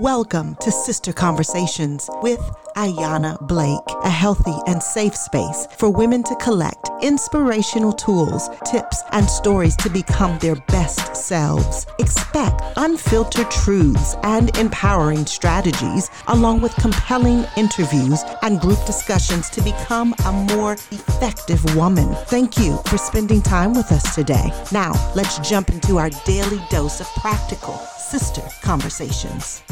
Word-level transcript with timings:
Welcome 0.00 0.56
to 0.62 0.72
Sister 0.72 1.12
Conversations 1.12 2.08
with 2.22 2.40
Ayana 2.74 3.38
Blake, 3.46 3.78
a 4.02 4.08
healthy 4.08 4.56
and 4.66 4.82
safe 4.82 5.14
space 5.14 5.68
for 5.76 5.90
women 5.90 6.22
to 6.22 6.34
collect 6.36 6.88
inspirational 7.02 7.92
tools, 7.92 8.48
tips, 8.64 9.02
and 9.12 9.28
stories 9.28 9.76
to 9.76 9.90
become 9.90 10.38
their 10.38 10.54
best 10.68 11.14
selves. 11.14 11.86
Expect 11.98 12.62
unfiltered 12.78 13.50
truths 13.50 14.16
and 14.22 14.56
empowering 14.56 15.26
strategies, 15.26 16.08
along 16.28 16.62
with 16.62 16.74
compelling 16.76 17.44
interviews 17.58 18.22
and 18.40 18.58
group 18.58 18.82
discussions 18.86 19.50
to 19.50 19.60
become 19.60 20.14
a 20.24 20.32
more 20.32 20.72
effective 20.92 21.62
woman. 21.76 22.14
Thank 22.28 22.56
you 22.56 22.78
for 22.86 22.96
spending 22.96 23.42
time 23.42 23.74
with 23.74 23.92
us 23.92 24.14
today. 24.14 24.50
Now, 24.72 24.92
let's 25.14 25.38
jump 25.46 25.68
into 25.68 25.98
our 25.98 26.08
daily 26.24 26.62
dose 26.70 27.02
of 27.02 27.06
practical 27.16 27.74
sister 27.98 28.42
conversations. 28.62 29.62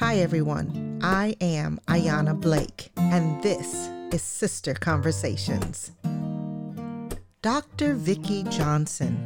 Hi, 0.00 0.16
everyone. 0.16 0.98
I 1.02 1.36
am 1.42 1.78
Ayana 1.86 2.34
Blake, 2.34 2.90
and 2.96 3.42
this 3.42 3.90
is 4.10 4.22
Sister 4.22 4.72
Conversations. 4.72 5.92
Dr. 7.42 7.92
Vicki 7.92 8.44
Johnson 8.44 9.18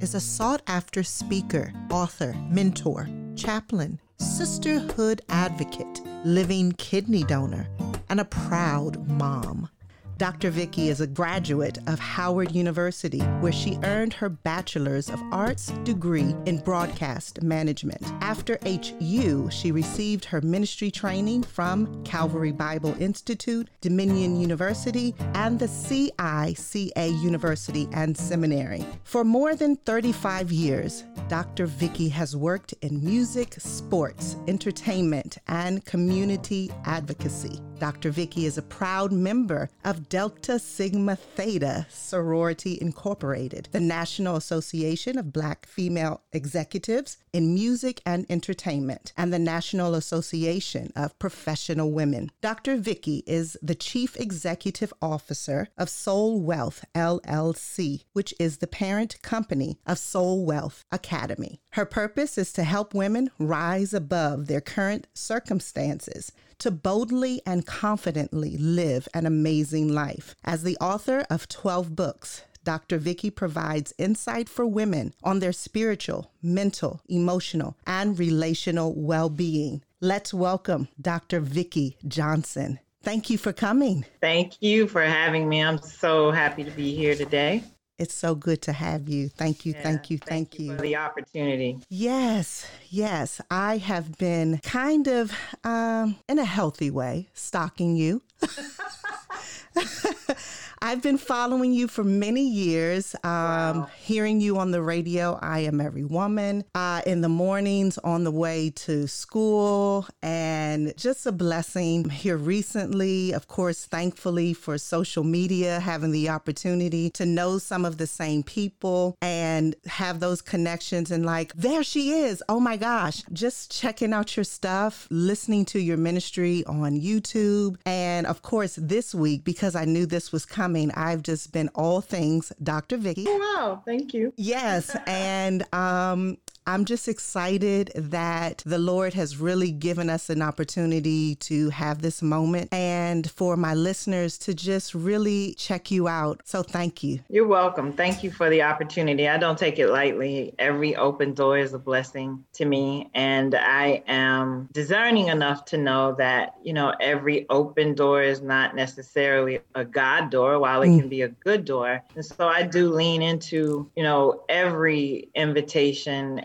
is 0.00 0.14
a 0.14 0.20
sought 0.20 0.62
after 0.66 1.02
speaker, 1.02 1.74
author, 1.90 2.34
mentor, 2.48 3.10
chaplain, 3.36 4.00
sisterhood 4.16 5.20
advocate, 5.28 6.00
living 6.24 6.72
kidney 6.78 7.24
donor, 7.24 7.68
and 8.08 8.18
a 8.18 8.24
proud 8.24 9.06
mom. 9.10 9.68
Dr. 10.18 10.50
Vicki 10.50 10.88
is 10.88 11.00
a 11.00 11.06
graduate 11.06 11.78
of 11.86 11.98
Howard 11.98 12.52
University, 12.52 13.20
where 13.40 13.52
she 13.52 13.78
earned 13.82 14.12
her 14.12 14.28
Bachelor's 14.28 15.08
of 15.08 15.20
Arts 15.32 15.70
degree 15.84 16.34
in 16.46 16.58
Broadcast 16.58 17.42
Management. 17.42 18.02
After 18.20 18.58
HU, 18.64 19.48
she 19.50 19.72
received 19.72 20.24
her 20.26 20.40
ministry 20.40 20.90
training 20.90 21.42
from 21.42 22.04
Calvary 22.04 22.52
Bible 22.52 22.94
Institute, 23.00 23.68
Dominion 23.80 24.40
University, 24.40 25.14
and 25.34 25.58
the 25.58 25.66
CICA 25.66 27.22
University 27.22 27.88
and 27.92 28.16
Seminary. 28.16 28.84
For 29.04 29.24
more 29.24 29.54
than 29.54 29.76
35 29.76 30.52
years, 30.52 31.04
Dr. 31.28 31.66
Vicki 31.66 32.08
has 32.10 32.36
worked 32.36 32.74
in 32.82 33.02
music, 33.04 33.54
sports, 33.58 34.36
entertainment, 34.46 35.38
and 35.48 35.84
community 35.84 36.70
advocacy. 36.84 37.60
Dr. 37.82 38.12
Vicki 38.12 38.46
is 38.46 38.56
a 38.56 38.62
proud 38.62 39.10
member 39.10 39.68
of 39.84 40.08
Delta 40.08 40.60
Sigma 40.60 41.16
Theta 41.16 41.84
Sorority 41.90 42.78
Incorporated, 42.80 43.68
the 43.72 43.80
National 43.80 44.36
Association 44.36 45.18
of 45.18 45.32
Black 45.32 45.66
Female 45.66 46.20
Executives 46.32 47.16
in 47.32 47.52
Music 47.52 48.00
and 48.06 48.24
Entertainment, 48.30 49.12
and 49.16 49.32
the 49.32 49.38
National 49.40 49.96
Association 49.96 50.92
of 50.94 51.18
Professional 51.18 51.90
Women. 51.90 52.30
Dr. 52.40 52.76
Vicki 52.76 53.24
is 53.26 53.56
the 53.60 53.74
Chief 53.74 54.16
Executive 54.16 54.94
Officer 55.02 55.66
of 55.76 55.88
Soul 55.88 56.40
Wealth 56.40 56.84
LLC, 56.94 58.04
which 58.12 58.32
is 58.38 58.58
the 58.58 58.68
parent 58.68 59.20
company 59.22 59.80
of 59.88 59.98
Soul 59.98 60.46
Wealth 60.46 60.84
Academy. 60.92 61.60
Her 61.70 61.84
purpose 61.84 62.38
is 62.38 62.52
to 62.52 62.62
help 62.62 62.94
women 62.94 63.30
rise 63.40 63.92
above 63.92 64.46
their 64.46 64.60
current 64.60 65.08
circumstances 65.14 66.30
to 66.62 66.70
boldly 66.70 67.42
and 67.44 67.66
confidently 67.66 68.56
live 68.56 69.08
an 69.12 69.26
amazing 69.26 69.92
life. 69.92 70.36
As 70.44 70.62
the 70.62 70.76
author 70.80 71.26
of 71.28 71.48
12 71.48 71.96
books, 71.96 72.42
Dr. 72.62 72.98
Vicki 72.98 73.30
provides 73.30 73.92
insight 73.98 74.48
for 74.48 74.64
women 74.64 75.12
on 75.24 75.40
their 75.40 75.50
spiritual, 75.52 76.30
mental, 76.40 77.00
emotional, 77.08 77.76
and 77.84 78.16
relational 78.16 78.94
well 78.94 79.28
being. 79.28 79.82
Let's 80.00 80.32
welcome 80.32 80.86
Dr. 81.00 81.40
Vicki 81.40 81.96
Johnson. 82.06 82.78
Thank 83.02 83.28
you 83.28 83.38
for 83.38 83.52
coming. 83.52 84.04
Thank 84.20 84.62
you 84.62 84.86
for 84.86 85.02
having 85.02 85.48
me. 85.48 85.64
I'm 85.64 85.78
so 85.78 86.30
happy 86.30 86.62
to 86.62 86.70
be 86.70 86.94
here 86.94 87.16
today. 87.16 87.64
It's 87.98 88.14
so 88.14 88.34
good 88.34 88.62
to 88.62 88.72
have 88.72 89.08
you. 89.08 89.28
Thank 89.28 89.66
you, 89.66 89.74
yeah, 89.74 89.82
thank 89.82 90.10
you, 90.10 90.18
thank, 90.18 90.50
thank 90.50 90.60
you. 90.60 90.76
for 90.76 90.82
the 90.82 90.96
opportunity. 90.96 91.78
Yes, 91.88 92.66
yes. 92.88 93.40
I 93.50 93.78
have 93.78 94.16
been 94.18 94.58
kind 94.58 95.06
of, 95.06 95.32
um, 95.62 96.16
in 96.28 96.38
a 96.38 96.44
healthy 96.44 96.90
way, 96.90 97.28
stalking 97.34 97.96
you. 97.96 98.22
I've 100.84 101.00
been 101.00 101.16
following 101.16 101.72
you 101.72 101.86
for 101.86 102.02
many 102.02 102.42
years, 102.42 103.14
um, 103.22 103.22
wow. 103.22 103.90
hearing 103.96 104.40
you 104.40 104.58
on 104.58 104.72
the 104.72 104.82
radio. 104.82 105.38
I 105.40 105.60
am 105.60 105.80
every 105.80 106.02
woman 106.02 106.64
uh, 106.74 107.02
in 107.06 107.20
the 107.20 107.28
mornings 107.28 107.98
on 107.98 108.24
the 108.24 108.32
way 108.32 108.70
to 108.70 109.06
school, 109.06 110.08
and 110.24 110.92
just 110.96 111.24
a 111.24 111.30
blessing 111.30 112.10
here 112.10 112.36
recently. 112.36 113.30
Of 113.30 113.46
course, 113.46 113.84
thankfully 113.84 114.54
for 114.54 114.76
social 114.76 115.22
media, 115.22 115.78
having 115.78 116.10
the 116.10 116.28
opportunity 116.28 117.10
to 117.10 117.26
know 117.26 117.58
some 117.58 117.84
of 117.84 117.98
the 117.98 118.08
same 118.08 118.42
people 118.42 119.16
and 119.22 119.76
have 119.86 120.18
those 120.18 120.42
connections. 120.42 121.12
And 121.12 121.24
like, 121.24 121.52
there 121.54 121.84
she 121.84 122.10
is. 122.10 122.42
Oh 122.48 122.58
my 122.58 122.76
gosh. 122.76 123.22
Just 123.32 123.70
checking 123.70 124.12
out 124.12 124.36
your 124.36 124.42
stuff, 124.42 125.06
listening 125.10 125.64
to 125.66 125.78
your 125.78 125.96
ministry 125.96 126.64
on 126.66 127.00
YouTube. 127.00 127.76
And 127.86 128.26
of 128.26 128.42
course, 128.42 128.76
this 128.82 129.14
week, 129.14 129.44
because 129.44 129.61
I 129.76 129.84
knew 129.84 130.06
this 130.06 130.32
was 130.32 130.44
coming 130.44 130.72
coming. 130.72 130.90
I've 130.92 131.22
just 131.22 131.52
been 131.52 131.68
all 131.74 132.00
things 132.00 132.52
Dr. 132.62 132.96
Vicki. 132.96 133.24
Oh, 133.28 133.38
wow. 133.38 133.82
Thank 133.84 134.14
you. 134.14 134.32
Yes. 134.36 134.96
and 135.06 135.62
um, 135.74 136.38
I'm 136.66 136.84
just 136.84 137.08
excited 137.08 137.90
that 137.96 138.62
the 138.64 138.78
Lord 138.78 139.14
has 139.14 139.36
really 139.36 139.72
given 139.72 140.08
us 140.08 140.30
an 140.30 140.40
opportunity 140.40 141.34
to 141.36 141.70
have 141.70 142.00
this 142.00 142.22
moment 142.22 142.72
and 142.72 142.91
for 143.28 143.56
my 143.56 143.74
listeners 143.74 144.38
to 144.38 144.54
just 144.54 144.94
really 144.94 145.54
check 145.54 145.90
you 145.90 146.08
out. 146.08 146.40
So 146.44 146.62
thank 146.62 147.02
you. 147.02 147.20
You're 147.28 147.46
welcome. 147.46 147.92
Thank 147.92 148.22
you 148.22 148.30
for 148.30 148.48
the 148.48 148.62
opportunity. 148.62 149.28
I 149.28 149.38
don't 149.38 149.58
take 149.58 149.78
it 149.78 149.88
lightly. 149.88 150.54
Every 150.58 150.96
open 150.96 151.34
door 151.34 151.58
is 151.58 151.74
a 151.74 151.78
blessing 151.78 152.44
to 152.54 152.64
me. 152.64 153.10
And 153.14 153.54
I 153.54 154.02
am 154.06 154.68
discerning 154.72 155.28
enough 155.28 155.64
to 155.66 155.78
know 155.78 156.14
that, 156.18 156.54
you 156.62 156.72
know, 156.72 156.94
every 157.00 157.46
open 157.50 157.94
door 157.94 158.22
is 158.22 158.40
not 158.40 158.74
necessarily 158.74 159.60
a 159.74 159.84
God 159.84 160.30
door, 160.30 160.58
while 160.58 160.82
it 160.82 160.88
mm. 160.88 161.00
can 161.00 161.08
be 161.08 161.22
a 161.22 161.28
good 161.28 161.64
door. 161.64 162.02
And 162.14 162.24
so 162.24 162.48
I 162.48 162.62
do 162.62 162.90
lean 162.90 163.22
into, 163.22 163.90
you 163.96 164.02
know, 164.02 164.44
every 164.48 165.28
invitation 165.34 165.82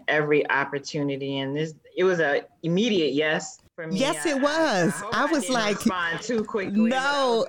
every 0.08 0.50
opportunity. 0.50 1.40
And 1.40 1.56
this, 1.56 1.74
it 1.96 2.04
was 2.04 2.20
a 2.20 2.44
immediate 2.64 3.14
yes 3.14 3.60
for 3.78 3.88
me. 3.88 3.96
Yes, 3.96 4.26
it 4.26 4.42
was. 4.42 4.92
I, 5.04 5.10
I, 5.14 5.24
I 5.24 5.26
was 5.28 5.50
like, 5.50 5.78
too 6.22 6.44
quickly. 6.44 6.90
No. 6.90 7.46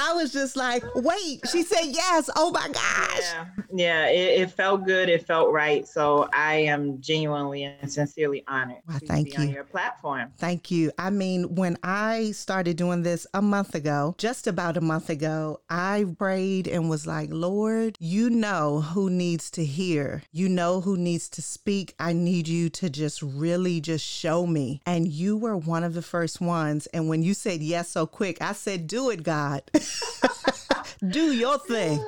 I 0.00 0.12
was 0.12 0.32
just 0.32 0.54
like, 0.54 0.84
wait, 0.94 1.40
she 1.50 1.64
said 1.64 1.86
yes. 1.86 2.30
Oh 2.36 2.52
my 2.52 2.68
gosh. 2.68 3.20
Yeah, 3.20 3.46
yeah 3.74 4.06
it, 4.06 4.42
it, 4.42 4.50
felt 4.52 4.86
good. 4.86 5.08
It 5.08 5.26
felt 5.26 5.52
right. 5.52 5.88
So 5.88 6.28
I 6.32 6.54
am 6.54 7.00
genuinely 7.00 7.64
and 7.64 7.92
sincerely 7.92 8.44
honored 8.46 8.78
well, 8.86 9.00
thank 9.04 9.36
you. 9.36 9.40
on 9.40 9.48
your 9.50 9.64
platform. 9.64 10.32
Thank 10.38 10.70
you. 10.70 10.92
I 10.98 11.10
mean, 11.10 11.56
when 11.56 11.78
I 11.82 12.30
started 12.30 12.76
doing 12.76 13.02
this 13.02 13.26
a 13.34 13.42
month 13.42 13.74
ago, 13.74 14.14
just 14.18 14.46
about 14.46 14.76
a 14.76 14.80
month 14.80 15.10
ago, 15.10 15.62
I 15.68 16.04
prayed 16.16 16.68
and 16.68 16.88
was 16.88 17.04
like, 17.04 17.30
Lord, 17.32 17.96
you 17.98 18.30
know 18.30 18.82
who 18.82 19.10
needs 19.10 19.50
to 19.52 19.64
hear. 19.64 20.22
You 20.30 20.48
know 20.48 20.80
who 20.80 20.96
needs 20.96 21.28
to 21.30 21.42
speak. 21.42 21.96
I 21.98 22.12
need 22.12 22.46
you 22.46 22.68
to 22.70 22.88
just 22.88 23.20
really 23.20 23.80
just 23.80 24.04
show 24.04 24.46
me. 24.46 24.80
And 24.86 25.08
you 25.08 25.36
were 25.36 25.56
one 25.56 25.82
of 25.82 25.94
the 25.94 26.02
first 26.02 26.40
ones. 26.40 26.86
And 26.88 27.08
when 27.08 27.24
you 27.24 27.34
said 27.34 27.62
yes 27.62 27.88
so 27.90 28.06
quick, 28.06 28.40
I 28.40 28.52
said, 28.52 28.86
do 28.86 29.10
it, 29.10 29.24
God. 29.24 29.62
Do 31.08 31.32
your 31.32 31.58
thing. 31.58 32.04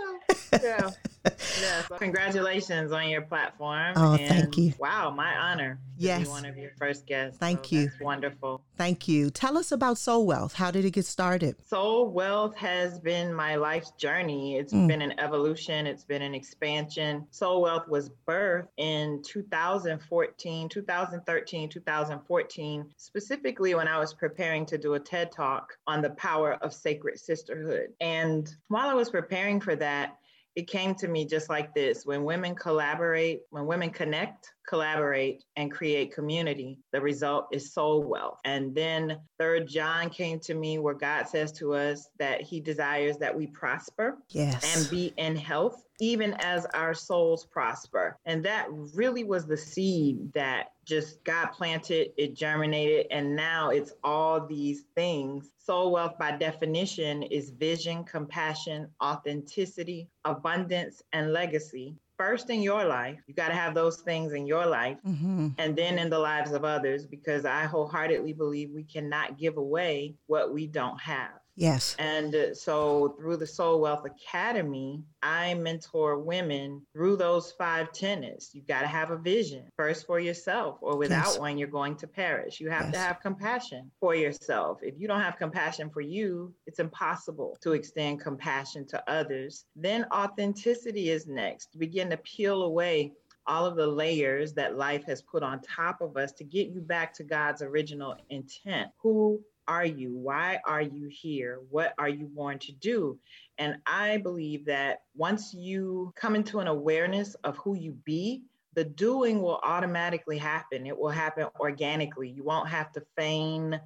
yeah. 0.63 0.91
Yes. 1.25 1.87
Congratulations 1.99 2.93
on 2.93 3.09
your 3.09 3.23
platform. 3.23 3.93
Oh, 3.97 4.15
and 4.15 4.29
thank 4.29 4.57
you. 4.57 4.73
Wow, 4.79 5.11
my 5.11 5.37
honor. 5.37 5.79
yes. 5.97 6.27
one 6.27 6.47
of 6.47 6.57
your 6.57 6.71
first 6.79 7.07
guests. 7.07 7.39
Thank 7.39 7.67
so 7.67 7.77
you. 7.77 7.91
wonderful. 8.01 8.63
Thank 8.77 9.07
you. 9.07 9.31
Tell 9.31 9.59
us 9.59 9.71
about 9.71 9.99
Soul 9.99 10.27
Wealth. 10.27 10.55
How 10.55 10.71
did 10.71 10.85
it 10.85 10.93
get 10.93 11.05
started? 11.05 11.57
Soul 11.67 12.11
Wealth 12.11 12.57
has 12.57 12.99
been 12.99 13.35
my 13.35 13.57
life's 13.57 13.91
journey. 13.93 14.57
It's 14.57 14.73
mm. 14.73 14.89
been 14.89 15.03
an 15.03 15.19
evolution, 15.21 15.87
it's 15.87 16.05
been 16.05 16.23
an 16.23 16.35
expansion. 16.35 17.27
Soul 17.31 17.63
Wealth 17.63 17.87
was 17.89 18.11
birthed 18.27 18.69
in 18.79 19.23
2014, 19.23 20.69
2013, 20.69 21.69
2014, 21.69 22.87
specifically 22.97 23.75
when 23.75 23.89
I 23.89 23.99
was 23.99 24.15
preparing 24.15 24.65
to 24.67 24.79
do 24.79 24.95
a 24.95 25.01
TED 25.01 25.33
talk 25.33 25.75
on 25.87 26.01
the 26.01 26.11
power 26.11 26.55
of 26.63 26.73
sacred 26.73 27.19
sisterhood. 27.19 27.89
And 28.01 28.51
while 28.69 28.89
I 28.89 28.95
was 28.95 29.11
preparing 29.11 29.61
for 29.61 29.77
that, 29.77 30.17
it 30.61 30.67
came 30.67 30.95
to 30.95 31.09
me 31.09 31.25
just 31.25 31.49
like 31.49 31.75
this 31.75 32.05
when 32.05 32.23
women 32.23 32.55
collaborate, 32.55 33.41
when 33.49 33.65
women 33.65 33.89
connect, 33.89 34.53
collaborate, 34.69 35.43
and 35.57 35.73
create 35.73 36.15
community, 36.15 36.79
the 36.93 37.01
result 37.01 37.47
is 37.51 37.73
soul 37.73 38.03
wealth. 38.03 38.39
And 38.45 38.75
then 38.75 39.19
third 39.39 39.67
John 39.67 40.11
came 40.11 40.39
to 40.41 40.53
me 40.53 40.79
where 40.79 40.93
God 40.93 41.27
says 41.27 41.51
to 41.53 41.73
us 41.73 42.11
that 42.19 42.43
he 42.43 42.61
desires 42.61 43.17
that 43.17 43.35
we 43.35 43.47
prosper 43.47 44.19
yes. 44.29 44.77
and 44.77 44.91
be 44.91 45.15
in 45.17 45.35
health 45.35 45.83
even 45.99 46.35
as 46.41 46.67
our 46.75 46.95
souls 46.95 47.47
prosper. 47.47 48.19
And 48.25 48.45
that 48.45 48.67
really 48.95 49.25
was 49.25 49.47
the 49.47 49.57
seed 49.57 50.33
that 50.35 50.73
just 50.91 51.25
got 51.25 51.53
planted, 51.55 52.11
it 52.19 52.35
germinated, 52.35 53.07
and 53.11 53.35
now 53.35 53.71
it's 53.71 53.93
all 54.05 54.47
these 54.47 54.83
things. 54.95 55.51
Soul 55.57 55.93
wealth, 55.93 56.19
by 56.19 56.33
definition, 56.33 57.23
is 57.23 57.51
vision, 57.51 58.05
compassion, 58.05 58.89
authenticity, 59.03 60.09
abundance, 60.25 61.03
and 61.13 61.33
legacy 61.33 61.97
first 62.21 62.51
in 62.51 62.61
your 62.61 62.85
life. 62.85 63.19
You 63.27 63.33
got 63.33 63.49
to 63.49 63.55
have 63.55 63.75
those 63.75 64.03
things 64.03 64.35
in 64.35 64.47
your 64.47 64.67
life 64.67 64.99
mm-hmm. 65.07 65.49
and 65.57 65.75
then 65.75 65.99
in 65.99 66.11
the 66.11 66.19
lives 66.19 66.53
of 66.53 66.67
others 66.67 67.07
because 67.07 67.47
I 67.47 67.65
wholeheartedly 67.65 68.35
believe 68.35 68.73
we 68.75 68.85
cannot 68.85 69.39
give 69.39 69.57
away 69.57 70.17
what 70.27 70.53
we 70.53 70.67
don't 70.67 71.01
have. 71.01 71.40
Yes. 71.57 71.97
And 71.99 72.35
uh, 72.35 72.55
so 72.55 73.15
through 73.19 73.37
the 73.37 73.47
Soul 73.47 73.81
Wealth 73.81 74.05
Academy, 74.07 75.03
I 75.23 75.55
mentor 75.55 76.19
women 76.19 76.83
through 76.93 77.17
those 77.17 77.53
five 77.53 77.93
tenets. 77.93 78.51
You've 78.55 78.67
got 78.67 78.81
to 78.81 78.87
have 78.87 79.11
a 79.11 79.19
vision 79.19 79.65
first 79.77 80.07
for 80.07 80.19
yourself, 80.21 80.79
or 80.81 80.97
without 80.97 81.27
yes. 81.27 81.39
one, 81.39 81.59
you're 81.59 81.69
going 81.69 81.97
to 81.97 82.07
perish. 82.07 82.61
You 82.61 82.71
have 82.71 82.87
yes. 82.87 82.95
to 82.95 82.99
have 82.99 83.21
compassion 83.21 83.91
for 84.01 84.15
yourself. 84.15 84.79
If 84.83 84.99
you 84.99 85.09
don't 85.09 85.21
have 85.21 85.37
compassion 85.37 85.91
for 85.91 86.01
you, 86.01 86.55
it's 86.67 86.79
impossible 86.79 87.59
to 87.61 87.73
extend 87.73 88.21
compassion 88.21 88.87
to 88.89 89.11
others. 89.11 89.65
Then 89.77 90.07
authenticity 90.13 91.11
is 91.11 91.27
next. 91.27 91.79
Begin 91.79 92.11
to 92.11 92.17
peel 92.19 92.63
away 92.63 93.13
all 93.47 93.67
of 93.67 93.77
the 93.77 93.87
layers 93.87 94.53
that 94.53 94.77
life 94.77 95.05
has 95.05 95.23
put 95.23 95.43
on 95.43 95.61
top 95.63 96.01
of 96.01 96.17
us 96.17 96.33
to 96.33 96.45
get 96.45 96.69
you 96.69 96.81
back 96.81 97.13
to 97.15 97.25
God's 97.25 97.63
original 97.63 98.15
intent. 98.29 98.91
Who 98.99 99.41
are 99.71 99.87
you? 99.87 100.17
Why 100.17 100.59
are 100.67 100.83
you 100.83 101.09
here? 101.09 101.61
What 101.71 101.95
are 101.97 102.09
you 102.09 102.27
born 102.27 102.59
to 102.59 102.73
do? 102.73 103.21
And 103.57 103.77
I 103.87 104.17
believe 104.17 104.65
that 104.67 105.03
once 105.15 105.55
you 105.55 106.13
come 106.17 106.35
into 106.35 106.59
an 106.59 106.67
awareness 106.67 107.37
of 107.45 107.57
who 107.59 107.77
you 107.77 107.93
be, 108.05 108.43
the 108.75 108.83
doing 108.83 109.41
will 109.41 109.61
automatically 109.63 110.39
happen. 110.39 110.89
It 110.89 110.99
will 110.99 111.11
happen 111.11 111.47
organically. 111.61 112.29
You 112.29 112.43
won't 112.43 112.69
have 112.69 112.91
to 112.93 113.03
feign 113.17 113.81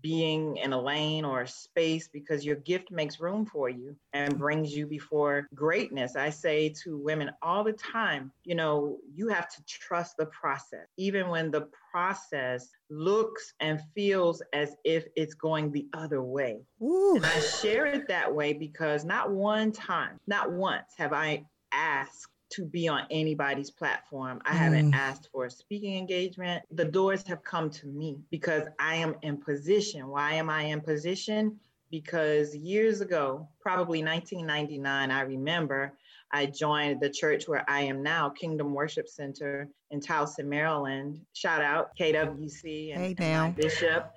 being 0.00 0.56
in 0.56 0.72
a 0.72 0.80
lane 0.80 1.24
or 1.24 1.42
a 1.42 1.48
space 1.48 2.08
because 2.08 2.44
your 2.44 2.56
gift 2.56 2.90
makes 2.90 3.20
room 3.20 3.44
for 3.44 3.68
you 3.68 3.96
and 4.12 4.38
brings 4.38 4.74
you 4.74 4.86
before 4.86 5.46
greatness. 5.54 6.16
I 6.16 6.30
say 6.30 6.70
to 6.84 6.96
women 6.98 7.30
all 7.42 7.64
the 7.64 7.72
time, 7.72 8.32
you 8.44 8.54
know, 8.54 8.98
you 9.14 9.28
have 9.28 9.48
to 9.48 9.64
trust 9.66 10.16
the 10.16 10.26
process, 10.26 10.86
even 10.96 11.28
when 11.28 11.50
the 11.50 11.68
process 11.90 12.68
looks 12.90 13.54
and 13.60 13.80
feels 13.94 14.42
as 14.52 14.74
if 14.84 15.06
it's 15.16 15.34
going 15.34 15.70
the 15.70 15.86
other 15.92 16.22
way. 16.22 16.60
Ooh. 16.82 17.16
And 17.16 17.26
I 17.26 17.40
share 17.40 17.86
it 17.86 18.08
that 18.08 18.34
way 18.34 18.52
because 18.52 19.04
not 19.04 19.30
one 19.30 19.72
time, 19.72 20.18
not 20.26 20.52
once 20.52 20.92
have 20.96 21.12
I 21.12 21.44
asked 21.72 22.28
to 22.54 22.64
be 22.64 22.88
on 22.88 23.02
anybody's 23.10 23.70
platform. 23.70 24.40
I 24.44 24.52
mm. 24.52 24.56
haven't 24.56 24.94
asked 24.94 25.28
for 25.32 25.46
a 25.46 25.50
speaking 25.50 25.96
engagement. 25.96 26.64
The 26.70 26.84
doors 26.84 27.26
have 27.26 27.42
come 27.42 27.70
to 27.70 27.86
me 27.86 28.18
because 28.30 28.64
I 28.78 28.96
am 28.96 29.16
in 29.22 29.36
position. 29.36 30.08
Why 30.08 30.34
am 30.34 30.50
I 30.50 30.62
in 30.62 30.80
position? 30.80 31.58
Because 31.90 32.56
years 32.56 33.00
ago, 33.00 33.48
probably 33.60 34.02
1999, 34.02 35.10
I 35.10 35.20
remember 35.22 35.92
I 36.32 36.46
joined 36.46 37.00
the 37.00 37.10
church 37.10 37.46
where 37.46 37.64
I 37.68 37.82
am 37.82 38.02
now, 38.02 38.28
Kingdom 38.28 38.74
Worship 38.74 39.08
Center 39.08 39.68
in 39.90 40.00
Towson, 40.00 40.46
Maryland. 40.46 41.20
Shout 41.32 41.62
out 41.62 41.96
KWC 41.96 42.92
and, 42.92 43.00
hey, 43.00 43.14
and 43.18 43.42
my 43.42 43.50
bishop 43.50 44.12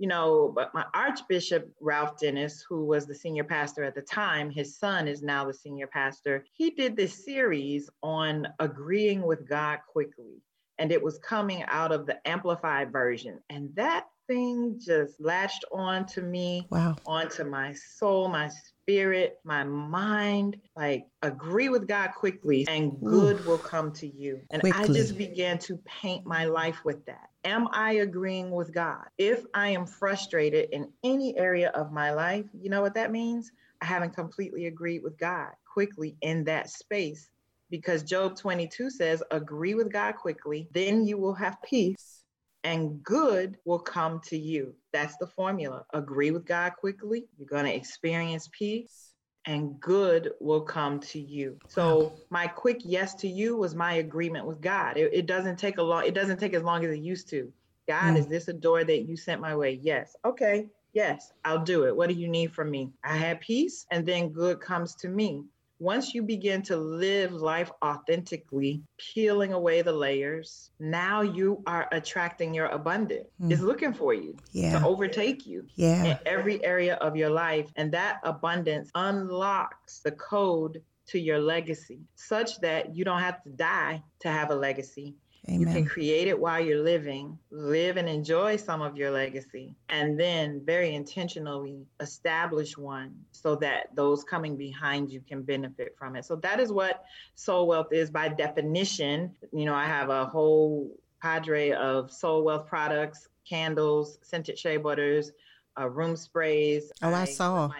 you 0.00 0.06
know, 0.06 0.50
but 0.54 0.72
my 0.72 0.86
Archbishop 0.94 1.70
Ralph 1.78 2.18
Dennis, 2.18 2.64
who 2.66 2.86
was 2.86 3.06
the 3.06 3.14
senior 3.14 3.44
pastor 3.44 3.84
at 3.84 3.94
the 3.94 4.00
time, 4.00 4.48
his 4.48 4.78
son 4.78 5.06
is 5.06 5.22
now 5.22 5.44
the 5.44 5.52
senior 5.52 5.86
pastor. 5.86 6.42
He 6.54 6.70
did 6.70 6.96
this 6.96 7.22
series 7.22 7.90
on 8.02 8.48
agreeing 8.60 9.20
with 9.20 9.46
God 9.46 9.80
quickly. 9.86 10.40
And 10.78 10.90
it 10.90 11.02
was 11.02 11.18
coming 11.18 11.64
out 11.64 11.92
of 11.92 12.06
the 12.06 12.16
amplified 12.26 12.90
version. 12.90 13.40
And 13.50 13.68
that 13.74 14.06
thing 14.26 14.80
just 14.82 15.20
latched 15.20 15.66
on 15.70 16.06
to 16.06 16.22
me, 16.22 16.66
wow. 16.70 16.96
onto 17.04 17.44
my 17.44 17.74
soul, 17.74 18.28
my 18.28 18.50
spirit, 18.82 19.38
my 19.44 19.64
mind. 19.64 20.56
Like, 20.76 21.06
agree 21.22 21.68
with 21.68 21.86
God 21.86 22.10
quickly, 22.14 22.66
and 22.68 22.98
good 23.00 23.40
Ooh. 23.40 23.44
will 23.44 23.58
come 23.58 23.92
to 23.92 24.06
you. 24.06 24.40
And 24.50 24.60
quickly. 24.62 24.80
I 24.82 24.86
just 24.86 25.16
began 25.16 25.58
to 25.60 25.76
paint 25.78 26.26
my 26.26 26.44
life 26.44 26.84
with 26.84 27.04
that. 27.06 27.28
Am 27.44 27.68
I 27.72 27.92
agreeing 27.92 28.50
with 28.50 28.72
God? 28.72 29.04
If 29.18 29.44
I 29.54 29.70
am 29.70 29.86
frustrated 29.86 30.70
in 30.72 30.92
any 31.04 31.36
area 31.38 31.70
of 31.70 31.92
my 31.92 32.12
life, 32.12 32.46
you 32.60 32.70
know 32.70 32.82
what 32.82 32.94
that 32.94 33.10
means? 33.10 33.50
I 33.80 33.86
haven't 33.86 34.14
completely 34.14 34.66
agreed 34.66 35.02
with 35.02 35.18
God 35.18 35.50
quickly 35.72 36.16
in 36.20 36.44
that 36.44 36.68
space 36.68 37.30
because 37.70 38.02
Job 38.02 38.36
22 38.36 38.90
says, 38.90 39.22
agree 39.30 39.74
with 39.74 39.92
God 39.92 40.16
quickly, 40.16 40.68
then 40.72 41.06
you 41.06 41.16
will 41.16 41.34
have 41.34 41.56
peace 41.62 42.19
and 42.64 43.02
good 43.02 43.58
will 43.64 43.78
come 43.78 44.20
to 44.26 44.38
you. 44.38 44.74
That's 44.92 45.16
the 45.16 45.26
formula. 45.26 45.84
Agree 45.92 46.30
with 46.30 46.46
God 46.46 46.72
quickly, 46.78 47.26
you're 47.38 47.46
going 47.46 47.64
to 47.64 47.74
experience 47.74 48.48
peace 48.52 49.10
and 49.46 49.80
good 49.80 50.32
will 50.40 50.60
come 50.60 51.00
to 51.00 51.18
you. 51.18 51.58
So 51.68 52.12
my 52.28 52.46
quick 52.46 52.80
yes 52.84 53.14
to 53.16 53.28
you 53.28 53.56
was 53.56 53.74
my 53.74 53.94
agreement 53.94 54.46
with 54.46 54.60
God. 54.60 54.96
It, 54.96 55.10
it 55.12 55.26
doesn't 55.26 55.58
take 55.58 55.78
a 55.78 55.82
long, 55.82 56.04
it 56.04 56.14
doesn't 56.14 56.38
take 56.38 56.54
as 56.54 56.62
long 56.62 56.84
as 56.84 56.90
it 56.90 57.00
used 57.00 57.28
to. 57.30 57.52
God, 57.88 58.14
mm. 58.14 58.18
is 58.18 58.26
this 58.26 58.48
a 58.48 58.52
door 58.52 58.84
that 58.84 59.02
you 59.02 59.16
sent 59.16 59.40
my 59.40 59.56
way? 59.56 59.80
Yes. 59.82 60.14
Okay. 60.24 60.68
Yes, 60.92 61.32
I'll 61.44 61.64
do 61.64 61.86
it. 61.86 61.96
What 61.96 62.08
do 62.08 62.14
you 62.14 62.28
need 62.28 62.52
from 62.52 62.70
me? 62.70 62.90
I 63.04 63.16
have 63.16 63.40
peace 63.40 63.86
and 63.90 64.04
then 64.04 64.30
good 64.30 64.60
comes 64.60 64.96
to 64.96 65.08
me 65.08 65.44
once 65.80 66.14
you 66.14 66.22
begin 66.22 66.60
to 66.60 66.76
live 66.76 67.32
life 67.32 67.70
authentically, 67.82 68.82
peeling 68.98 69.54
away 69.54 69.80
the 69.80 69.92
layers, 69.92 70.70
now 70.78 71.22
you 71.22 71.62
are 71.66 71.88
attracting 71.90 72.52
your 72.52 72.66
abundance. 72.66 73.26
Mm. 73.42 73.50
It's 73.50 73.62
looking 73.62 73.94
for 73.94 74.12
you 74.12 74.36
yeah. 74.52 74.78
to 74.78 74.86
overtake 74.86 75.46
you 75.46 75.66
yeah. 75.76 76.04
in 76.04 76.18
every 76.26 76.62
area 76.62 76.96
of 76.96 77.16
your 77.16 77.30
life. 77.30 77.72
And 77.76 77.90
that 77.92 78.20
abundance 78.24 78.90
unlocks 78.94 80.00
the 80.00 80.12
code 80.12 80.82
to 81.06 81.18
your 81.18 81.40
legacy 81.40 82.00
such 82.14 82.60
that 82.60 82.94
you 82.94 83.04
don't 83.04 83.20
have 83.20 83.42
to 83.42 83.50
die 83.50 84.02
to 84.20 84.28
have 84.28 84.50
a 84.50 84.54
legacy. 84.54 85.16
Amen. 85.48 85.60
You 85.60 85.66
can 85.66 85.86
create 85.86 86.28
it 86.28 86.38
while 86.38 86.60
you're 86.60 86.82
living, 86.82 87.38
live 87.50 87.96
and 87.96 88.08
enjoy 88.08 88.56
some 88.56 88.82
of 88.82 88.96
your 88.96 89.10
legacy, 89.10 89.74
and 89.88 90.20
then 90.20 90.60
very 90.64 90.94
intentionally 90.94 91.86
establish 91.98 92.76
one 92.76 93.14
so 93.32 93.56
that 93.56 93.94
those 93.94 94.22
coming 94.22 94.56
behind 94.56 95.10
you 95.10 95.22
can 95.26 95.42
benefit 95.42 95.96
from 95.98 96.14
it. 96.14 96.26
So 96.26 96.36
that 96.36 96.60
is 96.60 96.70
what 96.70 97.04
soul 97.36 97.66
wealth 97.66 97.92
is 97.92 98.10
by 98.10 98.28
definition. 98.28 99.34
You 99.52 99.64
know, 99.64 99.74
I 99.74 99.86
have 99.86 100.10
a 100.10 100.26
whole 100.26 100.94
cadre 101.22 101.72
of 101.72 102.12
soul 102.12 102.44
wealth 102.44 102.66
products, 102.66 103.28
candles, 103.48 104.18
scented 104.22 104.58
shea 104.58 104.76
butters, 104.76 105.32
uh, 105.80 105.88
room 105.88 106.16
sprays. 106.16 106.92
Oh, 107.02 107.12
I, 107.12 107.22
I 107.22 107.24
saw. 107.24 107.70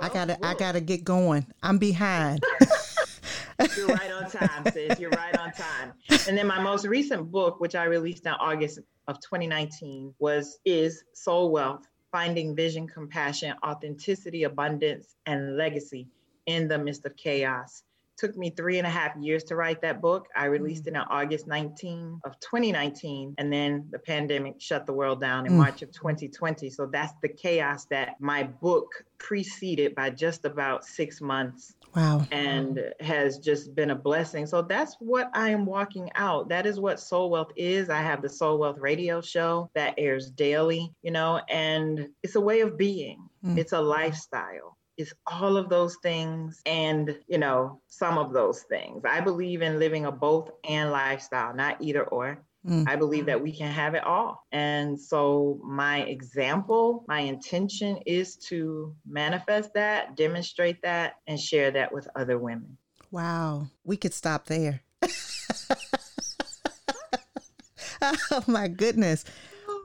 I 0.00 0.08
gotta, 0.08 0.44
I 0.44 0.54
gotta 0.54 0.80
get 0.80 1.04
going. 1.04 1.46
I'm 1.62 1.78
behind. 1.78 2.42
You're 3.76 3.86
right 3.88 4.10
on 4.10 4.30
time, 4.30 4.64
sis. 4.72 4.98
You're 4.98 5.10
right 5.10 5.36
on 5.38 5.43
time. 5.56 5.92
And 6.28 6.36
then 6.36 6.46
my 6.46 6.60
most 6.60 6.84
recent 6.86 7.30
book, 7.30 7.60
which 7.60 7.74
I 7.74 7.84
released 7.84 8.26
in 8.26 8.32
August 8.32 8.80
of 9.08 9.20
2019, 9.20 10.14
was 10.18 10.58
is 10.64 11.04
Soul 11.12 11.50
Wealth: 11.50 11.86
Finding 12.12 12.54
Vision, 12.54 12.86
Compassion, 12.86 13.54
Authenticity, 13.64 14.44
Abundance, 14.44 15.16
and 15.26 15.56
Legacy 15.56 16.08
in 16.46 16.68
the 16.68 16.78
Midst 16.78 17.06
of 17.06 17.16
Chaos 17.16 17.82
took 18.16 18.36
me 18.36 18.50
three 18.50 18.78
and 18.78 18.86
a 18.86 18.90
half 18.90 19.16
years 19.16 19.44
to 19.44 19.56
write 19.56 19.82
that 19.82 20.00
book. 20.00 20.26
I 20.36 20.46
released 20.46 20.84
mm. 20.84 20.88
it 20.88 20.96
on 20.96 21.06
August 21.10 21.46
19 21.46 22.20
of 22.24 22.38
2019, 22.40 23.34
and 23.38 23.52
then 23.52 23.86
the 23.90 23.98
pandemic 23.98 24.60
shut 24.60 24.86
the 24.86 24.92
world 24.92 25.20
down 25.20 25.46
in 25.46 25.52
mm. 25.52 25.56
March 25.56 25.82
of 25.82 25.92
2020. 25.92 26.70
So 26.70 26.86
that's 26.86 27.12
the 27.22 27.28
chaos 27.28 27.86
that 27.86 28.20
my 28.20 28.44
book 28.44 29.04
preceded 29.18 29.94
by 29.94 30.10
just 30.10 30.44
about 30.44 30.84
six 30.84 31.20
months. 31.20 31.74
Wow. 31.94 32.26
And 32.32 32.92
has 32.98 33.38
just 33.38 33.72
been 33.76 33.90
a 33.90 33.94
blessing. 33.94 34.46
So 34.46 34.62
that's 34.62 34.96
what 34.98 35.30
I 35.32 35.50
am 35.50 35.64
walking 35.64 36.10
out. 36.16 36.48
That 36.48 36.66
is 36.66 36.80
what 36.80 36.98
Soul 36.98 37.30
Wealth 37.30 37.52
is. 37.54 37.88
I 37.88 38.02
have 38.02 38.20
the 38.20 38.28
Soul 38.28 38.58
Wealth 38.58 38.78
radio 38.78 39.20
show 39.20 39.70
that 39.74 39.94
airs 39.96 40.28
daily, 40.28 40.92
you 41.02 41.12
know, 41.12 41.40
and 41.48 42.08
it's 42.24 42.34
a 42.34 42.40
way 42.40 42.62
of 42.62 42.76
being, 42.76 43.28
mm. 43.44 43.56
it's 43.56 43.72
a 43.72 43.80
lifestyle 43.80 44.73
is 44.96 45.12
all 45.26 45.56
of 45.56 45.68
those 45.68 45.96
things 46.02 46.60
and 46.66 47.18
you 47.26 47.38
know 47.38 47.80
some 47.88 48.18
of 48.18 48.32
those 48.32 48.62
things. 48.62 49.02
I 49.04 49.20
believe 49.20 49.62
in 49.62 49.78
living 49.78 50.06
a 50.06 50.12
both 50.12 50.50
and 50.68 50.90
lifestyle 50.90 51.54
not 51.54 51.76
either 51.80 52.04
or. 52.04 52.44
Mm. 52.66 52.88
i 52.88 52.96
believe 52.96 53.26
that 53.26 53.42
we 53.42 53.52
can 53.52 53.70
have 53.70 53.94
it 53.94 54.02
all. 54.04 54.46
And 54.50 54.98
so 54.98 55.60
my 55.62 56.00
example 56.02 57.04
my 57.06 57.20
intention 57.20 57.98
is 58.06 58.36
to 58.48 58.94
manifest 59.06 59.74
that 59.74 60.16
demonstrate 60.16 60.80
that 60.82 61.16
and 61.26 61.38
share 61.38 61.70
that 61.72 61.92
with 61.92 62.08
other 62.16 62.38
women. 62.38 62.78
Wow. 63.10 63.66
We 63.84 63.96
could 63.98 64.14
stop 64.14 64.46
there. 64.46 64.80
Oh 68.30 68.44
my 68.46 68.68
goodness. 68.68 69.24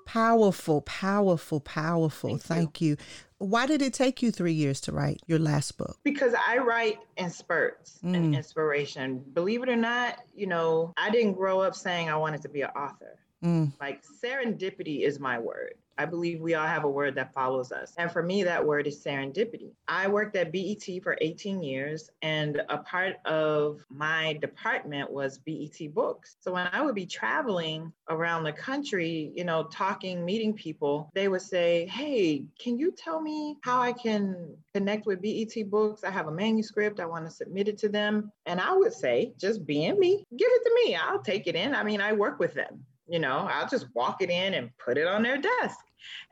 Powerful 0.05 0.81
powerful 0.81 1.59
powerful. 1.59 2.31
Thank, 2.31 2.41
thank 2.41 2.81
you. 2.81 2.89
you 2.91 2.97
Why 3.39 3.65
did 3.65 3.81
it 3.81 3.93
take 3.93 4.21
you 4.21 4.31
three 4.31 4.53
years 4.53 4.81
to 4.81 4.91
write 4.91 5.21
your 5.25 5.39
last 5.39 5.77
book? 5.77 5.97
Because 6.03 6.33
I 6.47 6.57
write 6.57 6.99
in 7.17 7.29
spurts 7.29 7.99
mm. 8.03 8.15
and 8.15 8.35
inspiration. 8.35 9.23
Believe 9.33 9.63
it 9.63 9.69
or 9.69 9.77
not, 9.77 10.19
you 10.35 10.45
know, 10.45 10.93
I 10.97 11.09
didn't 11.09 11.33
grow 11.33 11.61
up 11.61 11.73
saying 11.73 12.09
I 12.09 12.17
wanted 12.17 12.41
to 12.43 12.49
be 12.49 12.61
an 12.61 12.69
author. 12.75 13.17
Mm. 13.43 13.71
Like 13.79 14.03
serendipity 14.23 15.01
is 15.01 15.19
my 15.19 15.39
word. 15.39 15.75
I 15.99 16.05
believe 16.05 16.39
we 16.39 16.55
all 16.55 16.65
have 16.65 16.85
a 16.85 16.89
word 16.89 17.13
that 17.15 17.33
follows 17.33 17.73
us. 17.73 17.93
And 17.97 18.09
for 18.09 18.23
me, 18.23 18.41
that 18.43 18.65
word 18.65 18.87
is 18.87 19.03
serendipity. 19.03 19.73
I 19.85 20.07
worked 20.07 20.37
at 20.37 20.53
BET 20.53 21.03
for 21.03 21.17
18 21.19 21.61
years, 21.61 22.09
and 22.21 22.61
a 22.69 22.77
part 22.77 23.17
of 23.25 23.83
my 23.89 24.39
department 24.41 25.11
was 25.11 25.39
BET 25.39 25.93
Books. 25.93 26.37
So 26.39 26.53
when 26.53 26.69
I 26.71 26.81
would 26.81 26.95
be 26.95 27.05
traveling 27.05 27.91
around 28.09 28.45
the 28.45 28.53
country, 28.53 29.33
you 29.35 29.43
know, 29.43 29.63
talking, 29.63 30.23
meeting 30.23 30.53
people, 30.53 31.11
they 31.13 31.27
would 31.27 31.41
say, 31.41 31.85
Hey, 31.87 32.45
can 32.57 32.79
you 32.79 32.93
tell 32.93 33.19
me 33.19 33.57
how 33.61 33.81
I 33.81 33.91
can 33.91 34.55
connect 34.73 35.05
with 35.05 35.21
BET 35.21 35.69
Books? 35.69 36.05
I 36.05 36.11
have 36.11 36.27
a 36.27 36.31
manuscript, 36.31 37.01
I 37.01 37.05
want 37.07 37.25
to 37.25 37.31
submit 37.31 37.67
it 37.67 37.77
to 37.79 37.89
them. 37.89 38.31
And 38.45 38.61
I 38.61 38.73
would 38.73 38.93
say, 38.93 39.33
just 39.37 39.65
being 39.65 39.99
me, 39.99 40.23
give 40.37 40.49
it 40.49 40.63
to 40.63 40.71
me. 40.75 40.95
I'll 40.95 41.21
take 41.21 41.47
it 41.47 41.57
in. 41.57 41.75
I 41.75 41.83
mean, 41.83 41.99
I 41.99 42.13
work 42.13 42.39
with 42.39 42.53
them 42.53 42.85
you 43.09 43.19
know, 43.19 43.47
I'll 43.51 43.67
just 43.67 43.87
walk 43.95 44.21
it 44.21 44.29
in 44.29 44.53
and 44.53 44.69
put 44.83 44.97
it 44.97 45.07
on 45.07 45.23
their 45.23 45.37
desk. 45.37 45.79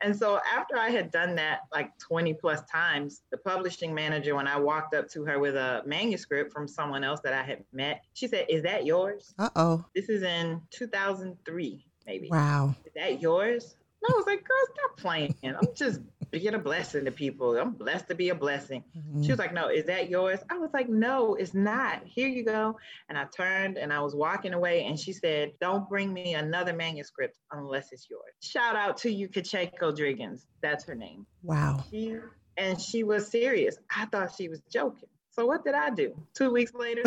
And 0.02 0.16
so 0.16 0.40
after 0.56 0.78
I 0.78 0.90
had 0.90 1.12
done 1.12 1.36
that 1.36 1.62
like 1.74 1.98
20 2.00 2.34
plus 2.36 2.62
times, 2.72 3.22
the 3.32 3.38
publishing 3.38 3.94
manager, 3.94 4.36
when 4.36 4.48
I 4.48 4.58
walked 4.58 4.94
up 4.94 5.10
to 5.10 5.26
her 5.26 5.40
with 5.40 5.56
a 5.56 5.82
manuscript 5.86 6.54
from 6.54 6.68
someone 6.68 7.04
else 7.04 7.20
that 7.24 7.34
I 7.34 7.44
had 7.44 7.64
met, 7.74 8.02
she 8.14 8.28
said, 8.28 8.46
Is 8.50 8.64
that 8.64 8.86
yours? 8.86 9.34
Uh 9.38 9.50
oh. 9.56 9.86
This 9.96 10.10
is 10.10 10.24
in 10.24 10.62
2003, 10.72 11.86
maybe. 12.06 12.30
Wow. 12.30 12.76
Is 12.86 12.94
that 12.96 13.22
yours? 13.22 13.76
No, 14.08 14.14
I 14.14 14.18
was 14.18 14.26
like, 14.28 14.44
girl, 14.44 14.58
stop 14.74 14.98
playing. 14.98 15.36
I'm 15.44 15.68
just 15.76 16.02
being 16.32 16.54
a 16.54 16.60
blessing 16.60 17.06
to 17.06 17.12
people. 17.12 17.58
I'm 17.58 17.74
blessed 17.74 18.10
to 18.10 18.16
be 18.16 18.30
a 18.30 18.36
blessing. 18.36 18.84
Mm-hmm. 18.98 19.24
She 19.24 19.32
was 19.32 19.40
like, 19.40 19.54
no, 19.54 19.70
is 19.70 19.86
that 19.86 20.10
yours? 20.10 20.40
I 20.50 20.58
was 20.58 20.70
like, 20.74 20.90
no, 20.90 21.36
it's 21.36 21.54
not. 21.54 22.02
Here 22.06 22.28
you 22.28 22.44
go. 22.44 22.78
And 23.10 23.18
I 23.18 23.26
turned 23.26 23.78
and 23.78 23.92
I 23.94 24.02
was 24.02 24.16
walking 24.16 24.54
away 24.54 24.86
and 24.86 25.00
she 25.00 25.14
said, 25.14 25.54
don't 25.60 25.88
bring 25.90 26.14
me 26.14 26.34
another 26.34 26.74
manuscript 26.74 27.38
unless 27.52 27.92
it's 27.92 28.08
yours. 28.10 28.34
Shout 28.42 28.76
out 28.76 28.98
to 28.98 29.12
you, 29.12 29.30
Kacheko 29.30 29.96
Driggins. 29.96 30.42
That's 30.62 30.86
her 30.86 30.96
name. 30.96 31.26
Wow. 31.44 31.84
She, 31.90 32.18
and 32.58 32.80
she 32.82 33.04
was 33.04 33.28
serious. 33.28 33.78
I 33.96 34.06
thought 34.06 34.36
she 34.36 34.50
was 34.50 34.62
joking. 34.72 35.10
So 35.38 35.46
what 35.46 35.64
did 35.64 35.76
I 35.76 35.92
do? 35.92 36.16
Two 36.34 36.52
weeks 36.52 36.74
later, 36.74 37.04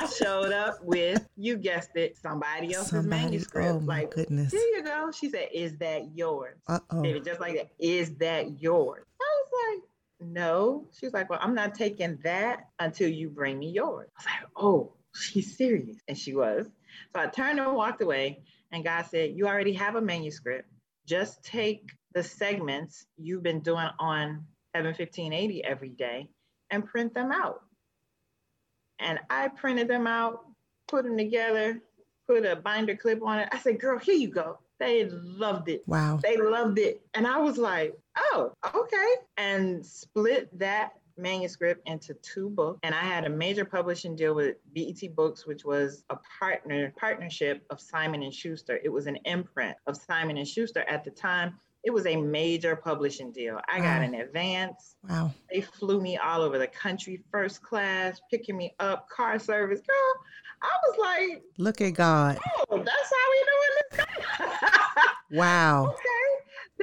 I 0.00 0.06
showed 0.18 0.52
up 0.52 0.82
with, 0.82 1.24
you 1.36 1.56
guessed 1.56 1.94
it, 1.94 2.16
somebody 2.16 2.74
else's 2.74 2.90
somebody, 2.90 3.22
manuscript. 3.22 3.68
Oh 3.68 3.80
my 3.80 4.00
like, 4.00 4.10
goodness. 4.10 4.50
Here 4.50 4.60
you 4.60 4.82
go. 4.82 5.12
She 5.12 5.30
said, 5.30 5.50
Is 5.52 5.76
that 5.76 6.16
yours? 6.16 6.56
Uh-oh. 6.66 7.00
Maybe 7.00 7.20
just 7.20 7.40
like 7.40 7.54
that. 7.54 7.70
Is 7.78 8.16
that 8.16 8.60
yours? 8.60 9.04
I 9.20 9.24
was 9.24 9.76
like, 9.76 10.28
no. 10.28 10.88
She 10.98 11.06
was 11.06 11.12
like, 11.12 11.30
well, 11.30 11.38
I'm 11.40 11.54
not 11.54 11.76
taking 11.76 12.18
that 12.24 12.70
until 12.80 13.08
you 13.08 13.30
bring 13.30 13.60
me 13.60 13.70
yours. 13.70 14.08
I 14.16 14.18
was 14.18 14.26
like, 14.26 14.50
oh, 14.56 14.92
she's 15.14 15.56
serious. 15.56 15.96
And 16.08 16.18
she 16.18 16.34
was. 16.34 16.66
So 17.14 17.22
I 17.22 17.26
turned 17.26 17.60
and 17.60 17.76
walked 17.76 18.02
away. 18.02 18.40
And 18.72 18.82
God 18.82 19.06
said, 19.06 19.30
you 19.36 19.46
already 19.46 19.74
have 19.74 19.94
a 19.94 20.00
manuscript. 20.00 20.68
Just 21.06 21.44
take 21.44 21.88
the 22.14 22.24
segments 22.24 23.06
you've 23.16 23.44
been 23.44 23.60
doing 23.60 23.88
on 24.00 24.44
Heaven 24.74 24.88
1580 24.88 25.62
every 25.64 25.90
day 25.90 26.30
and 26.70 26.86
print 26.86 27.14
them 27.14 27.32
out. 27.32 27.62
And 28.98 29.18
I 29.30 29.48
printed 29.48 29.88
them 29.88 30.06
out, 30.06 30.44
put 30.88 31.04
them 31.04 31.16
together, 31.16 31.80
put 32.26 32.44
a 32.44 32.56
binder 32.56 32.96
clip 32.96 33.22
on 33.22 33.38
it. 33.38 33.48
I 33.52 33.58
said, 33.58 33.80
girl, 33.80 33.98
here 33.98 34.14
you 34.14 34.28
go. 34.28 34.58
They 34.80 35.06
loved 35.08 35.68
it. 35.68 35.82
Wow. 35.86 36.20
They 36.22 36.36
loved 36.36 36.78
it. 36.78 37.00
And 37.14 37.26
I 37.26 37.38
was 37.38 37.58
like, 37.58 37.96
oh, 38.16 38.52
okay. 38.74 39.14
And 39.36 39.84
split 39.84 40.56
that 40.58 40.92
manuscript 41.18 41.86
into 41.88 42.14
two 42.14 42.48
books 42.48 42.78
and 42.84 42.94
i 42.94 43.00
had 43.00 43.24
a 43.24 43.28
major 43.28 43.64
publishing 43.64 44.14
deal 44.14 44.34
with 44.34 44.56
bet 44.74 45.16
books 45.16 45.46
which 45.46 45.64
was 45.64 46.04
a 46.10 46.18
partner 46.38 46.92
partnership 46.96 47.64
of 47.70 47.80
simon 47.80 48.22
and 48.22 48.32
schuster 48.32 48.78
it 48.84 48.88
was 48.88 49.06
an 49.06 49.16
imprint 49.24 49.76
of 49.86 49.96
simon 49.96 50.36
and 50.38 50.46
schuster 50.46 50.84
at 50.88 51.04
the 51.04 51.10
time 51.10 51.58
it 51.84 51.90
was 51.90 52.06
a 52.06 52.16
major 52.16 52.76
publishing 52.76 53.32
deal. 53.32 53.60
I 53.72 53.78
got 53.78 54.00
oh. 54.00 54.04
an 54.04 54.14
advance. 54.14 54.96
Wow. 55.08 55.32
They 55.52 55.60
flew 55.60 56.00
me 56.00 56.16
all 56.16 56.42
over 56.42 56.58
the 56.58 56.66
country, 56.66 57.22
first 57.30 57.62
class, 57.62 58.20
picking 58.30 58.56
me 58.56 58.74
up, 58.80 59.08
car 59.08 59.38
service. 59.38 59.80
Girl, 59.80 59.96
I 60.62 60.70
was 60.86 60.98
like, 60.98 61.42
look 61.56 61.80
at 61.80 61.94
God. 61.94 62.38
Oh, 62.70 62.78
that's 62.78 63.12
how 63.12 63.30
we 63.30 63.46
doing 63.48 64.06
this. 64.50 64.58
wow. 65.38 65.86
Okay 65.86 66.28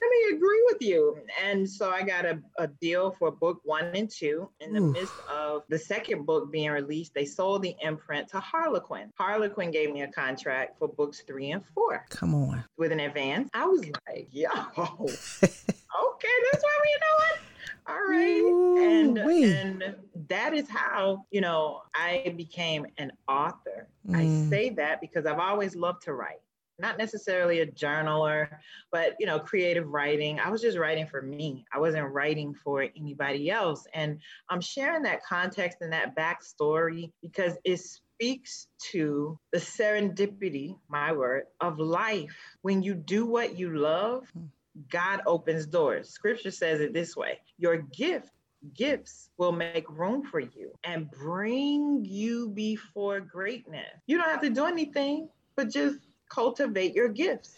let 0.02 0.10
me 0.10 0.38
agree 0.38 0.64
with 0.76 0.88
you. 0.88 1.18
And 1.44 1.70
so 1.70 1.90
I 1.90 2.04
got 2.04 2.26
a, 2.26 2.40
a 2.58 2.68
deal 2.68 3.16
for 3.18 3.32
book 3.32 3.60
one 3.64 3.86
and 3.96 4.10
two. 4.10 4.50
In 4.60 4.74
the 4.74 4.82
Oof. 4.82 4.94
midst 4.94 5.14
of 5.30 5.64
the 5.70 5.80
second 5.80 6.26
book 6.26 6.52
being 6.52 6.72
released, 6.72 7.14
they 7.14 7.26
sold 7.26 7.62
the 7.62 7.76
imprint 7.82 8.28
to 8.30 8.40
Harlequin. 8.40 9.12
Harlequin 9.18 9.72
gave 9.72 9.92
me 9.92 10.02
a 10.02 10.08
contract 10.12 10.78
for 10.80 10.88
books 10.88 11.24
three 11.26 11.52
and 11.52 11.64
four. 11.74 12.06
Come 12.10 12.36
on. 12.36 12.64
With 12.78 12.92
an 12.92 13.00
advance. 13.00 13.50
I 13.54 13.66
was 13.66 13.82
like, 14.08 14.28
yo, 14.32 14.50
okay, 14.78 14.82
that's 14.82 16.64
what 16.64 16.82
we 16.84 16.98
doing. 17.02 17.42
All 17.88 18.02
right. 18.10 18.42
Ooh, 18.42 18.78
and 18.78 19.18
and 19.18 19.96
that 20.28 20.54
is 20.56 20.68
how, 20.68 21.26
you 21.30 21.42
know, 21.42 21.82
I 21.94 22.34
became 22.36 22.88
an 22.98 23.12
author. 23.28 23.88
Mm. 24.08 24.16
I 24.16 24.50
say 24.50 24.70
that 24.72 25.02
because 25.02 25.26
I've 25.28 25.40
always 25.40 25.76
loved 25.76 26.02
to 26.04 26.14
write 26.14 26.40
not 26.80 26.98
necessarily 26.98 27.60
a 27.60 27.68
journaler, 27.68 28.48
but 28.92 29.16
you 29.20 29.26
know, 29.26 29.40
creative 29.40 29.88
writing. 29.88 30.40
I 30.40 30.50
was 30.50 30.62
just 30.62 30.78
writing 30.78 31.08
for 31.08 31.22
me. 31.22 31.66
I 31.74 31.80
wasn't 31.80 32.12
writing 32.12 32.54
for 32.54 32.86
anybody 32.96 33.50
else. 33.50 33.86
And 33.94 34.20
I'm 34.50 34.62
sharing 34.62 35.04
that 35.04 35.24
context 35.24 35.80
and 35.82 35.94
that 35.94 36.16
backstory 36.16 37.12
because 37.22 37.54
it 37.64 37.80
speaks 37.80 38.68
to 38.92 39.40
the 39.52 39.60
serendipity, 39.60 40.78
my 40.90 41.12
word, 41.12 41.44
of 41.62 41.80
life. 41.80 42.36
When 42.62 42.82
you 42.82 42.94
do 42.94 43.26
what 43.26 43.58
you 43.58 43.78
love, 43.78 44.28
hmm. 44.34 44.46
God 44.90 45.22
opens 45.26 45.66
doors. 45.66 46.10
Scripture 46.10 46.52
says 46.52 46.82
it 46.82 46.94
this 46.94 47.16
way 47.16 47.40
your 47.58 47.78
gift 47.78 48.30
gifts 48.74 49.30
will 49.38 49.52
make 49.52 49.90
room 49.90 50.24
for 50.24 50.40
you 50.40 50.72
and 50.84 51.10
bring 51.12 52.04
you 52.04 52.50
before 52.50 53.20
greatness. 53.20 53.88
You 54.08 54.18
don't 54.18 54.30
have 54.30 54.42
to 54.42 54.50
do 54.50 54.66
anything, 54.66 55.30
but 55.56 55.70
just 55.70 56.00
cultivate 56.30 56.94
your 56.94 57.10
gifts. 57.10 57.56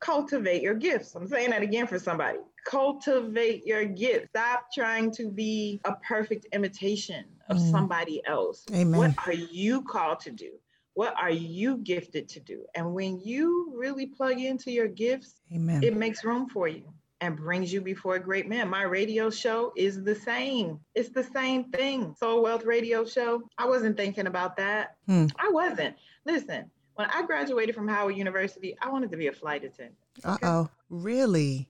Cultivate 0.00 0.62
your 0.62 0.74
gifts. 0.74 1.14
I'm 1.14 1.28
saying 1.28 1.50
that 1.50 1.62
again 1.62 1.86
for 1.86 1.98
somebody. 1.98 2.38
Cultivate 2.64 3.66
your 3.66 3.84
gifts. 3.84 4.28
Stop 4.30 4.66
trying 4.72 5.10
to 5.12 5.30
be 5.30 5.80
a 5.84 5.94
perfect 6.06 6.46
imitation 6.52 7.24
of 7.48 7.56
mm. 7.56 7.70
somebody 7.70 8.22
else. 8.26 8.64
Amen. 8.72 8.98
What 8.98 9.14
are 9.26 9.32
you 9.32 9.82
called 9.82 10.20
to 10.20 10.30
do? 10.30 10.52
What 10.94 11.14
are 11.20 11.30
you 11.30 11.78
gifted 11.78 12.28
to 12.30 12.40
do? 12.40 12.64
And 12.74 12.92
when 12.92 13.20
you 13.24 13.72
really 13.74 14.06
plug 14.06 14.38
into 14.38 14.70
your 14.70 14.88
gifts, 14.88 15.40
Amen. 15.54 15.82
it 15.82 15.96
makes 15.96 16.24
room 16.24 16.48
for 16.48 16.68
you 16.68 16.84
and 17.22 17.36
brings 17.36 17.72
you 17.72 17.80
before 17.80 18.16
a 18.16 18.20
great 18.20 18.48
man. 18.48 18.68
My 18.68 18.82
radio 18.82 19.30
show 19.30 19.72
is 19.76 20.02
the 20.02 20.14
same. 20.14 20.78
It's 20.94 21.08
the 21.08 21.22
same 21.22 21.70
thing. 21.70 22.14
Soul 22.18 22.42
Wealth 22.42 22.64
Radio 22.64 23.04
Show. 23.04 23.42
I 23.56 23.66
wasn't 23.66 23.96
thinking 23.96 24.26
about 24.26 24.56
that. 24.56 24.96
Hmm. 25.06 25.26
I 25.38 25.48
wasn't. 25.50 25.94
Listen, 26.26 26.68
when 26.94 27.08
I 27.10 27.22
graduated 27.22 27.74
from 27.74 27.88
Howard 27.88 28.16
University, 28.16 28.76
I 28.80 28.90
wanted 28.90 29.10
to 29.10 29.16
be 29.16 29.28
a 29.28 29.32
flight 29.32 29.64
attendant. 29.64 29.96
Uh 30.24 30.38
oh, 30.42 30.68
really? 30.90 31.68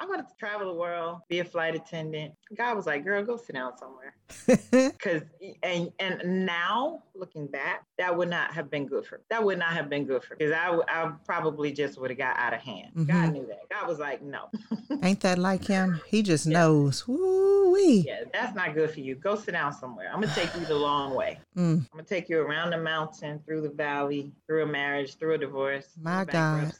I 0.00 0.06
wanted 0.06 0.28
to 0.28 0.34
travel 0.38 0.72
the 0.72 0.78
world, 0.78 1.20
be 1.28 1.40
a 1.40 1.44
flight 1.44 1.74
attendant. 1.74 2.34
God 2.54 2.76
was 2.76 2.86
like, 2.86 3.04
"Girl, 3.04 3.24
go 3.24 3.36
sit 3.36 3.54
down 3.54 3.76
somewhere." 3.76 4.14
Because 4.98 5.22
and 5.62 5.90
and 5.98 6.46
now 6.46 7.02
looking 7.14 7.46
back, 7.46 7.84
that 7.98 8.16
would 8.16 8.28
not 8.28 8.52
have 8.52 8.70
been 8.70 8.86
good 8.86 9.06
for. 9.06 9.20
That 9.30 9.42
would 9.42 9.58
not 9.58 9.72
have 9.72 9.88
been 9.88 10.04
good 10.04 10.22
for 10.22 10.36
because 10.36 10.52
I 10.52 10.78
I 10.88 11.12
probably 11.24 11.72
just 11.72 11.98
would 12.00 12.10
have 12.10 12.18
got 12.18 12.38
out 12.38 12.54
of 12.54 12.60
hand. 12.60 12.92
Mm-hmm. 12.94 13.04
God 13.04 13.32
knew 13.32 13.46
that. 13.46 13.68
God 13.70 13.88
was 13.88 13.98
like, 13.98 14.22
"No." 14.22 14.50
Ain't 15.02 15.20
that 15.20 15.38
like 15.38 15.64
him? 15.64 16.00
He 16.06 16.22
just 16.22 16.46
yeah. 16.46 16.58
knows. 16.58 17.06
Woo 17.08 17.72
wee. 17.72 18.04
Yeah, 18.06 18.24
that's 18.32 18.54
not 18.54 18.74
good 18.74 18.90
for 18.90 19.00
you. 19.00 19.14
Go 19.14 19.36
sit 19.36 19.52
down 19.52 19.72
somewhere. 19.72 20.10
I'm 20.12 20.20
gonna 20.20 20.34
take 20.34 20.54
you 20.54 20.64
the 20.64 20.74
long 20.88 21.14
way. 21.14 21.38
Mm. 21.56 21.78
I'm 21.78 21.88
gonna 21.92 22.04
take 22.04 22.28
you 22.28 22.40
around 22.40 22.70
the 22.70 22.78
mountain, 22.78 23.40
through 23.44 23.62
the 23.62 23.70
valley, 23.70 24.32
through 24.46 24.64
a 24.64 24.66
marriage, 24.66 25.16
through 25.16 25.34
a 25.34 25.38
divorce, 25.38 25.88
my 26.00 26.24
God. 26.24 26.72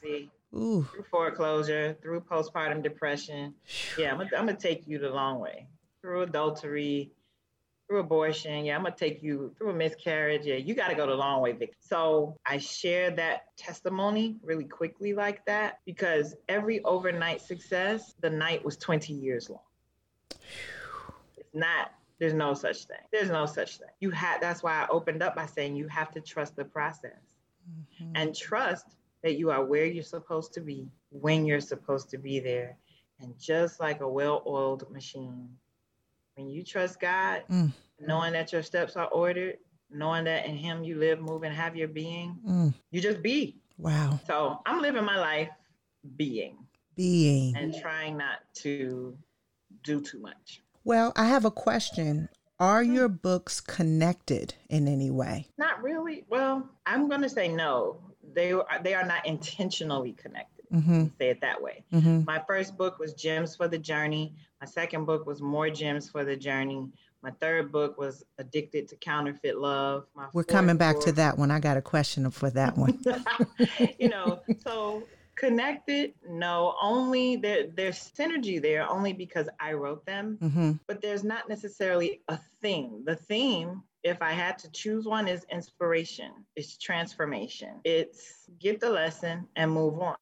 Ooh. 0.55 0.83
through 0.91 1.03
foreclosure, 1.03 1.97
through 2.01 2.21
postpartum 2.21 2.81
depression. 2.81 3.53
Yeah, 3.97 4.11
I'm 4.15 4.27
gonna, 4.29 4.55
take 4.55 4.87
you 4.87 4.97
the 4.99 5.09
long 5.09 5.39
way 5.39 5.67
through 6.01 6.23
adultery, 6.23 7.11
through 7.87 7.99
abortion. 7.99 8.65
Yeah, 8.65 8.75
I'm 8.75 8.83
gonna 8.83 8.95
take 8.95 9.21
you 9.21 9.53
through 9.57 9.71
a 9.71 9.73
miscarriage. 9.73 10.45
Yeah, 10.45 10.55
you 10.55 10.73
got 10.73 10.89
to 10.89 10.95
go 10.95 11.05
the 11.05 11.13
long 11.13 11.41
way, 11.41 11.51
Vic. 11.51 11.75
So 11.79 12.35
I 12.45 12.57
share 12.57 13.11
that 13.11 13.55
testimony 13.57 14.37
really 14.43 14.65
quickly 14.65 15.13
like 15.13 15.45
that 15.45 15.79
because 15.85 16.35
every 16.47 16.83
overnight 16.83 17.41
success, 17.41 18.15
the 18.21 18.29
night 18.29 18.63
was 18.65 18.77
20 18.77 19.13
years 19.13 19.49
long. 19.49 19.59
It's 21.37 21.53
not. 21.53 21.91
There's 22.19 22.33
no 22.33 22.53
such 22.53 22.85
thing. 22.85 22.97
There's 23.11 23.29
no 23.29 23.45
such 23.45 23.77
thing. 23.77 23.87
You 23.99 24.11
had. 24.11 24.41
That's 24.41 24.61
why 24.61 24.73
I 24.73 24.87
opened 24.89 25.23
up 25.23 25.35
by 25.35 25.45
saying 25.45 25.75
you 25.75 25.87
have 25.87 26.11
to 26.11 26.21
trust 26.21 26.55
the 26.55 26.65
process, 26.65 27.11
mm-hmm. 27.69 28.11
and 28.15 28.35
trust 28.35 28.97
that 29.23 29.37
you 29.37 29.51
are 29.51 29.63
where 29.63 29.85
you're 29.85 30.03
supposed 30.03 30.53
to 30.53 30.61
be, 30.61 30.87
when 31.09 31.45
you're 31.45 31.59
supposed 31.59 32.09
to 32.11 32.17
be 32.17 32.39
there, 32.39 32.77
And 33.21 33.37
just 33.37 33.79
like 33.79 33.99
a 34.01 34.07
well 34.07 34.43
oiled 34.47 34.89
machine, 34.91 35.49
when 36.35 36.49
you 36.49 36.63
trust 36.63 36.99
God, 36.99 37.43
mm. 37.49 37.71
knowing 37.99 38.33
that 38.33 38.53
your 38.53 38.63
steps 38.63 38.95
are 38.95 39.07
ordered, 39.07 39.57
knowing 39.91 40.23
that 40.25 40.45
in 40.45 40.55
Him 40.55 40.83
you 40.83 40.97
live, 40.97 41.19
move, 41.19 41.43
and 41.43 41.53
have 41.53 41.75
your 41.75 41.89
being, 41.89 42.37
mm. 42.47 42.73
you 42.91 43.01
just 43.01 43.21
be. 43.21 43.57
Wow. 43.77 44.19
So 44.25 44.61
I'm 44.65 44.81
living 44.81 45.03
my 45.03 45.17
life 45.17 45.49
being. 46.15 46.57
Being. 46.95 47.55
And 47.55 47.75
trying 47.75 48.17
not 48.17 48.39
to 48.55 49.17
do 49.83 50.01
too 50.01 50.19
much. 50.19 50.61
Well, 50.83 51.13
I 51.15 51.25
have 51.25 51.45
a 51.45 51.51
question. 51.51 52.29
Are 52.59 52.83
hmm. 52.83 52.93
your 52.93 53.07
books 53.07 53.61
connected 53.61 54.53
in 54.69 54.87
any 54.87 55.11
way? 55.11 55.47
Not 55.57 55.81
really. 55.81 56.25
Well, 56.29 56.69
I'm 56.85 57.07
going 57.07 57.21
to 57.21 57.29
say 57.29 57.47
no. 57.47 58.01
They 58.33 58.53
are, 58.53 58.65
they 58.83 58.93
are 58.93 59.05
not 59.05 59.25
intentionally 59.25 60.13
connected. 60.13 60.65
Mm-hmm. 60.73 61.05
Say 61.17 61.29
it 61.29 61.41
that 61.41 61.61
way. 61.61 61.83
Mm-hmm. 61.91 62.25
My 62.25 62.43
first 62.47 62.77
book 62.77 62.99
was 62.99 63.13
Gems 63.13 63.55
for 63.55 63.67
the 63.67 63.77
Journey. 63.77 64.35
My 64.61 64.67
second 64.67 65.05
book 65.05 65.25
was 65.25 65.41
More 65.41 65.69
Gems 65.69 66.09
for 66.09 66.23
the 66.23 66.35
Journey. 66.35 66.87
My 67.21 67.31
third 67.41 67.71
book 67.71 67.97
was 67.97 68.23
Addicted 68.37 68.87
to 68.89 68.95
Counterfeit 68.95 69.57
Love. 69.57 70.05
My 70.15 70.27
We're 70.31 70.43
coming 70.43 70.77
back 70.77 70.95
book, 70.97 71.05
to 71.05 71.11
that 71.13 71.37
one. 71.37 71.51
I 71.51 71.59
got 71.59 71.77
a 71.77 71.81
question 71.81 72.29
for 72.31 72.49
that 72.51 72.77
one. 72.77 72.99
you 73.99 74.09
know, 74.09 74.41
so 74.63 75.03
connected 75.39 76.13
no 76.27 76.75
only 76.81 77.37
there 77.37 77.67
there's 77.73 78.11
synergy 78.13 78.61
there 78.61 78.85
only 78.89 79.13
because 79.13 79.47
i 79.57 79.71
wrote 79.71 80.05
them 80.05 80.37
mm-hmm. 80.41 80.73
but 80.85 81.01
there's 81.01 81.23
not 81.23 81.47
necessarily 81.47 82.19
a 82.27 82.37
theme 82.61 83.03
the 83.05 83.15
theme 83.15 83.81
if 84.03 84.21
i 84.21 84.31
had 84.31 84.57
to 84.57 84.69
choose 84.71 85.05
one 85.05 85.27
is 85.27 85.45
inspiration 85.51 86.31
it's 86.55 86.77
transformation 86.77 87.79
it's 87.83 88.49
get 88.59 88.79
the 88.79 88.89
lesson 88.89 89.47
and 89.55 89.71
move 89.71 89.99
on 89.99 90.15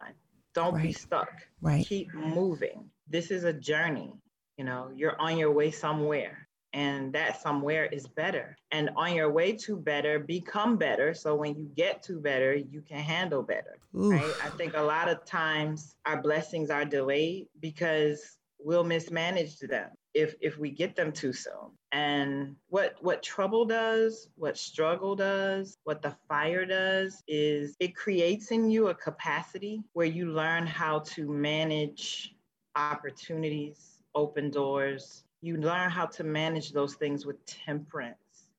don't 0.53 0.75
right. 0.75 0.83
be 0.83 0.93
stuck 0.93 1.31
right 1.61 1.85
keep 1.85 2.13
moving 2.13 2.89
this 3.09 3.31
is 3.31 3.43
a 3.43 3.53
journey 3.53 4.13
you 4.57 4.65
know 4.65 4.89
you're 4.95 5.19
on 5.19 5.37
your 5.37 5.51
way 5.51 5.71
somewhere 5.71 6.47
and 6.73 7.13
that 7.13 7.41
somewhere 7.41 7.85
is 7.85 8.07
better. 8.07 8.55
And 8.71 8.91
on 8.95 9.15
your 9.15 9.31
way 9.31 9.53
to 9.53 9.77
better, 9.77 10.19
become 10.19 10.77
better. 10.77 11.13
So 11.13 11.35
when 11.35 11.55
you 11.55 11.69
get 11.75 12.03
to 12.03 12.19
better, 12.19 12.55
you 12.55 12.81
can 12.81 12.99
handle 12.99 13.41
better. 13.41 13.77
Oof. 13.95 14.11
Right? 14.11 14.33
I 14.43 14.49
think 14.49 14.75
a 14.75 14.81
lot 14.81 15.09
of 15.09 15.25
times 15.25 15.95
our 16.05 16.21
blessings 16.21 16.69
are 16.69 16.85
delayed 16.85 17.47
because 17.61 18.37
we'll 18.59 18.83
mismanage 18.83 19.57
them 19.59 19.89
if 20.17 20.33
if 20.41 20.57
we 20.57 20.71
get 20.71 20.95
them 20.95 21.11
too 21.11 21.31
soon. 21.31 21.71
And 21.91 22.55
what 22.69 22.95
what 23.01 23.21
trouble 23.21 23.65
does, 23.65 24.29
what 24.35 24.57
struggle 24.57 25.15
does, 25.15 25.77
what 25.83 26.01
the 26.01 26.15
fire 26.27 26.65
does 26.65 27.23
is 27.27 27.75
it 27.79 27.95
creates 27.95 28.51
in 28.51 28.69
you 28.69 28.87
a 28.87 28.95
capacity 28.95 29.83
where 29.93 30.07
you 30.07 30.31
learn 30.31 30.65
how 30.65 30.99
to 30.99 31.29
manage 31.29 32.35
opportunities, 32.75 33.99
open 34.15 34.49
doors, 34.49 35.23
you 35.41 35.57
learn 35.57 35.91
how 35.91 36.07
to 36.07 36.23
manage 36.23 36.71
those 36.71 36.95
things 36.95 37.25
with 37.25 37.43
temperance 37.45 38.49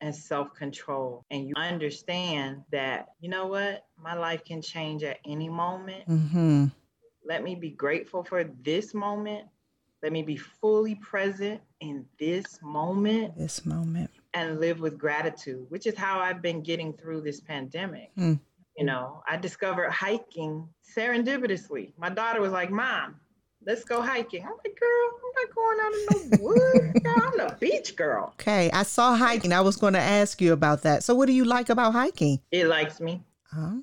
and 0.00 0.14
self 0.14 0.54
control. 0.54 1.24
And 1.32 1.48
you 1.48 1.54
understand 1.56 2.62
that, 2.70 3.08
you 3.20 3.28
know 3.28 3.48
what, 3.48 3.84
my 4.00 4.14
life 4.14 4.44
can 4.44 4.62
change 4.62 5.02
at 5.02 5.18
any 5.26 5.48
moment. 5.48 6.08
Mm-hmm. 6.08 6.66
Let 7.26 7.42
me 7.42 7.56
be 7.56 7.70
grateful 7.70 8.22
for 8.22 8.44
this 8.62 8.94
moment. 8.94 9.46
Let 10.02 10.12
me 10.12 10.22
be 10.22 10.36
fully 10.36 10.94
present 10.94 11.60
in 11.80 12.06
this 12.18 12.60
moment. 12.62 13.36
This 13.36 13.66
moment. 13.66 14.10
And 14.32 14.60
live 14.60 14.80
with 14.80 14.96
gratitude, 14.96 15.66
which 15.68 15.86
is 15.86 15.96
how 15.96 16.20
I've 16.20 16.40
been 16.40 16.62
getting 16.62 16.92
through 16.92 17.22
this 17.22 17.40
pandemic. 17.40 18.10
Mm. 18.16 18.40
You 18.76 18.84
know, 18.86 19.22
I 19.28 19.36
discovered 19.36 19.90
hiking 19.90 20.68
serendipitously. 20.96 21.92
My 21.98 22.08
daughter 22.08 22.40
was 22.40 22.52
like, 22.52 22.70
Mom, 22.70 23.16
let's 23.66 23.84
go 23.84 24.00
hiking. 24.00 24.42
I'm 24.42 24.52
like, 24.64 24.78
girl, 24.78 25.10
I'm 25.16 25.32
not 25.36 25.54
going 25.54 25.78
out 25.82 25.92
in 25.92 26.30
no 26.30 26.44
woods. 26.44 27.00
I'm 27.06 27.40
a 27.40 27.56
beach 27.60 27.96
girl. 27.96 28.32
Okay, 28.40 28.70
I 28.70 28.84
saw 28.84 29.16
hiking. 29.16 29.52
I 29.52 29.60
was 29.60 29.76
going 29.76 29.94
to 29.94 30.00
ask 30.00 30.40
you 30.40 30.52
about 30.52 30.82
that. 30.82 31.04
So, 31.04 31.14
what 31.14 31.26
do 31.26 31.32
you 31.32 31.44
like 31.44 31.68
about 31.68 31.92
hiking? 31.92 32.40
It 32.50 32.66
likes 32.66 33.00
me. 33.00 33.22
Oh. 33.54 33.82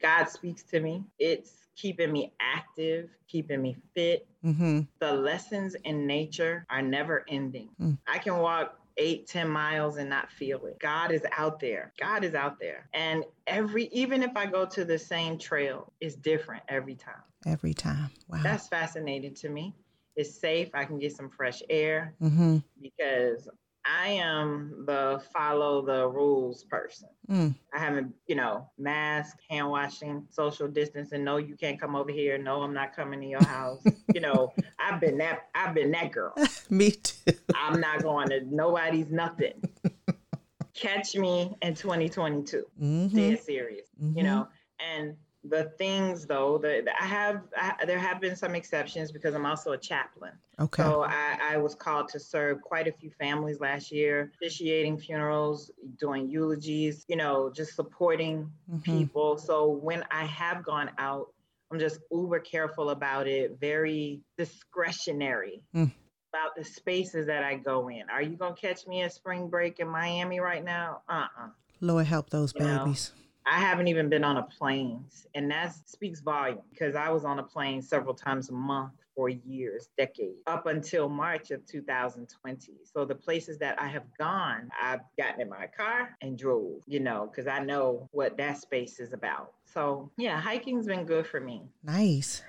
God 0.00 0.26
speaks 0.26 0.62
to 0.64 0.80
me. 0.80 1.04
It's 1.18 1.52
keeping 1.80 2.12
me 2.12 2.32
active, 2.40 3.08
keeping 3.26 3.62
me 3.62 3.76
fit. 3.94 4.26
Mm-hmm. 4.44 4.80
The 4.98 5.12
lessons 5.12 5.74
in 5.84 6.06
nature 6.06 6.66
are 6.68 6.82
never 6.82 7.24
ending. 7.28 7.70
Mm. 7.80 7.98
I 8.06 8.18
can 8.18 8.36
walk 8.38 8.78
eight, 8.96 9.26
ten 9.26 9.48
miles 9.48 9.96
and 9.96 10.10
not 10.10 10.30
feel 10.30 10.66
it. 10.66 10.78
God 10.78 11.10
is 11.10 11.22
out 11.36 11.58
there. 11.58 11.92
God 11.98 12.22
is 12.22 12.34
out 12.34 12.60
there. 12.60 12.88
And 12.92 13.24
every, 13.46 13.86
even 13.92 14.22
if 14.22 14.36
I 14.36 14.46
go 14.46 14.66
to 14.66 14.84
the 14.84 14.98
same 14.98 15.38
trail, 15.38 15.92
it's 16.00 16.16
different 16.16 16.62
every 16.68 16.96
time. 16.96 17.22
Every 17.46 17.72
time. 17.72 18.10
Wow. 18.28 18.40
That's 18.42 18.68
fascinating 18.68 19.34
to 19.36 19.48
me. 19.48 19.74
It's 20.16 20.38
safe. 20.38 20.68
I 20.74 20.84
can 20.84 20.98
get 20.98 21.16
some 21.16 21.30
fresh 21.30 21.62
air 21.70 22.14
mm-hmm. 22.20 22.58
because 22.82 23.48
I 23.84 24.08
am 24.08 24.84
the 24.86 25.22
follow 25.32 25.84
the 25.84 26.06
rules 26.08 26.64
person. 26.64 27.08
Mm. 27.30 27.54
I 27.72 27.78
haven't, 27.78 28.14
you 28.26 28.34
know, 28.34 28.68
mask, 28.78 29.38
hand 29.48 29.70
washing, 29.70 30.26
social 30.30 30.68
distancing. 30.68 31.24
No, 31.24 31.38
you 31.38 31.56
can't 31.56 31.80
come 31.80 31.96
over 31.96 32.10
here. 32.10 32.36
No, 32.36 32.62
I'm 32.62 32.74
not 32.74 32.94
coming 32.94 33.20
to 33.20 33.26
your 33.26 33.44
house. 33.44 33.82
you 34.14 34.20
know, 34.20 34.52
I've 34.78 35.00
been 35.00 35.18
that. 35.18 35.48
I've 35.54 35.74
been 35.74 35.90
that 35.92 36.12
girl. 36.12 36.34
Me 36.70 36.90
too. 36.90 37.32
I'm 37.54 37.80
not 37.80 38.02
going 38.02 38.28
to 38.30 38.40
nobody's 38.44 39.10
nothing. 39.10 39.62
Catch 40.74 41.16
me 41.16 41.54
in 41.62 41.74
2022. 41.74 42.64
Mm-hmm. 42.80 43.16
Dead 43.16 43.42
serious. 43.42 43.88
Mm-hmm. 44.02 44.18
You 44.18 44.24
know, 44.24 44.48
and 44.78 45.16
the 45.44 45.64
things 45.78 46.26
though 46.26 46.58
that 46.58 46.84
I 47.00 47.06
have 47.06 47.42
I, 47.56 47.84
there 47.86 47.98
have 47.98 48.20
been 48.20 48.36
some 48.36 48.54
exceptions 48.54 49.10
because 49.10 49.34
I'm 49.34 49.46
also 49.46 49.72
a 49.72 49.78
chaplain. 49.78 50.32
Okay. 50.58 50.82
So 50.82 51.04
I, 51.04 51.38
I 51.52 51.56
was 51.56 51.74
called 51.74 52.08
to 52.10 52.20
serve 52.20 52.60
quite 52.60 52.86
a 52.86 52.92
few 52.92 53.10
families 53.10 53.60
last 53.60 53.90
year, 53.90 54.32
officiating 54.34 54.98
funerals, 54.98 55.70
doing 55.98 56.28
eulogies, 56.28 57.06
you 57.08 57.16
know, 57.16 57.50
just 57.54 57.74
supporting 57.74 58.50
mm-hmm. 58.70 58.80
people. 58.80 59.38
So 59.38 59.68
when 59.68 60.04
I 60.10 60.26
have 60.26 60.62
gone 60.62 60.90
out, 60.98 61.32
I'm 61.70 61.78
just 61.78 62.00
uber 62.10 62.40
careful 62.40 62.90
about 62.90 63.26
it, 63.26 63.58
very 63.58 64.20
discretionary. 64.36 65.62
Mm. 65.74 65.92
About 66.32 66.54
the 66.56 66.62
spaces 66.62 67.26
that 67.26 67.42
I 67.42 67.56
go 67.56 67.88
in. 67.88 68.02
Are 68.08 68.22
you 68.22 68.36
gonna 68.36 68.54
catch 68.54 68.86
me 68.86 69.02
at 69.02 69.12
spring 69.12 69.48
break 69.48 69.80
in 69.80 69.88
Miami 69.88 70.38
right 70.38 70.62
now? 70.62 71.02
Uh 71.08 71.12
uh-uh. 71.12 71.46
uh 71.46 71.48
Lord 71.80 72.06
help 72.06 72.30
those 72.30 72.52
you 72.54 72.60
babies. 72.60 73.10
Know? 73.12 73.29
I 73.46 73.58
haven't 73.58 73.88
even 73.88 74.08
been 74.08 74.24
on 74.24 74.36
a 74.36 74.42
plane, 74.42 75.04
and 75.34 75.50
that 75.50 75.74
speaks 75.86 76.20
volume 76.20 76.60
because 76.70 76.94
I 76.94 77.10
was 77.10 77.24
on 77.24 77.38
a 77.38 77.42
plane 77.42 77.82
several 77.82 78.14
times 78.14 78.48
a 78.50 78.52
month 78.52 78.92
for 79.14 79.28
years, 79.28 79.88
decades, 79.98 80.38
up 80.46 80.66
until 80.66 81.08
March 81.08 81.50
of 81.50 81.66
2020. 81.66 82.72
So 82.84 83.04
the 83.04 83.14
places 83.14 83.58
that 83.58 83.80
I 83.80 83.88
have 83.88 84.04
gone, 84.18 84.70
I've 84.80 85.00
gotten 85.18 85.40
in 85.40 85.48
my 85.48 85.66
car 85.66 86.16
and 86.22 86.38
drove, 86.38 86.82
you 86.86 87.00
know, 87.00 87.30
because 87.30 87.46
I 87.46 87.58
know 87.58 88.08
what 88.12 88.36
that 88.38 88.58
space 88.58 89.00
is 89.00 89.12
about. 89.12 89.52
So 89.64 90.10
yeah, 90.16 90.40
hiking's 90.40 90.86
been 90.86 91.04
good 91.04 91.26
for 91.26 91.40
me. 91.40 91.62
Nice. 91.82 92.42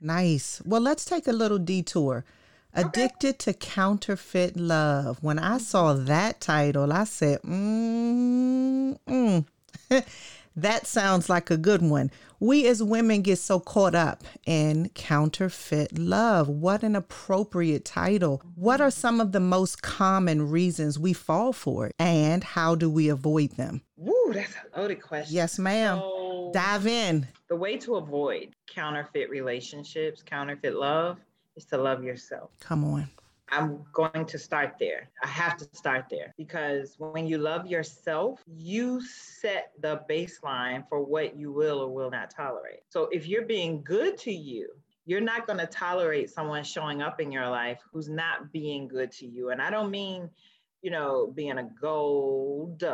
Nice. 0.00 0.62
Well, 0.64 0.80
let's 0.80 1.04
take 1.04 1.26
a 1.26 1.32
little 1.32 1.58
detour. 1.58 2.24
Addicted 2.74 3.36
okay. 3.36 3.52
to 3.52 3.54
Counterfeit 3.54 4.56
Love. 4.56 5.22
When 5.22 5.38
I 5.38 5.58
saw 5.58 5.94
that 5.94 6.40
title, 6.40 6.92
I 6.92 7.04
said, 7.04 7.40
mm, 7.42 8.98
mm. 9.08 9.46
That 10.62 10.88
sounds 10.88 11.28
like 11.28 11.52
a 11.52 11.56
good 11.56 11.82
one. 11.82 12.10
We 12.40 12.66
as 12.66 12.82
women 12.82 13.22
get 13.22 13.38
so 13.38 13.60
caught 13.60 13.94
up 13.94 14.24
in 14.44 14.88
counterfeit 14.90 15.96
love. 15.96 16.48
What 16.48 16.82
an 16.82 16.96
appropriate 16.96 17.84
title. 17.84 18.42
What 18.56 18.80
are 18.80 18.90
some 18.90 19.20
of 19.20 19.30
the 19.30 19.38
most 19.38 19.82
common 19.82 20.50
reasons 20.50 20.98
we 20.98 21.12
fall 21.12 21.52
for 21.52 21.86
it 21.86 21.94
and 22.00 22.42
how 22.42 22.74
do 22.74 22.90
we 22.90 23.08
avoid 23.08 23.52
them? 23.52 23.82
Woo, 23.96 24.32
that's 24.32 24.54
a 24.74 24.80
loaded 24.80 25.00
question. 25.00 25.36
Yes, 25.36 25.60
ma'am. 25.60 25.98
So, 25.98 26.50
Dive 26.52 26.88
in. 26.88 27.28
The 27.48 27.56
way 27.56 27.76
to 27.78 27.94
avoid 27.94 28.48
counterfeit 28.66 29.30
relationships, 29.30 30.24
counterfeit 30.24 30.74
love, 30.74 31.18
is 31.54 31.66
to 31.66 31.78
love 31.78 32.02
yourself. 32.02 32.50
Come 32.58 32.84
on. 32.84 33.08
I'm 33.50 33.84
going 33.92 34.26
to 34.26 34.38
start 34.38 34.74
there. 34.78 35.10
I 35.22 35.28
have 35.28 35.56
to 35.58 35.64
start 35.72 36.06
there 36.10 36.34
because 36.36 36.96
when 36.98 37.26
you 37.26 37.38
love 37.38 37.66
yourself, 37.66 38.40
you 38.46 39.00
set 39.00 39.72
the 39.80 40.02
baseline 40.08 40.84
for 40.88 41.02
what 41.02 41.36
you 41.36 41.52
will 41.52 41.80
or 41.80 41.88
will 41.88 42.10
not 42.10 42.30
tolerate. 42.30 42.80
So 42.88 43.08
if 43.12 43.26
you're 43.26 43.46
being 43.46 43.82
good 43.82 44.18
to 44.18 44.32
you, 44.32 44.68
you're 45.06 45.20
not 45.22 45.46
going 45.46 45.58
to 45.58 45.66
tolerate 45.66 46.28
someone 46.28 46.62
showing 46.62 47.00
up 47.00 47.20
in 47.20 47.32
your 47.32 47.48
life 47.48 47.80
who's 47.92 48.10
not 48.10 48.52
being 48.52 48.88
good 48.88 49.10
to 49.12 49.26
you. 49.26 49.50
And 49.50 49.62
I 49.62 49.70
don't 49.70 49.90
mean, 49.90 50.28
you 50.82 50.90
know, 50.90 51.32
being 51.34 51.56
a 51.58 51.68
gold 51.80 52.84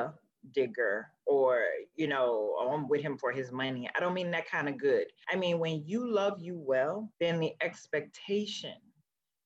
digger 0.54 1.08
or, 1.26 1.60
you 1.96 2.06
know, 2.06 2.54
I'm 2.70 2.88
with 2.88 3.00
him 3.00 3.18
for 3.18 3.32
his 3.32 3.50
money. 3.50 3.90
I 3.96 4.00
don't 4.00 4.14
mean 4.14 4.30
that 4.30 4.48
kind 4.48 4.68
of 4.68 4.78
good. 4.78 5.06
I 5.28 5.36
mean, 5.36 5.58
when 5.58 5.82
you 5.86 6.06
love 6.08 6.40
you 6.40 6.56
well, 6.56 7.10
then 7.18 7.40
the 7.40 7.54
expectation 7.60 8.74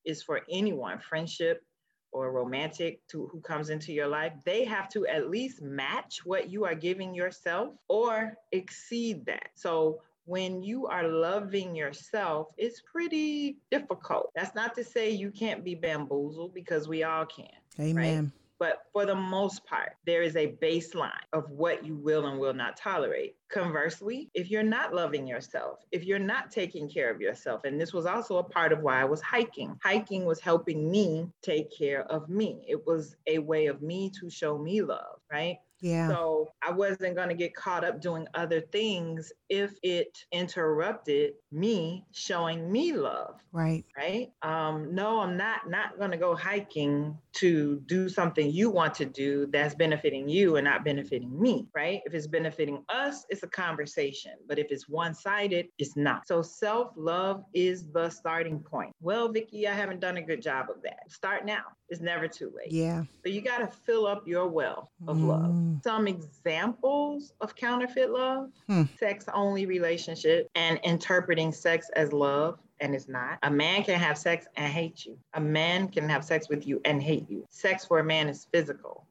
is 0.08 0.22
for 0.22 0.40
anyone, 0.50 0.98
friendship 0.98 1.62
or 2.10 2.32
romantic 2.32 3.06
to 3.08 3.26
who 3.26 3.40
comes 3.40 3.68
into 3.68 3.92
your 3.92 4.08
life, 4.08 4.32
they 4.44 4.64
have 4.64 4.88
to 4.88 5.06
at 5.06 5.28
least 5.28 5.60
match 5.60 6.24
what 6.24 6.48
you 6.48 6.64
are 6.64 6.74
giving 6.74 7.14
yourself 7.14 7.74
or 7.88 8.34
exceed 8.52 9.26
that. 9.26 9.50
So 9.54 10.00
when 10.24 10.62
you 10.62 10.86
are 10.86 11.06
loving 11.06 11.76
yourself, 11.76 12.48
it's 12.56 12.80
pretty 12.80 13.58
difficult. 13.70 14.30
That's 14.34 14.54
not 14.54 14.74
to 14.76 14.84
say 14.84 15.10
you 15.10 15.30
can't 15.30 15.62
be 15.62 15.74
bamboozled 15.74 16.54
because 16.54 16.88
we 16.88 17.02
all 17.02 17.26
can. 17.26 17.46
Amen. 17.78 18.24
Right? 18.24 18.32
But 18.58 18.78
for 18.92 19.06
the 19.06 19.14
most 19.14 19.64
part, 19.66 19.92
there 20.04 20.22
is 20.22 20.36
a 20.36 20.56
baseline 20.62 21.12
of 21.32 21.48
what 21.50 21.84
you 21.84 21.96
will 21.96 22.26
and 22.26 22.40
will 22.40 22.54
not 22.54 22.76
tolerate. 22.76 23.36
Conversely, 23.50 24.30
if 24.34 24.50
you're 24.50 24.62
not 24.62 24.92
loving 24.94 25.26
yourself, 25.26 25.78
if 25.92 26.04
you're 26.04 26.18
not 26.18 26.50
taking 26.50 26.88
care 26.88 27.10
of 27.10 27.20
yourself, 27.20 27.62
and 27.64 27.80
this 27.80 27.92
was 27.92 28.04
also 28.04 28.38
a 28.38 28.44
part 28.44 28.72
of 28.72 28.80
why 28.80 29.00
I 29.00 29.04
was 29.04 29.22
hiking, 29.22 29.78
hiking 29.82 30.24
was 30.24 30.40
helping 30.40 30.90
me 30.90 31.28
take 31.42 31.76
care 31.76 32.02
of 32.10 32.28
me. 32.28 32.64
It 32.68 32.86
was 32.86 33.16
a 33.26 33.38
way 33.38 33.66
of 33.66 33.80
me 33.80 34.10
to 34.20 34.28
show 34.28 34.58
me 34.58 34.82
love, 34.82 35.20
right? 35.30 35.58
Yeah. 35.80 36.08
So 36.08 36.48
I 36.62 36.72
wasn't 36.72 37.14
going 37.14 37.28
to 37.28 37.34
get 37.34 37.54
caught 37.54 37.84
up 37.84 38.00
doing 38.00 38.26
other 38.34 38.60
things 38.60 39.32
if 39.48 39.72
it 39.82 40.18
interrupted 40.32 41.34
me 41.50 42.04
showing 42.12 42.70
me 42.70 42.92
love. 42.92 43.40
Right. 43.52 43.84
Right. 43.96 44.30
Um, 44.42 44.94
no, 44.94 45.20
I'm 45.20 45.36
not 45.36 45.68
not 45.68 45.98
going 45.98 46.10
to 46.10 46.16
go 46.16 46.34
hiking 46.34 47.16
to 47.34 47.80
do 47.86 48.08
something 48.08 48.50
you 48.50 48.68
want 48.70 48.94
to 48.94 49.04
do 49.04 49.46
that's 49.46 49.74
benefiting 49.74 50.28
you 50.28 50.56
and 50.56 50.64
not 50.64 50.84
benefiting 50.84 51.40
me. 51.40 51.66
Right. 51.74 52.00
If 52.04 52.14
it's 52.14 52.26
benefiting 52.26 52.84
us, 52.88 53.24
it's 53.30 53.42
a 53.42 53.48
conversation. 53.48 54.32
But 54.46 54.58
if 54.58 54.70
it's 54.70 54.88
one 54.88 55.14
sided, 55.14 55.68
it's 55.78 55.96
not. 55.96 56.26
So 56.28 56.42
self 56.42 56.92
love 56.96 57.44
is 57.54 57.90
the 57.92 58.10
starting 58.10 58.58
point. 58.60 58.92
Well, 59.00 59.28
Vicki, 59.30 59.66
I 59.66 59.72
haven't 59.74 60.00
done 60.00 60.16
a 60.18 60.22
good 60.22 60.42
job 60.42 60.66
of 60.68 60.82
that. 60.82 61.10
Start 61.10 61.46
now. 61.46 61.62
It's 61.90 62.02
never 62.02 62.28
too 62.28 62.52
late. 62.54 62.70
Yeah. 62.70 63.04
So 63.24 63.30
you 63.32 63.40
got 63.40 63.58
to 63.58 63.66
fill 63.66 64.06
up 64.06 64.28
your 64.28 64.46
well 64.48 64.90
of 65.06 65.22
love. 65.22 65.52
Mm. 65.52 65.82
Some 65.82 66.06
examples 66.06 67.32
of 67.40 67.54
counterfeit 67.54 68.10
love 68.10 68.50
Hmm. 68.66 68.82
sex 68.98 69.24
only 69.32 69.64
relationship 69.64 70.48
and 70.54 70.78
interpreting 70.82 71.37
sex 71.52 71.90
as 71.94 72.12
love 72.12 72.58
and 72.80 72.94
it's 72.94 73.08
not. 73.08 73.38
A 73.42 73.50
man 73.50 73.82
can 73.82 73.98
have 73.98 74.18
sex 74.18 74.46
and 74.56 74.72
hate 74.72 75.04
you. 75.04 75.18
A 75.34 75.40
man 75.40 75.88
can 75.88 76.08
have 76.08 76.24
sex 76.24 76.48
with 76.48 76.66
you 76.66 76.80
and 76.84 77.02
hate 77.02 77.28
you. 77.30 77.46
Sex 77.50 77.84
for 77.84 77.98
a 77.98 78.04
man 78.04 78.28
is 78.28 78.46
physical. 78.52 79.06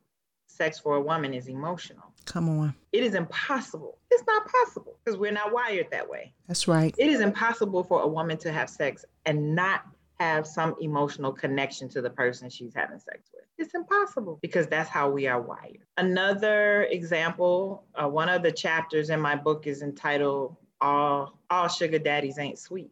Sex 0.48 0.80
for 0.80 0.96
a 0.96 1.02
woman 1.02 1.34
is 1.34 1.48
emotional. 1.48 2.13
Come 2.26 2.50
on. 2.50 2.74
It 2.92 3.04
is 3.04 3.13
impossible. 3.13 4.00
It's 4.12 4.24
not 4.28 4.48
possible 4.48 4.98
because 5.04 5.18
we're 5.18 5.32
not 5.32 5.54
wired 5.54 5.88
that 5.92 6.10
way. 6.10 6.34
That's 6.48 6.68
right. 6.68 6.94
It 6.98 7.08
is 7.08 7.22
impossible 7.22 7.84
for 7.84 8.02
a 8.02 8.08
woman 8.08 8.38
to 8.40 8.52
have 8.52 8.70
sex 8.70 9.06
and 9.26 9.56
not 9.56 9.84
have 10.20 10.48
some 10.48 10.76
emotional 10.82 11.32
connection 11.32 11.88
to 11.90 12.02
the 12.02 12.10
person 12.10 12.50
she's 12.50 12.74
having 12.74 13.00
sex 13.00 13.30
with. 13.34 13.44
It's 13.58 13.76
impossible 13.76 14.40
because 14.42 14.68
that's 14.68 14.90
how 14.90 15.10
we 15.10 15.28
are 15.28 15.40
wired. 15.40 15.86
Another 15.98 16.84
example, 16.84 17.84
uh, 17.96 18.08
one 18.08 18.30
of 18.30 18.42
the 18.42 18.52
chapters 18.52 19.10
in 19.10 19.20
my 19.20 19.36
book 19.36 19.68
is 19.68 19.84
entitled 19.84 20.56
"All 20.82 21.38
All 21.50 21.68
Sugar 21.68 22.00
Daddies 22.00 22.38
Ain't 22.38 22.60
Sweet." 22.60 22.92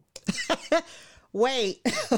Wait. 1.34 1.82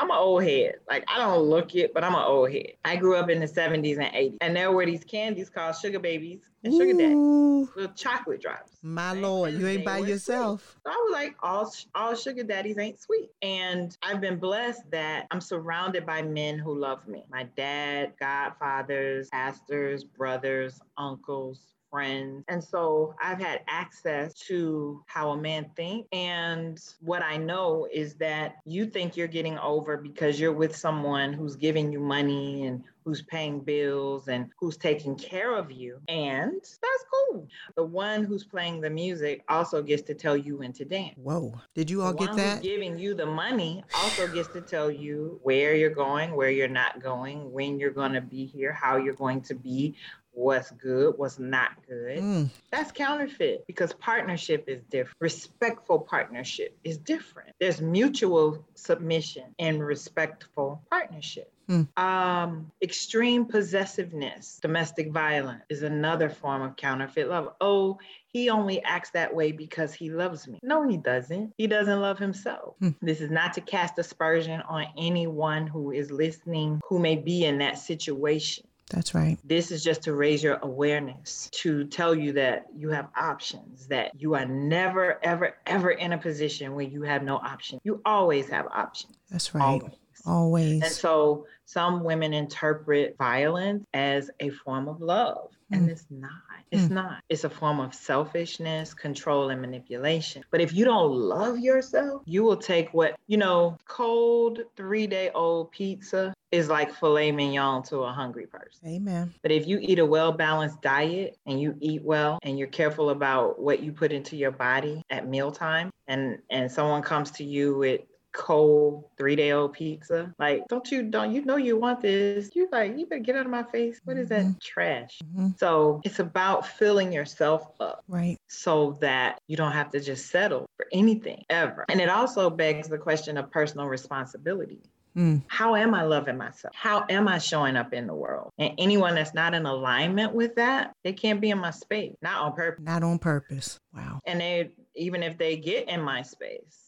I'm 0.00 0.10
an 0.10 0.16
old 0.16 0.44
head. 0.44 0.76
Like 0.88 1.04
I 1.08 1.18
don't 1.18 1.42
look 1.42 1.74
it, 1.74 1.92
but 1.92 2.04
I'm 2.04 2.14
an 2.14 2.22
old 2.24 2.52
head. 2.52 2.74
I 2.84 2.94
grew 2.94 3.16
up 3.16 3.28
in 3.30 3.40
the 3.40 3.46
70s 3.46 3.98
and 3.98 4.14
80s, 4.14 4.36
and 4.40 4.54
there 4.54 4.70
were 4.70 4.86
these 4.86 5.02
candies 5.02 5.50
called 5.50 5.74
sugar 5.74 5.98
babies 5.98 6.38
and 6.62 6.72
sugar 6.72 6.92
daddies, 6.92 7.16
Ooh, 7.16 7.68
little 7.74 7.92
chocolate 7.94 8.40
drops. 8.40 8.72
my 8.82 9.12
right? 9.12 9.22
Lord, 9.22 9.54
you 9.54 9.66
ain't 9.66 9.84
by 9.84 9.98
yourself. 9.98 10.76
So 10.84 10.92
I 10.92 10.94
was 10.94 11.12
like, 11.12 11.34
all 11.42 11.72
all 11.96 12.14
sugar 12.14 12.44
daddies 12.44 12.78
ain't 12.78 13.00
sweet. 13.00 13.30
And 13.42 13.96
I've 14.02 14.20
been 14.20 14.38
blessed 14.38 14.88
that 14.92 15.26
I'm 15.32 15.40
surrounded 15.40 16.06
by 16.06 16.22
men 16.22 16.60
who 16.60 16.78
love 16.78 17.08
me. 17.08 17.24
My 17.28 17.42
dad, 17.56 18.12
godfathers, 18.20 19.30
pastors, 19.30 20.04
brothers, 20.04 20.80
uncles, 20.96 21.60
friends. 21.90 22.44
And 22.48 22.62
so 22.62 23.14
I've 23.22 23.40
had 23.40 23.62
access 23.68 24.34
to 24.46 25.02
how 25.06 25.30
a 25.30 25.36
man 25.36 25.70
thinks. 25.76 26.08
And 26.12 26.78
what 27.00 27.22
I 27.22 27.36
know 27.36 27.88
is 27.92 28.14
that 28.14 28.56
you 28.64 28.86
think 28.86 29.16
you're 29.16 29.28
getting 29.28 29.58
over 29.58 29.96
because 29.96 30.38
you're 30.38 30.52
with 30.52 30.74
someone 30.74 31.32
who's 31.32 31.56
giving 31.56 31.92
you 31.92 32.00
money 32.00 32.66
and 32.66 32.82
who's 33.04 33.22
paying 33.22 33.60
bills 33.60 34.28
and 34.28 34.50
who's 34.60 34.76
taking 34.76 35.16
care 35.16 35.56
of 35.56 35.72
you. 35.72 35.98
And 36.08 36.60
that's 36.60 37.04
cool. 37.10 37.48
The 37.74 37.84
one 37.84 38.24
who's 38.24 38.44
playing 38.44 38.82
the 38.82 38.90
music 38.90 39.44
also 39.48 39.82
gets 39.82 40.02
to 40.02 40.14
tell 40.14 40.36
you 40.36 40.58
when 40.58 40.74
to 40.74 40.84
dance. 40.84 41.14
Whoa. 41.16 41.58
Did 41.74 41.88
you 41.88 42.02
all 42.02 42.12
The 42.12 42.18
get 42.18 42.28
one 42.28 42.36
that? 42.36 42.58
Who's 42.58 42.66
giving 42.66 42.98
you 42.98 43.14
the 43.14 43.24
money 43.24 43.82
also 43.94 44.28
gets 44.28 44.48
to 44.48 44.60
tell 44.60 44.90
you 44.90 45.40
where 45.42 45.74
you're 45.74 45.88
going, 45.88 46.36
where 46.36 46.50
you're 46.50 46.68
not 46.68 47.00
going, 47.02 47.50
when 47.50 47.80
you're 47.80 47.90
going 47.90 48.12
to 48.12 48.20
be 48.20 48.44
here, 48.44 48.72
how 48.74 48.98
you're 48.98 49.14
going 49.14 49.40
to 49.42 49.54
be, 49.54 49.94
what's 50.38 50.70
good, 50.70 51.14
what's 51.16 51.38
not 51.38 51.70
good. 51.86 52.18
Mm, 52.18 52.50
That's 52.70 52.92
counterfeit 52.92 53.66
because 53.66 53.92
partnership 53.94 54.64
is 54.68 54.82
different. 54.84 55.16
Respectful 55.20 55.98
partnership 55.98 56.78
is 56.84 56.96
different. 56.96 57.50
There's 57.60 57.80
mutual 57.80 58.64
submission 58.74 59.54
and 59.58 59.84
respectful 59.84 60.80
partnership. 60.90 61.52
Hmm. 61.66 61.82
Um, 62.02 62.72
extreme 62.80 63.44
possessiveness, 63.44 64.58
domestic 64.62 65.10
violence 65.12 65.64
is 65.68 65.82
another 65.82 66.30
form 66.30 66.62
of 66.62 66.76
counterfeit 66.76 67.28
love. 67.28 67.52
Oh, 67.60 67.98
he 68.28 68.48
only 68.48 68.82
acts 68.84 69.10
that 69.10 69.34
way 69.34 69.52
because 69.52 69.92
he 69.92 70.08
loves 70.10 70.48
me. 70.48 70.60
No, 70.62 70.88
he 70.88 70.96
doesn't. 70.96 71.52
He 71.58 71.66
doesn't 71.66 72.00
love 72.00 72.18
himself. 72.18 72.76
Hmm. 72.80 72.90
This 73.02 73.20
is 73.20 73.30
not 73.30 73.52
to 73.54 73.60
cast 73.60 73.98
aspersion 73.98 74.62
on 74.62 74.86
anyone 74.96 75.66
who 75.66 75.90
is 75.90 76.10
listening 76.10 76.80
who 76.88 76.98
may 76.98 77.16
be 77.16 77.44
in 77.44 77.58
that 77.58 77.78
situation. 77.78 78.64
That's 78.88 79.14
right. 79.14 79.38
This 79.44 79.70
is 79.70 79.84
just 79.84 80.02
to 80.02 80.14
raise 80.14 80.42
your 80.42 80.58
awareness, 80.62 81.48
to 81.52 81.84
tell 81.86 82.14
you 82.14 82.32
that 82.32 82.66
you 82.74 82.90
have 82.90 83.08
options, 83.16 83.86
that 83.88 84.12
you 84.20 84.34
are 84.34 84.46
never, 84.46 85.18
ever, 85.22 85.56
ever 85.66 85.90
in 85.90 86.12
a 86.12 86.18
position 86.18 86.74
where 86.74 86.86
you 86.86 87.02
have 87.02 87.22
no 87.22 87.36
option. 87.36 87.80
You 87.84 88.00
always 88.04 88.48
have 88.48 88.66
options. 88.66 89.16
That's 89.30 89.54
right. 89.54 89.62
Always. 89.62 89.92
Always. 90.28 90.82
And 90.82 90.92
so 90.92 91.46
some 91.64 92.04
women 92.04 92.32
interpret 92.34 93.16
violence 93.18 93.84
as 93.94 94.30
a 94.40 94.50
form 94.50 94.88
of 94.88 95.00
love, 95.00 95.50
and 95.70 95.88
Mm. 95.88 95.90
it's 95.92 96.06
not. 96.10 96.30
It's 96.70 96.90
not. 96.90 97.22
It's 97.30 97.44
a 97.44 97.50
form 97.50 97.80
of 97.80 97.94
selfishness, 97.94 98.92
control, 98.92 99.48
and 99.48 99.60
manipulation. 99.62 100.44
But 100.50 100.60
if 100.60 100.74
you 100.74 100.84
don't 100.84 101.12
love 101.12 101.58
yourself, 101.58 102.22
you 102.26 102.42
will 102.42 102.58
take 102.58 102.92
what, 102.92 103.16
you 103.26 103.38
know, 103.38 103.78
cold 103.86 104.60
three 104.76 105.06
day 105.06 105.30
old 105.34 105.70
pizza 105.70 106.34
is 106.50 106.68
like 106.68 106.94
filet 106.94 107.32
mignon 107.32 107.82
to 107.84 108.00
a 108.00 108.12
hungry 108.12 108.46
person. 108.46 108.86
Amen. 108.86 109.32
But 109.42 109.50
if 109.50 109.66
you 109.66 109.78
eat 109.80 109.98
a 109.98 110.04
well 110.04 110.32
balanced 110.32 110.82
diet 110.82 111.38
and 111.46 111.58
you 111.60 111.74
eat 111.80 112.02
well 112.02 112.38
and 112.42 112.58
you're 112.58 112.68
careful 112.68 113.08
about 113.10 113.58
what 113.58 113.80
you 113.82 113.92
put 113.92 114.12
into 114.12 114.36
your 114.36 114.50
body 114.50 115.02
at 115.10 115.26
mealtime, 115.26 115.90
and 116.06 116.38
and 116.50 116.70
someone 116.70 117.02
comes 117.02 117.30
to 117.32 117.44
you 117.44 117.76
with 117.76 118.02
cold 118.38 119.04
three 119.18 119.34
day 119.36 119.50
old 119.52 119.72
pizza, 119.74 120.32
like 120.38 120.62
don't 120.68 120.90
you 120.90 121.02
don't 121.02 121.34
you 121.34 121.44
know 121.44 121.56
you 121.56 121.76
want 121.76 122.00
this? 122.00 122.50
You 122.54 122.68
like 122.70 122.96
you 122.96 123.04
better 123.06 123.20
get 123.20 123.36
out 123.36 123.44
of 123.44 123.50
my 123.50 123.64
face. 123.64 124.00
What 124.04 124.16
is 124.16 124.28
that 124.28 124.44
Mhm. 124.46 124.60
trash? 124.60 125.18
Mhm. 125.36 125.58
So 125.58 126.00
it's 126.04 126.20
about 126.20 126.66
filling 126.66 127.12
yourself 127.12 127.68
up 127.80 128.04
Right. 128.08 128.38
so 128.48 128.96
that 129.00 129.38
you 129.48 129.56
don't 129.56 129.72
have 129.72 129.90
to 129.90 130.00
just 130.00 130.30
settle 130.30 130.66
for 130.76 130.86
anything 130.92 131.44
ever. 131.50 131.84
And 131.88 132.00
it 132.00 132.08
also 132.08 132.48
begs 132.48 132.88
the 132.88 132.96
question 132.98 133.36
of 133.36 133.50
personal 133.50 133.86
responsibility. 133.86 134.80
Mm. 135.16 135.42
How 135.48 135.74
am 135.74 135.94
I 135.94 136.02
loving 136.02 136.36
myself? 136.36 136.72
How 136.76 137.04
am 137.08 137.26
I 137.26 137.38
showing 137.38 137.76
up 137.76 137.92
in 137.92 138.06
the 138.06 138.14
world? 138.14 138.50
And 138.58 138.72
anyone 138.78 139.16
that's 139.16 139.34
not 139.34 139.52
in 139.52 139.66
alignment 139.66 140.32
with 140.32 140.54
that, 140.54 140.92
they 141.02 141.12
can't 141.12 141.40
be 141.40 141.50
in 141.50 141.58
my 141.58 141.72
space, 141.72 142.14
not 142.22 142.40
on 142.40 142.52
purpose. 142.54 142.84
Not 142.84 143.02
on 143.02 143.18
purpose. 143.18 143.78
Wow. 143.92 144.20
And 144.26 144.40
they, 144.40 144.70
even 144.94 145.24
if 145.24 145.36
they 145.36 145.56
get 145.56 145.88
in 145.88 146.00
my 146.00 146.22
space, 146.22 146.87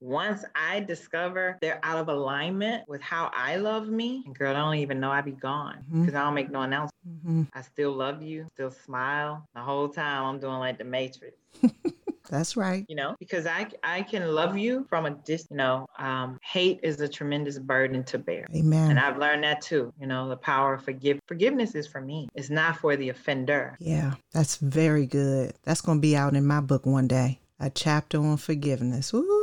once 0.00 0.44
I 0.54 0.80
discover 0.80 1.58
they're 1.60 1.80
out 1.82 1.98
of 1.98 2.08
alignment 2.08 2.88
with 2.88 3.02
how 3.02 3.30
I 3.34 3.56
love 3.56 3.88
me, 3.88 4.22
and 4.26 4.36
girl, 4.36 4.54
I 4.56 4.58
don't 4.60 4.76
even 4.76 5.00
know 5.00 5.10
I 5.10 5.20
be 5.20 5.32
gone 5.32 5.84
because 5.92 6.14
I 6.14 6.22
don't 6.24 6.34
make 6.34 6.50
no 6.50 6.62
announcement. 6.62 6.94
hmm 7.22 7.42
I 7.52 7.62
still 7.62 7.92
love 7.92 8.22
you, 8.22 8.46
still 8.54 8.70
smile. 8.70 9.46
The 9.54 9.60
whole 9.60 9.88
time 9.88 10.24
I'm 10.24 10.38
doing 10.40 10.58
like 10.58 10.78
the 10.78 10.84
Matrix. 10.84 11.36
That's 12.30 12.56
right. 12.56 12.84
you 12.88 12.94
know 12.94 13.16
because 13.18 13.44
i 13.44 13.66
i 13.82 14.02
can 14.02 14.24
love 14.32 14.56
you 14.56 14.86
from 14.88 15.04
a 15.04 15.10
distance 15.10 15.48
you 15.50 15.56
know 15.56 15.84
um 15.98 16.38
hate 16.44 16.78
is 16.84 17.00
a 17.00 17.08
tremendous 17.08 17.58
burden 17.58 18.04
to 18.04 18.18
bear 18.18 18.46
Amen. 18.54 18.88
and 18.88 19.00
i've 19.00 19.18
learned 19.18 19.42
that 19.42 19.60
too 19.62 19.92
you 20.00 20.06
know 20.06 20.28
the 20.28 20.36
power 20.36 20.74
of 20.74 20.84
forgive 20.84 21.18
forgiveness 21.26 21.74
is 21.74 21.88
for 21.88 22.00
me 22.00 22.28
it's 22.36 22.48
not 22.48 22.76
for 22.76 22.94
the 22.94 23.08
offender 23.08 23.76
Yeah, 23.80 24.14
that's 24.32 24.56
very 24.58 25.06
good. 25.06 25.54
That's 25.64 25.80
going 25.80 25.98
to 25.98 26.02
be 26.02 26.14
out 26.16 26.36
in 26.36 26.46
my 26.46 26.60
book 26.60 26.86
one 26.86 27.08
day. 27.08 27.40
A 27.58 27.68
chapter 27.68 28.18
on 28.18 28.36
forgiveness. 28.36 29.12
Ooh, 29.12 29.39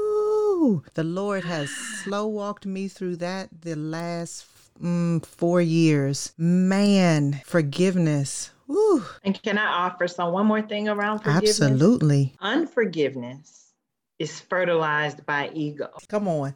the 0.94 1.04
Lord 1.04 1.44
has 1.46 1.70
slow 1.70 2.28
walked 2.28 2.66
me 2.66 2.88
through 2.88 3.18
that 3.18 3.50
the 3.62 3.76
last 3.76 4.46
mm, 4.82 5.26
four 5.26 5.62
years. 5.62 6.34
Man, 6.38 7.42
forgiveness. 7.46 8.52
Ooh, 8.70 9.06
and 9.24 9.42
can 9.42 9.58
i 9.58 9.66
offer 9.66 10.10
some 10.10 10.34
one 10.34 10.46
more 10.46 10.62
thing 10.62 10.90
around 10.90 11.20
forgiveness 11.20 11.62
absolutely. 11.62 12.36
unforgiveness 12.42 13.72
is 14.20 14.42
fertilized 14.42 15.26
by 15.26 15.50
ego 15.54 15.90
Come 16.10 16.28
on. 16.28 16.54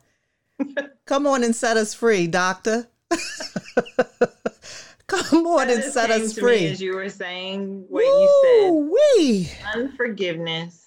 Come 1.06 1.26
on 1.26 1.44
and 1.46 1.56
set 1.56 1.78
us 1.78 1.94
free, 1.94 2.28
doctor. 2.28 2.90
Come 5.08 5.48
on 5.48 5.70
and 5.70 5.84
set 5.84 6.12
us 6.12 6.38
free. 6.38 6.68
as 6.68 6.82
you 6.82 6.96
were 6.96 7.10
saying 7.10 7.86
what 7.90 8.04
you 8.04 9.48
said! 9.48 9.80
Unforgiveness 9.80 10.81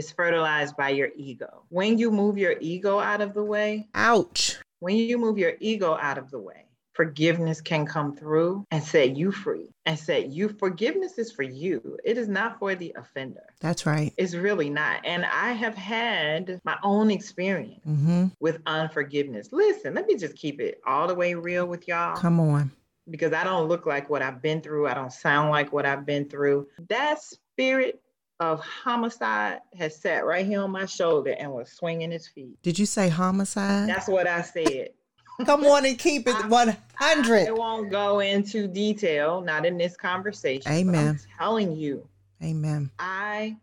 is 0.00 0.10
fertilized 0.10 0.76
by 0.76 0.88
your 0.90 1.10
ego. 1.16 1.62
When 1.68 1.98
you 1.98 2.10
move 2.10 2.38
your 2.38 2.54
ego 2.60 2.98
out 2.98 3.20
of 3.20 3.34
the 3.34 3.44
way, 3.44 3.88
Ouch. 3.94 4.56
when 4.80 4.96
you 4.96 5.18
move 5.18 5.36
your 5.38 5.52
ego 5.60 5.96
out 6.00 6.16
of 6.18 6.30
the 6.30 6.38
way, 6.38 6.64
forgiveness 6.94 7.60
can 7.60 7.84
come 7.86 8.16
through 8.16 8.66
and 8.70 8.82
set 8.82 9.14
you 9.16 9.30
free 9.30 9.68
and 9.86 9.98
set 9.98 10.30
you. 10.30 10.48
Forgiveness 10.48 11.18
is 11.18 11.30
for 11.32 11.42
you, 11.42 11.98
it 12.04 12.16
is 12.18 12.28
not 12.28 12.58
for 12.58 12.74
the 12.74 12.94
offender. 12.96 13.44
That's 13.60 13.84
right. 13.86 14.12
It's 14.16 14.34
really 14.34 14.70
not. 14.70 15.04
And 15.04 15.24
I 15.26 15.52
have 15.52 15.74
had 15.74 16.60
my 16.64 16.78
own 16.82 17.10
experience 17.10 17.80
Mm-hmm. 17.86 18.26
with 18.40 18.58
unforgiveness. 18.66 19.48
Listen, 19.52 19.94
let 19.94 20.06
me 20.06 20.16
just 20.16 20.34
keep 20.34 20.60
it 20.60 20.80
all 20.86 21.06
the 21.08 21.14
way 21.14 21.34
real 21.34 21.66
with 21.66 21.86
y'all 21.88 22.16
Come 22.16 22.40
on. 22.40 22.70
because 23.10 23.32
I 23.34 23.44
don't 23.44 23.68
look 23.68 23.84
like 23.86 24.08
what 24.08 24.22
I've 24.22 24.40
been 24.42 24.60
through. 24.62 24.88
I 24.88 24.94
don't 24.94 25.12
sound 25.12 25.50
like 25.50 25.72
what 25.74 25.84
I've 25.86 26.06
been 26.06 26.26
through. 26.28 26.68
That 26.88 27.20
spirit 27.22 28.00
of 28.40 28.60
homicide 28.60 29.60
has 29.78 29.94
sat 29.94 30.24
right 30.24 30.44
here 30.46 30.62
on 30.62 30.70
my 30.70 30.86
shoulder 30.86 31.36
and 31.38 31.52
was 31.52 31.70
swinging 31.70 32.10
his 32.10 32.26
feet. 32.26 32.60
Did 32.62 32.78
you 32.78 32.86
say 32.86 33.08
homicide? 33.08 33.88
That's 33.88 34.08
what 34.08 34.26
I 34.26 34.40
said. 34.42 34.88
Come 35.44 35.64
on 35.64 35.84
and 35.86 35.98
keep 35.98 36.26
it 36.26 36.34
I 36.34 36.48
100. 36.48 37.52
won't 37.52 37.90
go 37.90 38.20
into 38.20 38.66
detail, 38.66 39.40
not 39.42 39.64
in 39.66 39.76
this 39.78 39.96
conversation. 39.96 40.62
but 40.64 40.70
I'm 40.72 40.88
Amen. 40.88 41.20
telling 41.38 41.76
you, 41.76 42.06
Amen. 42.42 42.90
I, 42.98 43.56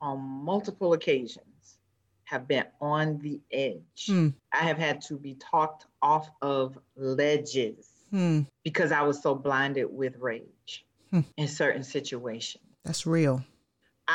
on 0.00 0.18
multiple 0.20 0.94
occasions, 0.94 1.38
have 2.24 2.48
been 2.48 2.64
on 2.80 3.18
the 3.18 3.38
edge. 3.50 4.06
Hmm. 4.06 4.28
I 4.52 4.58
have 4.64 4.78
had 4.78 5.02
to 5.02 5.14
be 5.18 5.34
talked 5.34 5.84
off 6.00 6.30
of 6.40 6.78
ledges 6.96 7.86
Hmm. 8.10 8.40
because 8.64 8.92
I 8.92 9.02
was 9.02 9.22
so 9.22 9.34
blinded 9.34 9.86
with 9.90 10.16
rage 10.18 10.86
Hmm. 11.10 11.20
in 11.36 11.48
certain 11.48 11.82
situations. 11.84 12.64
That's 12.84 13.06
real. 13.06 13.44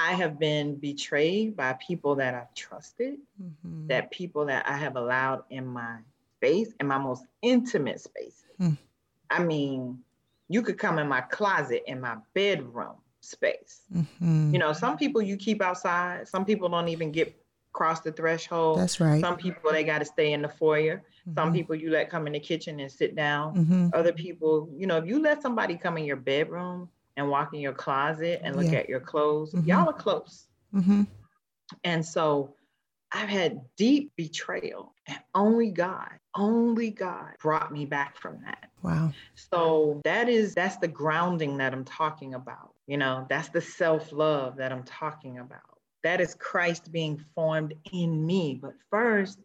I 0.06 0.14
have 0.14 0.38
been 0.38 0.76
betrayed 0.76 1.56
by 1.56 1.74
people 1.74 2.16
that 2.16 2.36
I've 2.36 2.54
trusted, 2.54 3.18
Mhm. 3.42 3.88
that 3.88 4.12
people 4.12 4.46
that 4.46 4.68
I 4.68 4.78
have 4.78 4.96
allowed 4.96 5.44
in 5.50 5.66
my 5.66 5.98
space, 6.38 6.74
in 6.80 6.88
my 6.88 6.98
most 6.98 7.26
intimate 7.42 8.00
spaces. 8.00 8.44
Hmm. 8.60 8.74
I 9.30 9.44
mean, 9.44 10.04
you 10.50 10.62
could 10.62 10.78
come 10.78 11.00
in 11.00 11.08
my 11.08 11.22
closet, 11.22 11.84
in 11.88 12.00
my 12.00 12.18
bedroom 12.34 12.98
space. 13.22 13.82
Mhm. 13.94 14.54
You 14.54 14.60
know, 14.60 14.72
some 14.72 14.98
people 14.98 15.22
you 15.22 15.36
keep 15.36 15.62
outside, 15.62 16.28
some 16.28 16.46
people 16.46 16.70
don't 16.70 16.88
even 16.90 17.12
get 17.12 17.34
across 17.74 18.00
the 18.02 18.12
threshold. 18.12 18.80
That's 18.80 19.00
right. 19.00 19.20
Some 19.22 19.38
people 19.38 19.72
they 19.72 19.84
got 19.84 20.00
to 20.00 20.06
stay 20.06 20.32
in 20.34 20.42
the 20.42 20.50
foyer. 20.50 21.04
Some 21.36 21.50
Mhm. 21.50 21.54
people 21.54 21.76
you 21.76 21.90
let 21.90 22.10
come 22.10 22.28
in 22.28 22.34
the 22.34 22.40
kitchen 22.40 22.80
and 22.80 22.92
sit 22.92 23.16
down. 23.16 23.56
Mhm. 23.56 23.90
Other 23.94 24.14
people, 24.14 24.70
you 24.74 24.88
know, 24.88 24.98
if 24.98 25.06
you 25.06 25.20
let 25.20 25.42
somebody 25.42 25.76
come 25.76 25.98
in 25.98 26.06
your 26.06 26.18
bedroom 26.18 26.90
and 27.18 27.30
walk 27.30 27.54
in 27.54 27.60
your 27.60 27.74
closet 27.74 28.40
and 28.44 28.56
look 28.56 28.72
Yeah. 28.72 28.80
at 28.80 28.90
your 28.90 29.02
clothes, 29.02 29.54
Mhm. 29.54 29.68
y'all 29.68 29.90
are 29.90 29.94
close. 29.94 30.48
Mhm. 30.74 31.08
And 31.84 32.06
so 32.06 32.56
I've 33.12 33.30
had 33.30 33.62
deep 33.76 34.16
betrayal, 34.16 34.94
and 35.08 35.20
only 35.34 35.72
God, 35.72 36.20
only 36.36 36.92
God 36.92 37.36
brought 37.42 37.72
me 37.72 37.86
back 37.86 38.18
from 38.18 38.42
that. 38.44 38.70
Wow. 38.84 39.12
So 39.36 40.02
that 40.04 40.30
is 40.30 40.54
that's 40.54 40.78
the 40.78 40.88
grounding 40.88 41.58
that 41.58 41.74
I'm 41.74 41.86
talking 41.86 42.34
about. 42.36 42.76
You 42.86 42.98
know, 42.98 43.26
that's 43.30 43.50
the 43.50 43.62
self-love 43.62 44.58
that 44.58 44.72
I'm 44.72 44.84
talking 44.84 45.40
about. 45.40 45.80
That 46.04 46.22
is 46.22 46.36
Christ 46.36 46.92
being 46.92 47.18
formed 47.18 47.74
in 47.92 48.26
me. 48.26 48.56
But 48.62 48.74
first, 48.90 49.40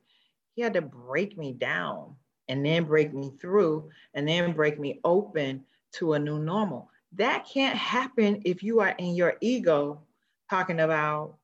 he 0.55 0.63
had 0.63 0.75
to 0.75 0.83
break 0.83 1.39
me 1.39 1.53
down 1.53 2.17
and 2.49 2.65
then 2.65 2.85
break 2.85 3.15
me 3.15 3.31
through 3.41 3.91
and 4.15 4.29
then 4.29 4.53
break 4.53 4.79
me 4.79 5.01
open 5.05 5.65
to 5.93 6.13
a 6.15 6.19
new 6.19 6.39
normal. 6.39 6.91
That 7.17 7.47
can't 7.47 7.77
happen 7.77 8.43
if 8.45 8.63
you 8.63 8.81
are 8.81 8.95
in 8.99 9.15
your 9.15 9.35
ego 9.41 10.01
talking 10.49 10.81
about, 10.81 11.37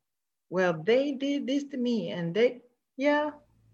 well, 0.50 0.82
they 0.84 1.12
did 1.12 1.46
this 1.46 1.64
to 1.64 1.76
me 1.76 2.10
and 2.10 2.34
they, 2.34 2.62
yeah, 2.96 3.30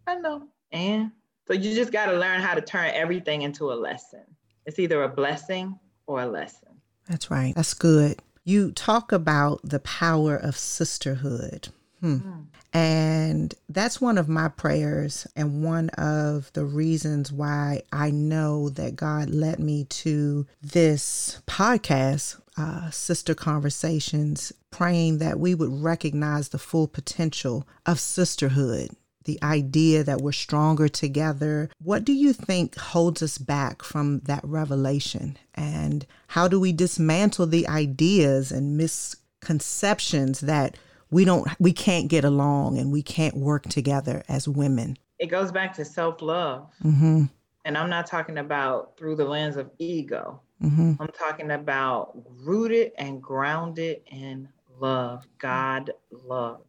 I 0.07 0.16
know. 0.16 0.48
And 0.72 1.12
so 1.46 1.54
you 1.54 1.74
just 1.74 1.92
got 1.92 2.07
to 2.07 2.18
learn 2.18 2.40
how 2.40 2.54
to 2.54 2.61
turn 2.61 2.90
everything 2.94 3.42
into 3.42 3.72
a 3.72 3.74
lesson. 3.74 4.24
It's 4.66 4.78
either 4.78 5.02
a 5.02 5.09
blessing 5.09 5.78
or 6.07 6.22
a 6.22 6.26
lesson. 6.26 6.68
That's 7.07 7.30
right. 7.30 7.54
That's 7.54 7.74
good. 7.74 8.20
You 8.44 8.72
talk 8.72 9.12
about 9.12 9.61
the 9.62 9.80
power 9.80 10.37
of 10.37 10.57
sisterhood. 10.57 11.68
Hmm. 12.04 12.16
Mm. 12.16 12.46
And 12.74 13.54
that's 13.68 14.00
one 14.00 14.18
of 14.18 14.28
my 14.28 14.48
prayers, 14.48 15.26
and 15.36 15.62
one 15.62 15.90
of 15.90 16.52
the 16.54 16.64
reasons 16.64 17.32
why 17.32 17.82
I 17.92 18.10
know 18.10 18.68
that 18.70 18.96
God 18.96 19.30
led 19.30 19.60
me 19.60 19.84
to 19.84 20.44
this 20.60 21.40
podcast, 21.46 22.40
uh, 22.58 22.90
Sister 22.90 23.34
Conversations, 23.34 24.52
praying 24.70 25.18
that 25.18 25.38
we 25.38 25.54
would 25.54 25.82
recognize 25.82 26.48
the 26.48 26.58
full 26.58 26.88
potential 26.88 27.66
of 27.86 28.00
sisterhood, 28.00 28.90
the 29.24 29.38
idea 29.42 30.02
that 30.02 30.20
we're 30.20 30.32
stronger 30.32 30.88
together. 30.88 31.70
What 31.80 32.04
do 32.04 32.12
you 32.12 32.32
think 32.32 32.76
holds 32.76 33.22
us 33.22 33.38
back 33.38 33.82
from 33.82 34.18
that 34.24 34.44
revelation? 34.44 35.38
And 35.54 36.04
how 36.26 36.48
do 36.48 36.58
we 36.58 36.72
dismantle 36.72 37.46
the 37.46 37.68
ideas 37.68 38.50
and 38.50 38.76
misconceptions 38.76 40.40
that 40.40 40.76
we 41.14 41.24
don't 41.24 41.46
we 41.61 41.72
can't 41.72 42.09
get 42.09 42.24
along 42.24 42.77
and 42.77 42.90
we 42.90 43.00
can't 43.00 43.37
work 43.37 43.62
together 43.68 44.24
as 44.29 44.48
women. 44.48 44.98
It 45.20 45.27
goes 45.27 45.53
back 45.53 45.72
to 45.74 45.85
self 45.85 46.20
love. 46.20 46.68
Mhm. 46.83 47.31
And 47.64 47.79
I'm 47.79 47.88
not 47.88 48.09
talking 48.09 48.38
about 48.38 48.96
through 48.96 49.14
the 49.14 49.24
lens 49.24 49.57
of 49.57 49.70
ego. 49.79 50.40
Mhm. 50.61 50.96
I'm 50.98 51.12
talking 51.16 51.53
about 51.53 52.20
rooted 52.44 52.92
and 52.98 53.22
grounded 53.22 54.03
in 54.09 54.48
love, 54.81 55.24
God 55.38 55.92
love. 56.11 56.62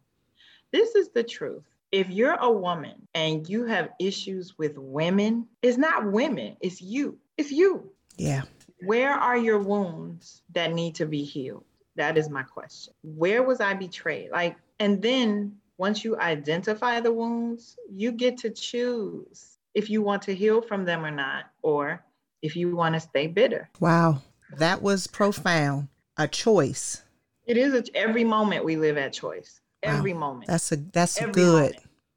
This 0.70 0.94
is 0.94 1.08
the 1.08 1.24
truth. 1.24 1.64
If 1.90 2.08
you're 2.08 2.38
a 2.40 2.50
woman 2.50 3.08
and 3.14 3.48
you 3.48 3.64
have 3.64 3.90
issues 3.98 4.56
with 4.58 4.78
women, 4.78 5.48
it's 5.62 5.76
not 5.76 6.12
women, 6.12 6.56
it's 6.60 6.80
you. 6.80 7.18
It's 7.36 7.50
you. 7.50 7.90
Yeah. 8.16 8.42
Where 8.84 9.12
are 9.12 9.36
your 9.36 9.58
wounds 9.58 10.42
that 10.52 10.72
need 10.72 10.94
to 10.96 11.06
be 11.06 11.24
healed? 11.24 11.64
That 11.96 12.18
is 12.18 12.28
my 12.28 12.42
question. 12.42 12.94
Where 13.02 13.42
was 13.42 13.60
I 13.60 13.74
betrayed? 13.74 14.30
Like, 14.30 14.56
and 14.78 15.00
then 15.02 15.56
once 15.78 16.04
you 16.04 16.18
identify 16.18 17.00
the 17.00 17.12
wounds, 17.12 17.76
you 17.90 18.12
get 18.12 18.38
to 18.38 18.50
choose 18.50 19.58
if 19.74 19.90
you 19.90 20.02
want 20.02 20.22
to 20.22 20.34
heal 20.34 20.62
from 20.62 20.84
them 20.84 21.04
or 21.04 21.10
not, 21.10 21.44
or 21.62 22.04
if 22.42 22.56
you 22.56 22.74
want 22.76 22.94
to 22.94 23.00
stay 23.00 23.26
bitter. 23.26 23.68
Wow. 23.80 24.22
That 24.58 24.82
was 24.82 25.06
profound. 25.06 25.88
A 26.16 26.26
choice. 26.28 27.02
It 27.46 27.56
is 27.58 27.74
a, 27.74 27.84
every 27.94 28.24
moment 28.24 28.64
we 28.64 28.76
live 28.76 28.96
at 28.96 29.12
choice. 29.12 29.60
Wow. 29.82 29.98
Every 29.98 30.14
moment. 30.14 30.46
That's 30.46 30.72
a 30.72 30.76
that's 30.76 31.18
Every 31.18 31.32
good. 31.32 31.52
moment. 31.52 31.76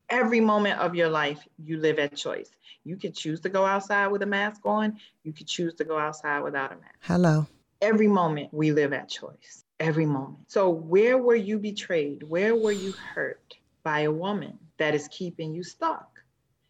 Every 0.10 0.39
moment 0.39 0.80
of 0.80 0.96
your 0.96 1.10
life, 1.10 1.46
you 1.58 1.78
live 1.78 2.00
at 2.00 2.15
choice. 2.15 2.50
You 2.84 2.96
can 2.96 3.12
choose 3.12 3.42
to 3.42 3.50
go 3.50 3.65
outside 3.65 4.08
with 4.08 4.22
a 4.24 4.26
mask 4.26 4.62
on. 4.65 4.98
You 5.24 5.34
can 5.34 5.46
choose 5.46 5.74
to 5.76 5.84
go 5.84 5.98
outside 6.00 6.39
without 6.42 6.72
a 6.72 6.76
mask. 6.76 6.96
Hello. 7.02 7.46
every 7.82 8.08
moment 8.08 8.54
we 8.54 8.72
live 8.72 8.92
at 8.94 9.08
choice 9.10 9.63
every 9.80 10.06
moment. 10.06 10.39
So 10.48 10.70
where 10.70 11.18
were 11.18 11.36
you 11.36 11.60
betrayed? 11.60 12.24
Where 12.24 12.56
were 12.56 12.72
you 12.72 12.92
hurt 12.92 13.56
by 13.84 14.02
a 14.02 14.12
woman 14.12 14.58
that 14.78 14.96
is 14.96 15.08
keeping 15.10 15.54
you 15.54 15.63
stuck? 15.63 16.20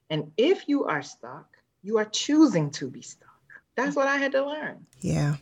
And 0.10 0.32
if 0.38 0.67
you 0.67 0.86
are 0.86 1.02
stuck 1.02 1.48
you 1.82 1.98
are 1.98 2.06
choosing 2.06 2.72
to 2.72 2.89
be 2.89 3.02
stuck. 3.02 3.30
That's 3.76 3.95
what 3.95 4.08
i 4.08 4.17
had 4.17 4.34
to 4.34 4.45
learn. 4.45 4.86
Yeah. 5.00 5.36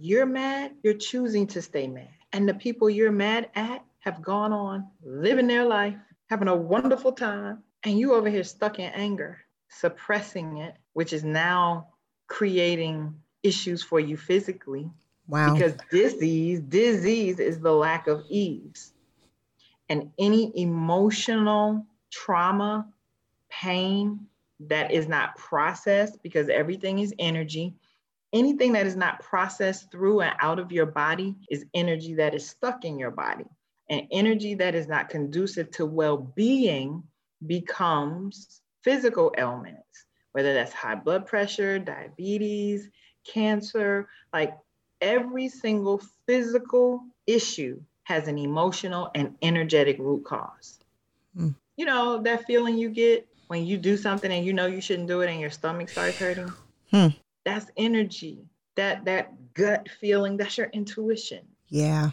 you're 0.00 0.26
mad 0.26 0.72
you're 0.82 0.94
choosing 0.94 1.46
to 1.48 1.62
stay 1.62 1.86
mad. 1.86 2.08
And 2.32 2.48
the 2.48 2.54
people 2.54 2.90
you're 2.90 3.12
mad 3.12 3.48
at 3.54 3.84
have 4.00 4.22
gone 4.22 4.52
on 4.52 4.86
living 5.02 5.46
their 5.46 5.64
life 5.64 5.96
having 6.28 6.48
a 6.48 6.56
wonderful 6.56 7.12
time 7.12 7.62
and 7.84 7.98
you 7.98 8.14
over 8.14 8.28
here 8.28 8.44
stuck 8.44 8.78
in 8.78 8.90
anger 8.92 9.38
suppressing 9.68 10.58
it 10.58 10.74
which 10.92 11.12
is 11.12 11.24
now 11.24 11.88
creating 12.26 13.14
issues 13.42 13.82
for 13.82 14.00
you 14.00 14.16
physically 14.16 14.90
Wow. 15.28 15.52
because 15.52 15.74
disease 15.90 16.60
disease 16.60 17.38
is 17.38 17.60
the 17.60 17.72
lack 17.72 18.06
of 18.06 18.24
ease 18.30 18.94
and 19.90 20.10
any 20.18 20.52
emotional 20.58 21.84
trauma 22.10 22.88
pain 23.50 24.20
that 24.60 24.90
is 24.90 25.06
not 25.06 25.36
processed 25.36 26.22
because 26.22 26.48
everything 26.48 27.00
is 27.00 27.14
energy 27.18 27.74
anything 28.32 28.72
that 28.72 28.86
is 28.86 28.96
not 28.96 29.20
processed 29.20 29.90
through 29.90 30.20
and 30.20 30.34
out 30.40 30.58
of 30.58 30.72
your 30.72 30.86
body 30.86 31.34
is 31.50 31.66
energy 31.74 32.14
that 32.14 32.34
is 32.34 32.48
stuck 32.48 32.84
in 32.86 32.98
your 32.98 33.10
body 33.10 33.46
and 33.90 34.06
energy 34.10 34.54
that 34.54 34.74
is 34.74 34.88
not 34.88 35.10
conducive 35.10 35.70
to 35.70 35.84
well-being 35.84 37.02
becomes 37.46 38.62
physical 38.82 39.32
ailments 39.36 40.06
whether 40.32 40.54
that's 40.54 40.72
high 40.72 40.94
blood 40.94 41.26
pressure 41.26 41.78
diabetes 41.78 42.88
cancer 43.26 44.08
like 44.32 44.56
every 45.00 45.48
single 45.48 46.02
physical 46.26 47.02
issue 47.26 47.80
has 48.04 48.28
an 48.28 48.38
emotional 48.38 49.10
and 49.14 49.36
energetic 49.42 49.98
root 49.98 50.24
cause. 50.24 50.78
Mm. 51.36 51.54
You 51.76 51.84
know, 51.84 52.22
that 52.22 52.44
feeling 52.46 52.78
you 52.78 52.88
get 52.88 53.26
when 53.48 53.66
you 53.66 53.76
do 53.76 53.96
something 53.96 54.30
and 54.32 54.44
you 54.44 54.52
know 54.52 54.66
you 54.66 54.80
shouldn't 54.80 55.08
do 55.08 55.20
it 55.20 55.30
and 55.30 55.40
your 55.40 55.50
stomach 55.50 55.88
starts 55.88 56.18
hurting? 56.18 56.52
Hmm. 56.90 57.08
That's 57.44 57.70
energy. 57.76 58.38
That 58.76 59.04
that 59.04 59.54
gut 59.54 59.88
feeling, 60.00 60.36
that's 60.36 60.56
your 60.56 60.68
intuition. 60.68 61.40
Yeah. 61.68 62.10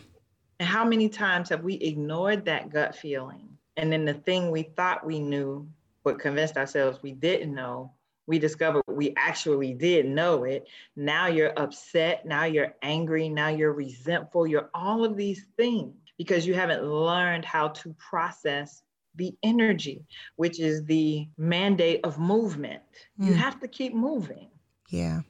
And 0.60 0.68
how 0.68 0.86
many 0.86 1.10
times 1.10 1.50
have 1.50 1.64
we 1.64 1.76
ignored 1.76 2.46
that 2.46 2.72
gut 2.72 2.96
feeling? 2.96 3.50
And 3.78 3.92
then 3.92 4.06
the 4.06 4.14
thing 4.14 4.52
we 4.52 4.64
thought 4.64 5.06
we 5.06 5.20
knew, 5.20 5.68
but 6.04 6.20
convinced 6.20 6.58
ourselves 6.58 7.00
we 7.02 7.12
didn't 7.12 7.54
know, 7.54 7.92
we 8.28 8.40
discovered 8.40 8.84
we 8.88 9.14
actually 9.18 9.74
did 9.74 10.06
know 10.08 10.44
it. 10.44 10.68
Now 10.96 11.28
you're 11.28 11.54
upset. 11.58 12.26
Now 12.26 12.46
you're 12.46 12.74
angry. 12.82 13.30
Now 13.30 13.50
you're 13.50 13.74
resentful. 13.74 14.48
You're 14.48 14.70
all 14.74 15.04
of 15.04 15.16
these 15.16 15.46
things 15.58 15.94
because 16.18 16.48
you 16.48 16.54
haven't 16.54 16.84
learned 16.84 17.46
how 17.46 17.70
to 17.70 17.94
process 18.00 18.84
the 19.16 19.36
energy, 19.44 20.06
which 20.36 20.60
is 20.60 20.84
the 20.86 21.28
mandate 21.38 22.02
of 22.04 22.20
movement. 22.20 22.82
Mm. 23.20 23.28
You 23.28 23.34
hmm. 23.34 23.40
have 23.40 23.60
to 23.62 23.68
keep 23.68 23.94
moving. 23.94 24.50
Yeah. 24.90 25.22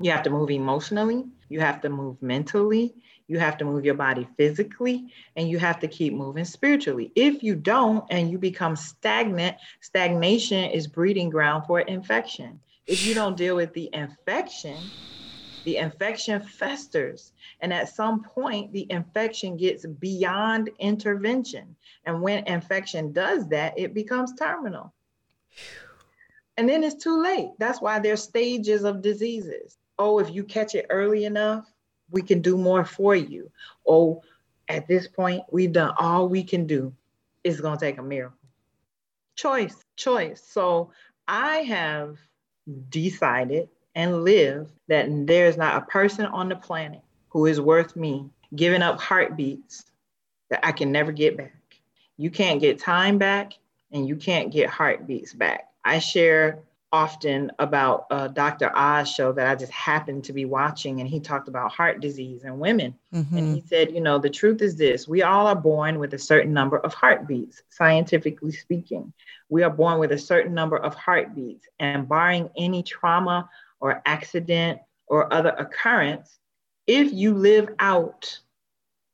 You 0.00 0.10
have 0.10 0.22
to 0.24 0.30
move 0.30 0.50
emotionally, 0.50 1.24
you 1.48 1.60
have 1.60 1.80
to 1.80 1.88
move 1.88 2.20
mentally, 2.20 2.94
you 3.28 3.38
have 3.38 3.56
to 3.58 3.64
move 3.64 3.84
your 3.84 3.94
body 3.94 4.26
physically, 4.36 5.12
and 5.36 5.48
you 5.48 5.58
have 5.58 5.80
to 5.80 5.88
keep 5.88 6.14
moving 6.14 6.44
spiritually. 6.44 7.12
If 7.14 7.42
you 7.42 7.54
don't 7.54 8.04
and 8.10 8.30
you 8.30 8.38
become 8.38 8.76
stagnant, 8.76 9.56
stagnation 9.80 10.70
is 10.70 10.86
breeding 10.86 11.30
ground 11.30 11.64
for 11.66 11.80
infection. 11.80 12.60
If 12.86 13.04
you 13.04 13.14
don't 13.14 13.36
deal 13.36 13.56
with 13.56 13.72
the 13.72 13.90
infection, 13.92 14.76
the 15.64 15.78
infection 15.78 16.40
festers. 16.40 17.32
And 17.60 17.72
at 17.72 17.88
some 17.88 18.22
point, 18.22 18.72
the 18.72 18.86
infection 18.90 19.56
gets 19.56 19.84
beyond 19.84 20.70
intervention. 20.78 21.74
And 22.04 22.22
when 22.22 22.46
infection 22.46 23.12
does 23.12 23.48
that, 23.48 23.76
it 23.76 23.92
becomes 23.92 24.34
terminal. 24.34 24.92
And 26.56 26.68
then 26.68 26.84
it's 26.84 27.02
too 27.02 27.20
late. 27.20 27.50
That's 27.58 27.80
why 27.80 27.98
there's 27.98 28.22
stages 28.22 28.84
of 28.84 29.02
diseases 29.02 29.76
oh, 29.98 30.18
if 30.18 30.34
you 30.34 30.44
catch 30.44 30.74
it 30.74 30.86
early 30.90 31.24
enough, 31.24 31.64
we 32.10 32.22
can 32.22 32.40
do 32.40 32.56
more 32.56 32.84
for 32.84 33.14
you. 33.14 33.50
Oh, 33.86 34.22
at 34.68 34.88
this 34.88 35.06
point, 35.06 35.42
we've 35.50 35.72
done 35.72 35.94
all 35.98 36.28
we 36.28 36.42
can 36.42 36.66
do. 36.66 36.92
It's 37.44 37.60
going 37.60 37.78
to 37.78 37.84
take 37.84 37.98
a 37.98 38.02
miracle. 38.02 38.36
Choice, 39.36 39.76
choice. 39.96 40.42
So 40.46 40.90
I 41.28 41.58
have 41.58 42.18
decided 42.88 43.68
and 43.94 44.24
live 44.24 44.70
that 44.88 45.06
there's 45.26 45.56
not 45.56 45.82
a 45.82 45.86
person 45.86 46.26
on 46.26 46.48
the 46.48 46.56
planet 46.56 47.00
who 47.28 47.46
is 47.46 47.60
worth 47.60 47.96
me 47.96 48.28
giving 48.54 48.82
up 48.82 49.00
heartbeats 49.00 49.84
that 50.50 50.64
I 50.64 50.72
can 50.72 50.92
never 50.92 51.12
get 51.12 51.36
back. 51.36 51.52
You 52.16 52.30
can't 52.30 52.60
get 52.60 52.78
time 52.78 53.18
back 53.18 53.52
and 53.92 54.06
you 54.06 54.16
can't 54.16 54.52
get 54.52 54.68
heartbeats 54.68 55.32
back. 55.32 55.68
I 55.84 55.98
share 55.98 56.60
often 56.92 57.50
about 57.58 58.06
a 58.10 58.28
Dr. 58.28 58.70
Oz 58.74 59.10
show 59.10 59.32
that 59.32 59.46
I 59.46 59.54
just 59.54 59.72
happened 59.72 60.24
to 60.24 60.32
be 60.32 60.44
watching, 60.44 61.00
and 61.00 61.08
he 61.08 61.20
talked 61.20 61.48
about 61.48 61.72
heart 61.72 62.00
disease 62.00 62.44
and 62.44 62.58
women. 62.58 62.94
Mm-hmm. 63.12 63.36
And 63.36 63.54
he 63.54 63.62
said, 63.66 63.92
you 63.92 64.00
know, 64.00 64.18
the 64.18 64.30
truth 64.30 64.62
is 64.62 64.76
this 64.76 65.08
we 65.08 65.22
all 65.22 65.46
are 65.46 65.56
born 65.56 65.98
with 65.98 66.14
a 66.14 66.18
certain 66.18 66.52
number 66.52 66.78
of 66.78 66.94
heartbeats, 66.94 67.62
scientifically 67.70 68.52
speaking. 68.52 69.12
We 69.48 69.62
are 69.62 69.70
born 69.70 69.98
with 69.98 70.12
a 70.12 70.18
certain 70.18 70.54
number 70.54 70.76
of 70.76 70.94
heartbeats, 70.94 71.66
and 71.78 72.08
barring 72.08 72.50
any 72.56 72.82
trauma 72.82 73.48
or 73.80 74.02
accident 74.06 74.80
or 75.06 75.32
other 75.32 75.50
occurrence, 75.50 76.38
if 76.86 77.12
you 77.12 77.34
live 77.34 77.68
out 77.78 78.38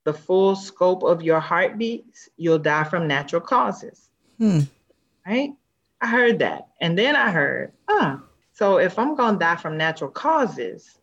the 0.05 0.13
full 0.13 0.57
scope 0.57 1.03
of 1.03 1.23
your 1.23 1.41
heartbeats, 1.41 2.29
you'll 2.37 2.59
die 2.59 2.85
from 2.85 3.07
natural 3.07 3.41
causes. 3.41 4.09
Hmm. 4.39 4.61
Right? 5.27 5.53
I 6.03 6.09
heard 6.09 6.41
that. 6.41 6.67
And 6.81 6.99
then 6.99 7.15
I 7.15 7.31
heard, 7.31 7.73
ah, 7.89 8.21
so 8.53 8.79
if 8.79 8.99
I'm 8.99 9.15
going 9.15 9.35
to 9.35 9.39
die 9.39 9.57
from 9.57 9.79
natural 9.79 10.11
causes, 10.11 10.99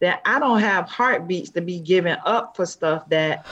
then 0.00 0.16
I 0.24 0.40
don't 0.40 0.60
have 0.60 0.88
heartbeats 0.88 1.50
to 1.50 1.60
be 1.60 1.78
giving 1.78 2.16
up 2.26 2.56
for 2.56 2.66
stuff 2.66 3.08
that 3.10 3.46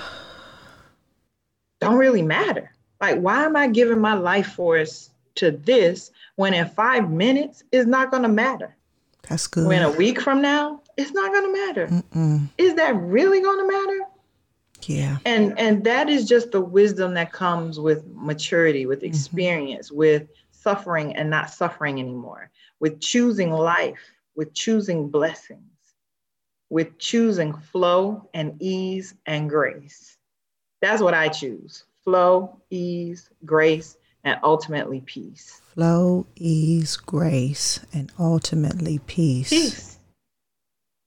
don't 1.80 1.96
really 1.96 2.22
matter. 2.22 2.72
Like, 3.00 3.20
why 3.20 3.44
am 3.44 3.54
I 3.54 3.68
giving 3.68 4.00
my 4.00 4.14
life 4.14 4.48
force 4.48 5.10
to 5.36 5.52
this 5.52 6.10
when 6.36 6.52
in 6.52 6.68
five 6.68 7.10
minutes 7.10 7.62
it's 7.70 7.86
not 7.86 8.10
going 8.10 8.24
to 8.24 8.28
matter? 8.28 8.76
That's 9.28 9.46
good. 9.46 9.66
When 9.68 9.82
a 9.82 9.90
week 9.90 10.20
from 10.20 10.42
now, 10.42 10.82
it's 10.96 11.12
not 11.12 11.32
going 11.32 11.44
to 11.44 11.66
matter. 11.66 11.86
Mm-mm. 11.86 12.48
Is 12.58 12.74
that 12.74 12.94
really 12.96 13.40
going 13.40 13.58
to 13.58 13.72
matter? 13.72 14.00
Yeah. 14.88 15.18
And 15.24 15.58
and 15.58 15.84
that 15.84 16.08
is 16.08 16.28
just 16.28 16.52
the 16.52 16.60
wisdom 16.60 17.14
that 17.14 17.32
comes 17.32 17.78
with 17.78 18.04
maturity, 18.06 18.86
with 18.86 18.98
mm-hmm. 18.98 19.06
experience, 19.06 19.88
mm-hmm. 19.88 19.98
with 19.98 20.28
suffering 20.50 21.14
and 21.16 21.30
not 21.30 21.50
suffering 21.50 22.00
anymore, 22.00 22.50
with 22.80 23.00
choosing 23.00 23.50
life, 23.50 24.00
with 24.34 24.54
choosing 24.54 25.08
blessings, 25.08 25.60
with 26.70 26.98
choosing 26.98 27.52
flow 27.54 28.28
and 28.34 28.60
ease 28.60 29.14
and 29.26 29.48
grace. 29.50 30.16
That's 30.80 31.02
what 31.02 31.14
I 31.14 31.28
choose. 31.28 31.84
Flow, 32.02 32.60
ease, 32.70 33.30
grace, 33.44 33.96
and 34.24 34.38
ultimately 34.42 35.00
peace. 35.00 35.60
Flow, 35.74 36.26
ease, 36.36 36.96
grace, 36.96 37.80
and 37.92 38.12
ultimately 38.18 38.98
peace. 38.98 39.50
Peace. 39.50 39.93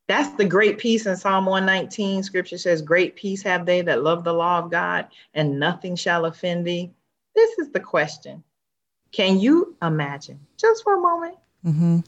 That's 0.07 0.29
the 0.35 0.45
great 0.45 0.77
peace 0.77 1.05
in 1.05 1.17
Psalm 1.17 1.45
119. 1.45 2.23
Scripture 2.23 2.57
says, 2.57 2.81
Great 2.81 3.15
peace 3.15 3.41
have 3.43 3.65
they 3.65 3.81
that 3.81 4.03
love 4.03 4.23
the 4.23 4.33
law 4.33 4.59
of 4.59 4.71
God, 4.71 5.07
and 5.33 5.59
nothing 5.59 5.95
shall 5.95 6.25
offend 6.25 6.65
thee. 6.65 6.91
This 7.35 7.57
is 7.59 7.69
the 7.71 7.79
question 7.79 8.43
Can 9.11 9.39
you 9.39 9.75
imagine, 9.81 10.39
just 10.55 10.83
for 10.83 10.95
a 10.95 11.01
moment, 11.01 11.35
mm-hmm. 11.65 11.99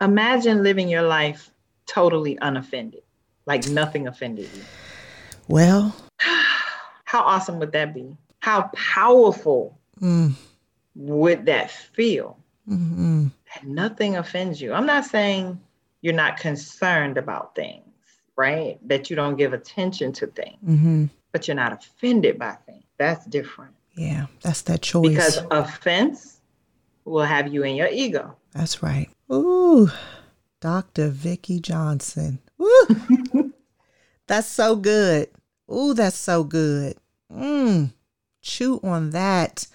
imagine 0.00 0.62
living 0.62 0.88
your 0.88 1.02
life 1.02 1.50
totally 1.84 2.38
unoffended, 2.40 3.02
like 3.44 3.68
nothing 3.68 4.08
offended 4.08 4.48
you? 4.54 4.62
Well, 5.46 5.94
how 7.04 7.20
awesome 7.20 7.58
would 7.58 7.72
that 7.72 7.92
be? 7.92 8.16
How 8.40 8.70
powerful 8.74 9.78
mm. 10.00 10.32
would 10.94 11.44
that 11.46 11.70
feel? 11.70 12.38
Mm-hmm. 12.66 13.28
That 13.54 13.66
nothing 13.66 14.16
offends 14.16 14.60
you. 14.60 14.72
I'm 14.72 14.86
not 14.86 15.04
saying 15.04 15.60
you're 16.06 16.14
not 16.14 16.36
concerned 16.36 17.18
about 17.18 17.56
things, 17.56 17.82
right? 18.36 18.78
That 18.88 19.10
you 19.10 19.16
don't 19.16 19.34
give 19.34 19.52
attention 19.52 20.12
to 20.12 20.28
things, 20.28 20.56
mm-hmm. 20.64 21.06
but 21.32 21.48
you're 21.48 21.56
not 21.56 21.72
offended 21.72 22.38
by 22.38 22.56
things. 22.64 22.84
That's 22.96 23.26
different. 23.26 23.74
Yeah, 23.96 24.26
that's 24.40 24.62
that 24.62 24.82
choice. 24.82 25.08
Because 25.08 25.40
offense 25.50 26.38
will 27.04 27.24
have 27.24 27.52
you 27.52 27.64
in 27.64 27.74
your 27.74 27.88
ego. 27.88 28.36
That's 28.52 28.84
right. 28.84 29.08
Ooh, 29.32 29.90
Dr. 30.60 31.08
Vicki 31.08 31.58
Johnson. 31.58 32.38
Woo! 32.56 33.52
that's 34.28 34.46
so 34.46 34.76
good. 34.76 35.26
Ooh, 35.68 35.92
that's 35.92 36.16
so 36.16 36.44
good. 36.44 36.98
Mmm. 37.32 37.92
Chew 38.42 38.78
on 38.84 39.10
that. 39.10 39.66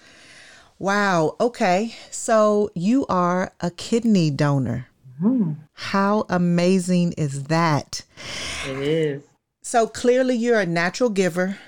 Wow. 0.78 1.36
Okay. 1.38 1.94
So 2.10 2.70
you 2.74 3.04
are 3.10 3.52
a 3.60 3.70
kidney 3.70 4.30
donor. 4.30 4.86
Mm. 5.22 5.56
How 5.72 6.26
amazing 6.28 7.12
is 7.12 7.44
that? 7.44 8.04
It 8.68 8.78
is. 8.78 9.22
So 9.62 9.86
clearly, 9.86 10.36
you're 10.36 10.60
a 10.60 10.66
natural 10.66 11.10
giver. 11.10 11.58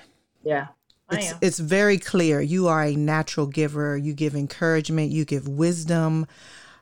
Yeah. 0.43 0.67
I 1.09 1.17
it's, 1.17 1.31
am. 1.31 1.37
it's 1.41 1.59
very 1.59 1.97
clear. 1.97 2.41
You 2.41 2.67
are 2.67 2.83
a 2.83 2.95
natural 2.95 3.47
giver. 3.47 3.95
You 3.95 4.13
give 4.13 4.35
encouragement, 4.35 5.11
you 5.11 5.23
give 5.23 5.47
wisdom, 5.47 6.27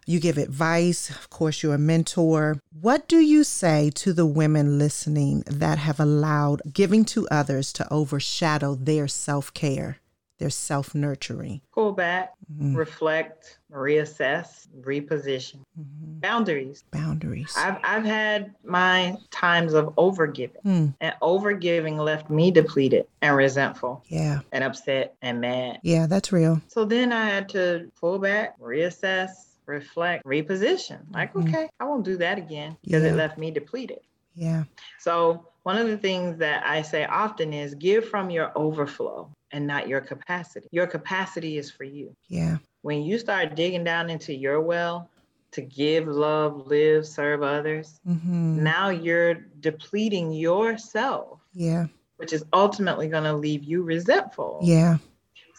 you 0.05 0.19
give 0.19 0.37
advice. 0.37 1.09
Of 1.09 1.29
course, 1.29 1.61
you're 1.61 1.75
a 1.75 1.79
mentor. 1.79 2.59
What 2.81 3.07
do 3.07 3.19
you 3.19 3.43
say 3.43 3.91
to 3.95 4.13
the 4.13 4.25
women 4.25 4.79
listening 4.79 5.43
that 5.47 5.77
have 5.77 5.99
allowed 5.99 6.61
giving 6.73 7.05
to 7.05 7.27
others 7.29 7.71
to 7.73 7.93
overshadow 7.93 8.75
their 8.75 9.07
self 9.07 9.53
care? 9.53 9.99
They're 10.43 10.49
self 10.49 10.93
nurturing. 10.93 11.61
Pull 11.71 11.93
back, 11.93 12.33
mm-hmm. 12.53 12.75
reflect, 12.75 13.59
reassess, 13.71 14.67
reposition. 14.81 15.59
Mm-hmm. 15.79 16.19
Boundaries. 16.19 16.83
Boundaries. 16.91 17.53
I've, 17.57 17.77
I've 17.81 18.03
had 18.03 18.53
my 18.61 19.15
times 19.31 19.73
of 19.73 19.95
overgiving, 19.95 20.61
mm. 20.65 20.93
and 20.99 21.15
overgiving 21.21 21.97
left 21.97 22.29
me 22.29 22.51
depleted 22.51 23.05
and 23.21 23.37
resentful. 23.37 24.03
Yeah. 24.09 24.41
And 24.51 24.65
upset 24.65 25.15
and 25.21 25.39
mad. 25.39 25.79
Yeah, 25.81 26.07
that's 26.07 26.33
real. 26.33 26.61
So 26.67 26.83
then 26.83 27.13
I 27.13 27.23
had 27.23 27.47
to 27.49 27.89
pull 27.97 28.19
back, 28.19 28.59
reassess, 28.59 29.29
reflect, 29.65 30.25
reposition. 30.25 31.03
Like, 31.13 31.33
mm-hmm. 31.33 31.47
okay, 31.47 31.69
I 31.79 31.85
won't 31.85 32.03
do 32.03 32.17
that 32.17 32.37
again 32.37 32.75
because 32.83 33.03
yeah. 33.03 33.11
it 33.11 33.15
left 33.15 33.37
me 33.37 33.49
depleted. 33.49 34.01
Yeah. 34.35 34.65
So 34.99 35.47
one 35.63 35.77
of 35.77 35.87
the 35.87 35.97
things 35.97 36.39
that 36.39 36.65
I 36.65 36.81
say 36.81 37.05
often 37.05 37.53
is 37.53 37.75
give 37.75 38.09
from 38.09 38.29
your 38.29 38.51
overflow 38.57 39.29
and 39.53 39.65
not 39.65 39.87
your 39.87 40.01
capacity. 40.01 40.67
Your 40.71 40.87
capacity 40.87 41.57
is 41.57 41.71
for 41.71 41.85
you. 41.85 42.13
Yeah. 42.27 42.57
When 42.81 43.03
you 43.03 43.17
start 43.17 43.55
digging 43.55 43.85
down 43.85 44.09
into 44.09 44.35
your 44.35 44.59
well 44.59 45.09
to 45.51 45.61
give, 45.61 46.07
love, 46.07 46.67
live, 46.67 47.05
serve 47.05 47.43
others, 47.43 48.01
mm-hmm. 48.05 48.61
now 48.61 48.89
you're 48.89 49.35
depleting 49.61 50.33
yourself. 50.33 51.39
Yeah. 51.53 51.85
Which 52.17 52.33
is 52.33 52.43
ultimately 52.51 53.07
going 53.07 53.23
to 53.23 53.33
leave 53.33 53.63
you 53.63 53.83
resentful. 53.83 54.59
Yeah. 54.63 54.97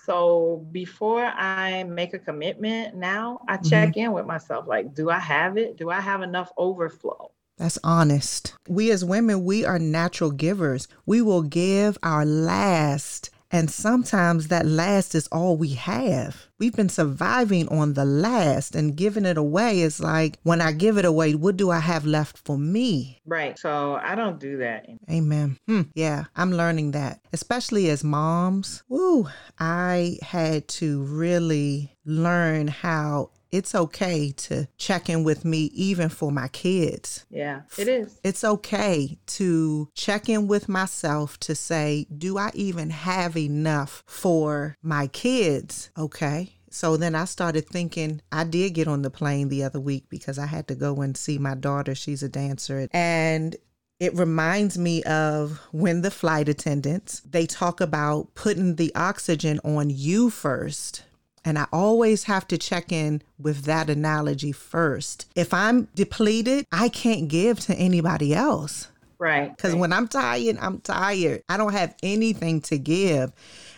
So 0.04 0.66
before 0.70 1.24
I 1.24 1.84
make 1.84 2.12
a 2.12 2.18
commitment 2.18 2.94
now, 2.94 3.40
I 3.48 3.56
check 3.56 3.90
mm-hmm. 3.90 4.00
in 4.00 4.12
with 4.12 4.26
myself 4.26 4.66
like, 4.66 4.92
do 4.94 5.08
I 5.08 5.18
have 5.18 5.56
it? 5.56 5.78
Do 5.78 5.88
I 5.88 6.00
have 6.00 6.20
enough 6.22 6.52
overflow? 6.58 7.30
That's 7.56 7.78
honest. 7.84 8.54
We 8.68 8.90
as 8.90 9.04
women, 9.04 9.44
we 9.44 9.64
are 9.64 9.78
natural 9.78 10.32
givers. 10.32 10.88
We 11.06 11.22
will 11.22 11.42
give 11.42 11.96
our 12.02 12.26
last 12.26 13.30
and 13.54 13.70
sometimes 13.70 14.48
that 14.48 14.66
last 14.66 15.14
is 15.14 15.28
all 15.28 15.56
we 15.56 15.70
have. 15.74 16.48
We've 16.58 16.74
been 16.74 16.88
surviving 16.88 17.68
on 17.68 17.94
the 17.94 18.04
last 18.04 18.74
and 18.74 18.96
giving 18.96 19.24
it 19.24 19.36
away 19.36 19.80
is 19.80 20.00
like, 20.00 20.38
when 20.42 20.60
I 20.60 20.72
give 20.72 20.98
it 20.98 21.04
away, 21.04 21.36
what 21.36 21.56
do 21.56 21.70
I 21.70 21.78
have 21.78 22.04
left 22.04 22.36
for 22.36 22.58
me? 22.58 23.20
Right. 23.24 23.56
So 23.56 23.94
I 23.94 24.16
don't 24.16 24.40
do 24.40 24.56
that. 24.58 24.86
Amen. 25.08 25.56
Hmm. 25.68 25.82
Yeah, 25.94 26.24
I'm 26.34 26.52
learning 26.52 26.92
that, 26.92 27.20
especially 27.32 27.90
as 27.90 28.02
moms. 28.02 28.82
Woo, 28.88 29.28
I 29.58 30.18
had 30.22 30.66
to 30.80 31.02
really 31.04 31.96
learn 32.04 32.66
how 32.66 33.30
it's 33.54 33.72
okay 33.72 34.32
to 34.32 34.66
check 34.76 35.08
in 35.08 35.22
with 35.22 35.44
me 35.44 35.70
even 35.74 36.08
for 36.08 36.32
my 36.32 36.48
kids. 36.48 37.24
Yeah, 37.30 37.62
it 37.78 37.86
is. 37.86 38.18
It's 38.24 38.42
okay 38.42 39.16
to 39.26 39.88
check 39.94 40.28
in 40.28 40.48
with 40.48 40.68
myself 40.68 41.38
to 41.40 41.54
say, 41.54 42.08
do 42.18 42.36
I 42.36 42.50
even 42.54 42.90
have 42.90 43.36
enough 43.36 44.02
for 44.06 44.76
my 44.82 45.06
kids? 45.06 45.90
Okay. 45.96 46.56
So 46.70 46.96
then 46.96 47.14
I 47.14 47.26
started 47.26 47.68
thinking, 47.68 48.20
I 48.32 48.42
did 48.42 48.74
get 48.74 48.88
on 48.88 49.02
the 49.02 49.10
plane 49.10 49.48
the 49.48 49.62
other 49.62 49.78
week 49.78 50.06
because 50.08 50.36
I 50.36 50.46
had 50.46 50.66
to 50.66 50.74
go 50.74 51.00
and 51.02 51.16
see 51.16 51.38
my 51.38 51.54
daughter. 51.54 51.94
She's 51.94 52.24
a 52.24 52.28
dancer. 52.28 52.88
And 52.90 53.54
it 54.00 54.16
reminds 54.16 54.76
me 54.76 55.04
of 55.04 55.60
when 55.70 56.02
the 56.02 56.10
flight 56.10 56.48
attendants 56.48 57.20
they 57.20 57.46
talk 57.46 57.80
about 57.80 58.34
putting 58.34 58.74
the 58.74 58.92
oxygen 58.96 59.60
on 59.62 59.90
you 59.90 60.30
first 60.30 61.04
and 61.44 61.58
I 61.58 61.66
always 61.72 62.24
have 62.24 62.46
to 62.48 62.58
check 62.58 62.90
in 62.90 63.22
with 63.38 63.64
that 63.64 63.90
analogy 63.90 64.52
first. 64.52 65.30
If 65.34 65.52
I'm 65.52 65.88
depleted, 65.94 66.66
I 66.72 66.88
can't 66.88 67.28
give 67.28 67.60
to 67.60 67.74
anybody 67.74 68.34
else. 68.34 68.88
Right. 69.18 69.54
Because 69.54 69.72
right. 69.72 69.80
when 69.80 69.92
I'm 69.92 70.08
tired, 70.08 70.58
I'm 70.60 70.80
tired. 70.80 71.42
I 71.48 71.56
don't 71.56 71.72
have 71.72 71.94
anything 72.02 72.60
to 72.62 72.78
give. 72.78 73.32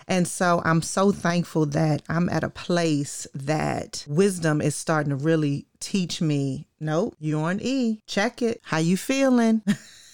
And 0.09 0.27
so 0.27 0.63
I'm 0.65 0.83
so 0.83 1.11
thankful 1.11 1.67
that 1.67 2.03
I'm 2.09 2.29
at 2.29 2.45
a 2.45 2.51
place 2.51 3.27
that 3.35 4.05
wisdom 4.07 4.61
is 4.61 4.77
starting 4.77 5.11
to 5.11 5.17
really 5.17 5.67
teach 5.81 6.21
me. 6.21 6.69
Nope, 6.79 7.17
you're 7.19 7.43
on 7.43 7.61
E. 7.61 8.01
Check 8.07 8.41
it. 8.43 8.61
How 8.65 8.79
you 8.79 8.97
feeling? 8.97 9.63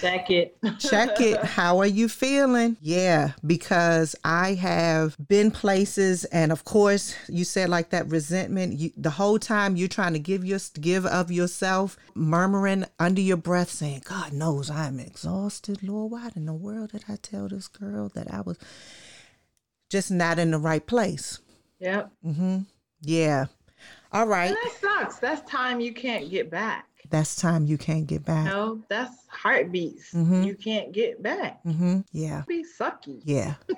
Check 0.00 0.30
it. 0.30 0.56
Check 0.78 1.20
it. 1.20 1.42
How 1.44 1.78
are 1.78 1.86
you 1.86 2.08
feeling? 2.08 2.76
Yeah, 2.80 3.32
because 3.44 4.16
I 4.24 4.54
have 4.54 5.16
been 5.28 5.50
places, 5.50 6.24
and 6.26 6.52
of 6.52 6.64
course, 6.64 7.14
you 7.28 7.44
said 7.44 7.68
like 7.68 7.90
that 7.90 8.08
resentment. 8.08 8.78
You, 8.78 8.92
the 8.96 9.10
whole 9.10 9.38
time 9.38 9.76
you're 9.76 9.88
trying 9.88 10.12
to 10.14 10.18
give 10.18 10.44
your 10.44 10.58
give 10.80 11.06
of 11.06 11.30
yourself, 11.30 11.96
murmuring 12.14 12.84
under 12.98 13.20
your 13.20 13.36
breath, 13.36 13.70
saying, 13.70 14.02
"God 14.04 14.32
knows 14.32 14.70
I'm 14.70 15.00
exhausted, 15.00 15.82
Lord. 15.82 16.12
Why 16.12 16.30
in 16.34 16.46
the 16.46 16.54
world 16.54 16.92
did 16.92 17.04
I 17.08 17.16
tell 17.16 17.48
this 17.48 17.68
girl 17.68 18.10
that 18.14 18.32
I 18.32 18.40
was 18.40 18.58
just 19.90 20.10
not 20.10 20.38
in 20.38 20.50
the 20.50 20.58
right 20.58 20.86
place?" 20.86 21.38
Yep. 21.78 22.10
Mm-hmm. 22.24 22.58
Yeah. 23.02 23.46
All 24.12 24.26
right. 24.26 24.48
And 24.48 24.56
that 24.56 24.72
sucks. 24.80 25.18
That's 25.18 25.48
time 25.50 25.80
you 25.80 25.92
can't 25.92 26.30
get 26.30 26.50
back 26.50 26.86
that's 27.10 27.36
time 27.36 27.66
you 27.66 27.78
can't 27.78 28.06
get 28.06 28.24
back. 28.24 28.46
No, 28.46 28.82
that's 28.88 29.14
heartbeats 29.28 30.12
mm-hmm. 30.12 30.42
you 30.42 30.54
can't 30.54 30.92
get 30.92 31.22
back. 31.22 31.62
Mm-hmm. 31.64 32.00
Yeah. 32.12 32.42
Be 32.46 32.64
sucky. 32.64 33.20
Yeah. 33.24 33.54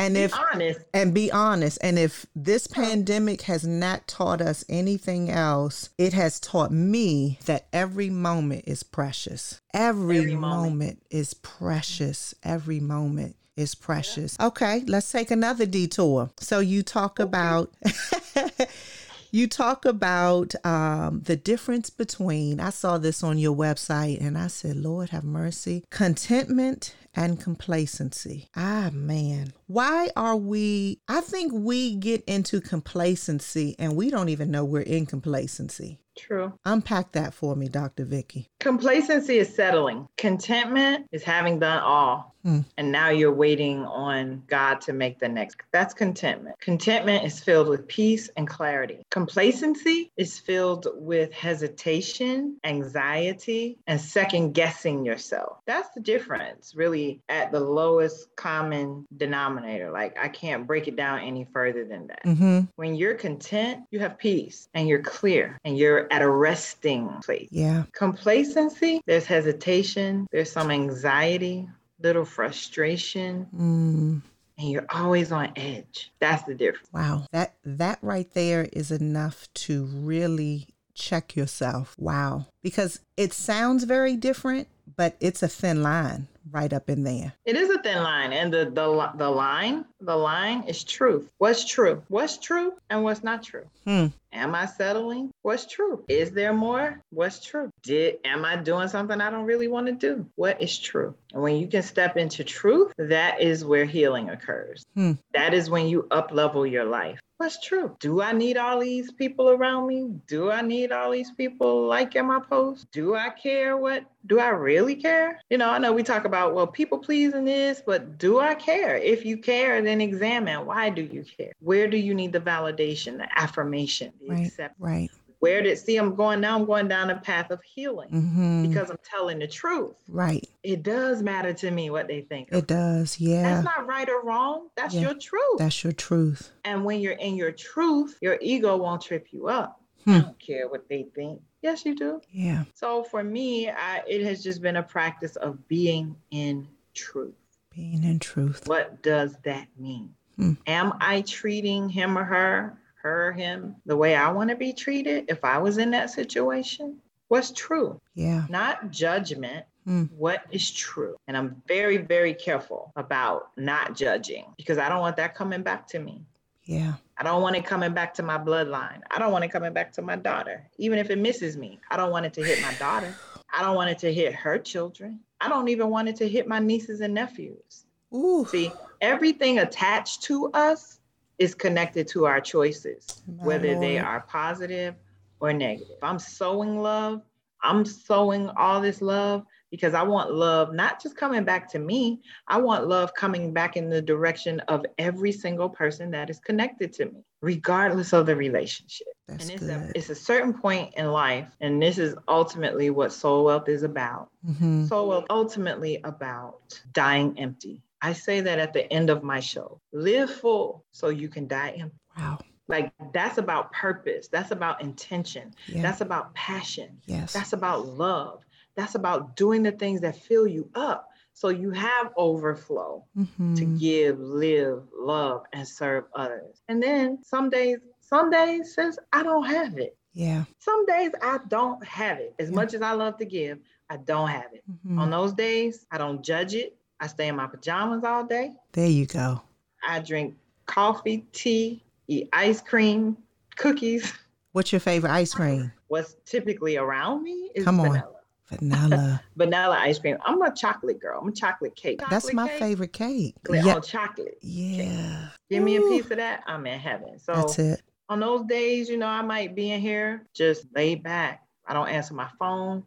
And 0.00 0.14
be 0.14 0.20
if 0.22 0.34
honest 0.34 0.80
and 0.94 1.12
be 1.12 1.30
honest, 1.30 1.78
and 1.82 1.98
if 1.98 2.24
this 2.34 2.66
pandemic 2.66 3.42
has 3.42 3.66
not 3.66 4.08
taught 4.08 4.40
us 4.40 4.64
anything 4.66 5.30
else, 5.30 5.90
it 5.98 6.14
has 6.14 6.40
taught 6.40 6.72
me 6.72 7.38
that 7.44 7.66
every 7.70 8.08
moment 8.08 8.64
is 8.66 8.82
precious. 8.82 9.60
Every, 9.74 10.20
every 10.20 10.36
moment. 10.36 10.72
moment 10.72 11.02
is 11.10 11.34
precious. 11.34 12.34
Every 12.42 12.80
moment 12.80 13.36
is 13.56 13.74
precious. 13.74 14.38
Yeah. 14.40 14.46
Okay, 14.46 14.84
let's 14.86 15.12
take 15.12 15.30
another 15.30 15.66
detour. 15.66 16.30
So 16.40 16.60
you 16.60 16.82
talk 16.82 17.20
okay. 17.20 17.24
about 17.24 17.74
you 19.32 19.46
talk 19.46 19.84
about 19.84 20.54
um, 20.64 21.20
the 21.20 21.36
difference 21.36 21.90
between, 21.90 22.60
I 22.60 22.70
saw 22.70 22.98
this 22.98 23.22
on 23.22 23.38
your 23.38 23.56
website 23.56 24.20
and 24.20 24.36
I 24.36 24.48
said, 24.48 24.76
Lord 24.76 25.10
have 25.10 25.24
mercy, 25.24 25.84
contentment 25.90 26.94
and 27.14 27.40
complacency. 27.40 28.48
Ah, 28.56 28.90
man. 28.92 29.52
Why 29.66 30.10
are 30.16 30.36
we? 30.36 31.00
I 31.08 31.20
think 31.20 31.52
we 31.52 31.96
get 31.96 32.22
into 32.24 32.60
complacency 32.60 33.74
and 33.78 33.96
we 33.96 34.10
don't 34.10 34.28
even 34.28 34.50
know 34.50 34.64
we're 34.64 34.82
in 34.82 35.06
complacency. 35.06 35.98
True. 36.16 36.52
Unpack 36.64 37.12
that 37.12 37.32
for 37.32 37.56
me, 37.56 37.68
Dr. 37.68 38.04
Vicki. 38.04 38.50
Complacency 38.58 39.38
is 39.38 39.54
settling. 39.54 40.06
Contentment 40.16 41.06
is 41.12 41.22
having 41.22 41.58
done 41.58 41.82
all. 41.82 42.34
Hmm. 42.42 42.60
And 42.76 42.90
now 42.90 43.10
you're 43.10 43.32
waiting 43.32 43.84
on 43.84 44.42
God 44.46 44.80
to 44.82 44.92
make 44.92 45.18
the 45.18 45.28
next. 45.28 45.58
That's 45.72 45.94
contentment. 45.94 46.58
Contentment 46.60 47.24
is 47.24 47.40
filled 47.40 47.68
with 47.68 47.86
peace 47.86 48.30
and 48.36 48.48
clarity. 48.48 49.04
Complacency 49.10 50.10
is 50.16 50.38
filled 50.38 50.88
with 50.94 51.32
hesitation, 51.32 52.56
anxiety, 52.64 53.78
and 53.86 54.00
second 54.00 54.52
guessing 54.52 55.04
yourself. 55.04 55.58
That's 55.66 55.90
the 55.94 56.00
difference, 56.00 56.74
really, 56.74 57.20
at 57.28 57.52
the 57.52 57.60
lowest 57.60 58.34
common 58.36 59.06
denominator. 59.16 59.90
Like, 59.90 60.18
I 60.18 60.28
can't 60.28 60.66
break 60.66 60.88
it 60.88 60.96
down 60.96 61.20
any 61.20 61.46
further 61.52 61.84
than 61.84 62.06
that. 62.08 62.24
Mm-hmm. 62.24 62.60
When 62.76 62.94
you're 62.94 63.14
content, 63.14 63.84
you 63.90 64.00
have 64.00 64.18
peace 64.18 64.68
and 64.74 64.88
you're 64.88 65.02
clear 65.02 65.58
and 65.64 65.76
you're 65.76 66.10
at 66.12 66.22
a 66.22 66.30
resting 66.30 67.08
place. 67.24 67.48
Yeah. 67.50 67.84
Complacency, 67.92 69.00
there's 69.06 69.26
hesitation, 69.26 70.26
there's 70.30 70.50
some 70.50 70.70
anxiety, 70.70 71.68
little 72.02 72.24
frustration. 72.24 73.46
Mm. 73.54 74.22
And 74.58 74.70
you're 74.70 74.86
always 74.90 75.32
on 75.32 75.52
edge. 75.56 76.12
That's 76.18 76.42
the 76.42 76.54
difference. 76.54 76.92
Wow. 76.92 77.26
That 77.32 77.54
that 77.64 77.98
right 78.02 78.30
there 78.34 78.68
is 78.72 78.90
enough 78.90 79.48
to 79.54 79.84
really 79.84 80.68
check 80.94 81.34
yourself. 81.34 81.96
Wow. 81.98 82.46
Because 82.62 83.00
it 83.16 83.32
sounds 83.32 83.84
very 83.84 84.16
different, 84.16 84.68
but 84.96 85.16
it's 85.20 85.42
a 85.42 85.48
thin 85.48 85.82
line 85.82 86.28
right 86.50 86.72
up 86.72 86.88
in 86.88 87.04
there. 87.04 87.34
It 87.44 87.56
is 87.56 87.70
a 87.70 87.82
thin 87.82 88.02
line, 88.02 88.32
and 88.32 88.52
the 88.52 88.64
the 88.66 89.10
the 89.16 89.28
line 89.28 89.84
the 90.00 90.16
line 90.16 90.64
is 90.64 90.84
truth. 90.84 91.30
What's 91.38 91.64
true? 91.64 92.02
What's 92.08 92.38
true 92.38 92.72
and 92.88 93.02
what's 93.04 93.22
not 93.22 93.42
true? 93.42 93.66
Hmm. 93.84 94.06
Am 94.32 94.54
I 94.54 94.66
settling? 94.66 95.30
What's 95.42 95.66
true? 95.66 96.04
Is 96.08 96.30
there 96.30 96.52
more? 96.52 97.02
What's 97.10 97.44
true? 97.44 97.70
Did 97.82 98.18
am 98.24 98.44
I 98.44 98.56
doing 98.56 98.88
something 98.88 99.20
I 99.20 99.30
don't 99.30 99.44
really 99.44 99.68
want 99.68 99.86
to 99.86 99.92
do? 99.92 100.26
What 100.36 100.62
is 100.62 100.78
true? 100.78 101.14
And 101.32 101.42
when 101.42 101.56
you 101.56 101.66
can 101.66 101.82
step 101.82 102.16
into 102.16 102.44
truth, 102.44 102.92
that 102.96 103.40
is 103.40 103.64
where 103.64 103.84
healing 103.84 104.30
occurs. 104.30 104.84
Hmm. 104.94 105.12
That 105.34 105.54
is 105.54 105.68
when 105.68 105.86
you 105.88 106.06
up 106.10 106.30
level 106.32 106.66
your 106.66 106.84
life. 106.84 107.20
What's 107.40 107.58
true? 107.58 107.96
Do 108.00 108.20
I 108.20 108.32
need 108.32 108.58
all 108.58 108.80
these 108.80 109.10
people 109.10 109.48
around 109.48 109.86
me? 109.86 110.10
Do 110.26 110.50
I 110.50 110.60
need 110.60 110.92
all 110.92 111.10
these 111.10 111.30
people 111.30 111.86
liking 111.86 112.26
my 112.26 112.38
post? 112.38 112.92
Do 112.92 113.14
I 113.14 113.30
care 113.30 113.78
what? 113.78 114.04
Do 114.26 114.38
I 114.38 114.48
really 114.48 114.94
care? 114.94 115.40
You 115.48 115.56
know, 115.56 115.70
I 115.70 115.78
know 115.78 115.90
we 115.90 116.02
talk 116.02 116.26
about, 116.26 116.54
well, 116.54 116.66
people 116.66 116.98
pleasing 116.98 117.46
this, 117.46 117.82
but 117.84 118.18
do 118.18 118.40
I 118.40 118.54
care? 118.54 118.98
If 118.98 119.24
you 119.24 119.38
care, 119.38 119.80
then 119.80 120.02
examine 120.02 120.66
why 120.66 120.90
do 120.90 121.00
you 121.00 121.24
care? 121.24 121.54
Where 121.60 121.88
do 121.88 121.96
you 121.96 122.12
need 122.12 122.34
the 122.34 122.40
validation, 122.40 123.16
the 123.16 123.28
affirmation, 123.40 124.12
the 124.20 124.34
right, 124.34 124.46
acceptance? 124.46 124.78
Right. 124.78 125.10
Where 125.40 125.62
did 125.62 125.78
see 125.78 125.96
I'm 125.96 126.14
going 126.14 126.40
now? 126.40 126.56
I'm 126.56 126.66
going 126.66 126.86
down 126.86 127.08
a 127.10 127.16
path 127.16 127.50
of 127.50 127.62
healing 127.62 128.10
mm-hmm. 128.10 128.68
because 128.68 128.90
I'm 128.90 128.98
telling 129.02 129.38
the 129.38 129.48
truth. 129.48 129.96
Right. 130.06 130.46
It 130.62 130.82
does 130.82 131.22
matter 131.22 131.54
to 131.54 131.70
me 131.70 131.88
what 131.88 132.08
they 132.08 132.20
think. 132.20 132.50
It 132.52 132.66
does. 132.66 133.18
Yeah. 133.18 133.42
That's 133.42 133.64
not 133.64 133.86
right 133.86 134.08
or 134.08 134.22
wrong. 134.22 134.68
That's 134.76 134.94
yeah. 134.94 135.00
your 135.00 135.14
truth. 135.14 135.58
That's 135.58 135.82
your 135.82 135.94
truth. 135.94 136.52
And 136.64 136.84
when 136.84 137.00
you're 137.00 137.14
in 137.14 137.36
your 137.36 137.52
truth, 137.52 138.18
your 138.20 138.38
ego 138.42 138.76
won't 138.76 139.00
trip 139.00 139.28
you 139.30 139.48
up. 139.48 139.80
Hmm. 140.04 140.10
I 140.10 140.20
don't 140.20 140.38
care 140.38 140.68
what 140.68 140.88
they 140.88 141.06
think. 141.14 141.40
Yes, 141.62 141.86
you 141.86 141.94
do. 141.94 142.20
Yeah. 142.30 142.64
So 142.74 143.02
for 143.02 143.24
me, 143.24 143.70
I, 143.70 144.02
it 144.06 144.22
has 144.24 144.42
just 144.42 144.60
been 144.60 144.76
a 144.76 144.82
practice 144.82 145.36
of 145.36 145.66
being 145.68 146.16
in 146.30 146.68
truth. 146.94 147.34
Being 147.74 148.04
in 148.04 148.18
truth. 148.18 148.66
What 148.66 149.02
does 149.02 149.36
that 149.44 149.68
mean? 149.78 150.14
Hmm. 150.36 150.52
Am 150.66 150.92
I 151.00 151.22
treating 151.22 151.88
him 151.88 152.18
or 152.18 152.24
her 152.24 152.78
her, 153.02 153.32
him, 153.32 153.76
the 153.86 153.96
way 153.96 154.14
I 154.14 154.30
want 154.30 154.50
to 154.50 154.56
be 154.56 154.72
treated 154.72 155.26
if 155.28 155.44
I 155.44 155.58
was 155.58 155.78
in 155.78 155.90
that 155.92 156.10
situation? 156.10 156.98
What's 157.28 157.52
true? 157.52 158.00
Yeah. 158.14 158.46
Not 158.48 158.90
judgment. 158.90 159.64
Mm. 159.86 160.10
What 160.12 160.42
is 160.50 160.70
true? 160.70 161.16
And 161.26 161.36
I'm 161.36 161.62
very, 161.66 161.96
very 161.96 162.34
careful 162.34 162.92
about 162.96 163.50
not 163.56 163.96
judging 163.96 164.44
because 164.56 164.78
I 164.78 164.88
don't 164.88 165.00
want 165.00 165.16
that 165.16 165.34
coming 165.34 165.62
back 165.62 165.86
to 165.88 165.98
me. 165.98 166.24
Yeah. 166.64 166.94
I 167.16 167.22
don't 167.22 167.42
want 167.42 167.56
it 167.56 167.64
coming 167.64 167.94
back 167.94 168.14
to 168.14 168.22
my 168.22 168.38
bloodline. 168.38 169.00
I 169.10 169.18
don't 169.18 169.32
want 169.32 169.44
it 169.44 169.50
coming 169.50 169.72
back 169.72 169.92
to 169.94 170.02
my 170.02 170.16
daughter. 170.16 170.68
Even 170.78 170.98
if 170.98 171.10
it 171.10 171.18
misses 171.18 171.56
me, 171.56 171.80
I 171.90 171.96
don't 171.96 172.10
want 172.10 172.26
it 172.26 172.34
to 172.34 172.44
hit 172.44 172.62
my 172.62 172.74
daughter. 172.74 173.14
I 173.52 173.62
don't 173.62 173.74
want 173.74 173.90
it 173.90 173.98
to 174.00 174.12
hit 174.12 174.34
her 174.34 174.58
children. 174.58 175.20
I 175.40 175.48
don't 175.48 175.68
even 175.68 175.88
want 175.88 176.08
it 176.08 176.16
to 176.16 176.28
hit 176.28 176.46
my 176.46 176.58
nieces 176.58 177.00
and 177.00 177.14
nephews. 177.14 177.86
Ooh. 178.14 178.46
See, 178.48 178.70
everything 179.00 179.58
attached 179.58 180.22
to 180.24 180.50
us 180.52 180.99
is 181.40 181.54
connected 181.54 182.06
to 182.06 182.26
our 182.26 182.40
choices, 182.40 183.22
My 183.26 183.44
whether 183.46 183.68
Lord. 183.68 183.80
they 183.80 183.98
are 183.98 184.20
positive 184.28 184.94
or 185.40 185.52
negative. 185.54 185.96
I'm 186.02 186.18
sowing 186.18 186.78
love, 186.82 187.22
I'm 187.62 187.84
sowing 187.84 188.50
all 188.50 188.80
this 188.80 189.00
love 189.00 189.44
because 189.70 189.94
I 189.94 190.02
want 190.02 190.32
love 190.32 190.74
not 190.74 191.02
just 191.02 191.16
coming 191.16 191.44
back 191.44 191.70
to 191.72 191.78
me, 191.78 192.20
I 192.46 192.58
want 192.58 192.88
love 192.88 193.14
coming 193.14 193.54
back 193.54 193.76
in 193.78 193.88
the 193.88 194.02
direction 194.02 194.60
of 194.68 194.84
every 194.98 195.32
single 195.32 195.70
person 195.70 196.10
that 196.10 196.28
is 196.28 196.38
connected 196.40 196.92
to 196.94 197.06
me, 197.06 197.24
regardless 197.40 198.12
of 198.12 198.26
the 198.26 198.36
relationship. 198.36 199.06
That's 199.26 199.44
and 199.44 199.52
it's 199.52 199.66
good. 199.66 199.70
a, 199.70 199.92
it's 199.94 200.10
a 200.10 200.14
certain 200.14 200.52
point 200.52 200.92
in 200.96 201.10
life, 201.10 201.48
and 201.62 201.80
this 201.80 201.96
is 201.96 202.16
ultimately 202.28 202.90
what 202.90 203.12
soul 203.14 203.44
wealth 203.44 203.68
is 203.68 203.82
about. 203.82 204.28
hmm 204.44 204.84
Soul 204.84 205.08
wealth 205.08 205.26
ultimately 205.30 206.00
about 206.04 206.78
dying 206.92 207.38
empty. 207.38 207.80
I 208.02 208.12
say 208.12 208.40
that 208.40 208.58
at 208.58 208.72
the 208.72 208.90
end 208.92 209.10
of 209.10 209.22
my 209.22 209.40
show. 209.40 209.80
Live 209.92 210.30
full 210.32 210.84
so 210.92 211.08
you 211.08 211.28
can 211.28 211.46
die 211.46 211.74
empty. 211.78 211.96
Wow. 212.16 212.38
Like 212.68 212.92
that's 213.12 213.38
about 213.38 213.72
purpose. 213.72 214.28
That's 214.28 214.52
about 214.52 214.80
intention. 214.80 215.52
Yeah. 215.66 215.82
That's 215.82 216.00
about 216.00 216.34
passion. 216.34 217.00
yes. 217.06 217.32
That's 217.32 217.52
about 217.52 217.86
love. 217.86 218.44
That's 218.76 218.94
about 218.94 219.36
doing 219.36 219.62
the 219.62 219.72
things 219.72 220.00
that 220.02 220.16
fill 220.16 220.46
you 220.46 220.70
up 220.74 221.08
so 221.34 221.48
you 221.48 221.70
have 221.70 222.12
overflow 222.16 223.04
Mhm. 223.18 223.56
to 223.56 223.64
give, 223.64 224.18
live, 224.20 224.82
love, 224.96 225.44
and 225.52 225.66
serve 225.66 226.04
others. 226.14 226.62
And 226.68 226.82
then 226.82 227.18
some 227.24 227.50
days, 227.50 227.78
some 228.00 228.30
days 228.30 228.74
says, 228.74 228.98
I 229.12 229.22
don't 229.22 229.44
have 229.44 229.78
it. 229.78 229.96
Yeah. 230.12 230.44
Some 230.58 230.86
days 230.86 231.10
I 231.22 231.38
don't 231.48 231.84
have 231.86 232.18
it. 232.18 232.34
As 232.38 232.50
Yeah. 232.50 232.56
much 232.56 232.74
as 232.74 232.82
I 232.82 232.92
love 232.92 233.16
to 233.18 233.24
give, 233.24 233.58
I 233.88 233.96
don't 233.96 234.28
have 234.28 234.52
it. 234.52 234.62
Mhm. 234.86 234.98
On 234.98 235.10
those 235.10 235.32
days, 235.32 235.86
I 235.90 235.98
don't 235.98 236.22
judge 236.22 236.54
it. 236.54 236.76
I 237.00 237.06
stay 237.06 237.28
in 237.28 237.36
my 237.36 237.46
pajamas 237.46 238.04
all 238.04 238.24
day. 238.24 238.52
There 238.72 238.86
you 238.86 239.06
go. 239.06 239.40
I 239.86 240.00
drink 240.00 240.34
coffee, 240.66 241.26
tea, 241.32 241.82
eat 242.08 242.28
ice 242.32 242.60
cream, 242.60 243.16
cookies. 243.56 244.12
What's 244.52 244.72
your 244.72 244.80
favorite 244.80 245.10
ice 245.12 245.32
cream? 245.32 245.72
What's 245.88 246.16
typically 246.26 246.76
around 246.76 247.22
me 247.22 247.50
is 247.54 247.64
Come 247.64 247.80
on. 247.80 247.88
vanilla. 247.88 248.06
Vanilla. 248.50 249.22
Vanilla 249.36 249.76
ice 249.78 249.98
cream. 249.98 250.18
I'm 250.24 250.42
a 250.42 250.52
chocolate 250.54 251.00
girl. 251.00 251.20
I'm 251.22 251.28
a 251.28 251.32
chocolate 251.32 251.76
cake. 251.76 252.00
That's 252.00 252.26
Chocolate 252.26 252.34
my 252.34 252.48
cake, 252.48 252.58
favorite 252.58 252.92
cake. 252.92 253.36
Yeah. 253.48 253.74
on 253.76 253.82
chocolate. 253.82 254.38
Yeah. 254.42 255.28
Give 255.48 255.62
me 255.62 255.76
a 255.76 255.80
piece 255.80 256.10
of 256.10 256.16
that. 256.18 256.42
I'm 256.46 256.66
in 256.66 256.78
heaven. 256.80 257.18
So 257.18 257.32
That's 257.32 257.58
it. 257.60 257.82
on 258.08 258.20
those 258.20 258.44
days, 258.46 258.88
you 258.88 258.96
know, 258.96 259.06
I 259.06 259.22
might 259.22 259.54
be 259.54 259.70
in 259.70 259.80
here 259.80 260.26
just 260.34 260.66
laid 260.74 261.02
back. 261.04 261.46
I 261.66 261.72
don't 261.74 261.88
answer 261.88 262.12
my 262.14 262.28
phone. 262.40 262.82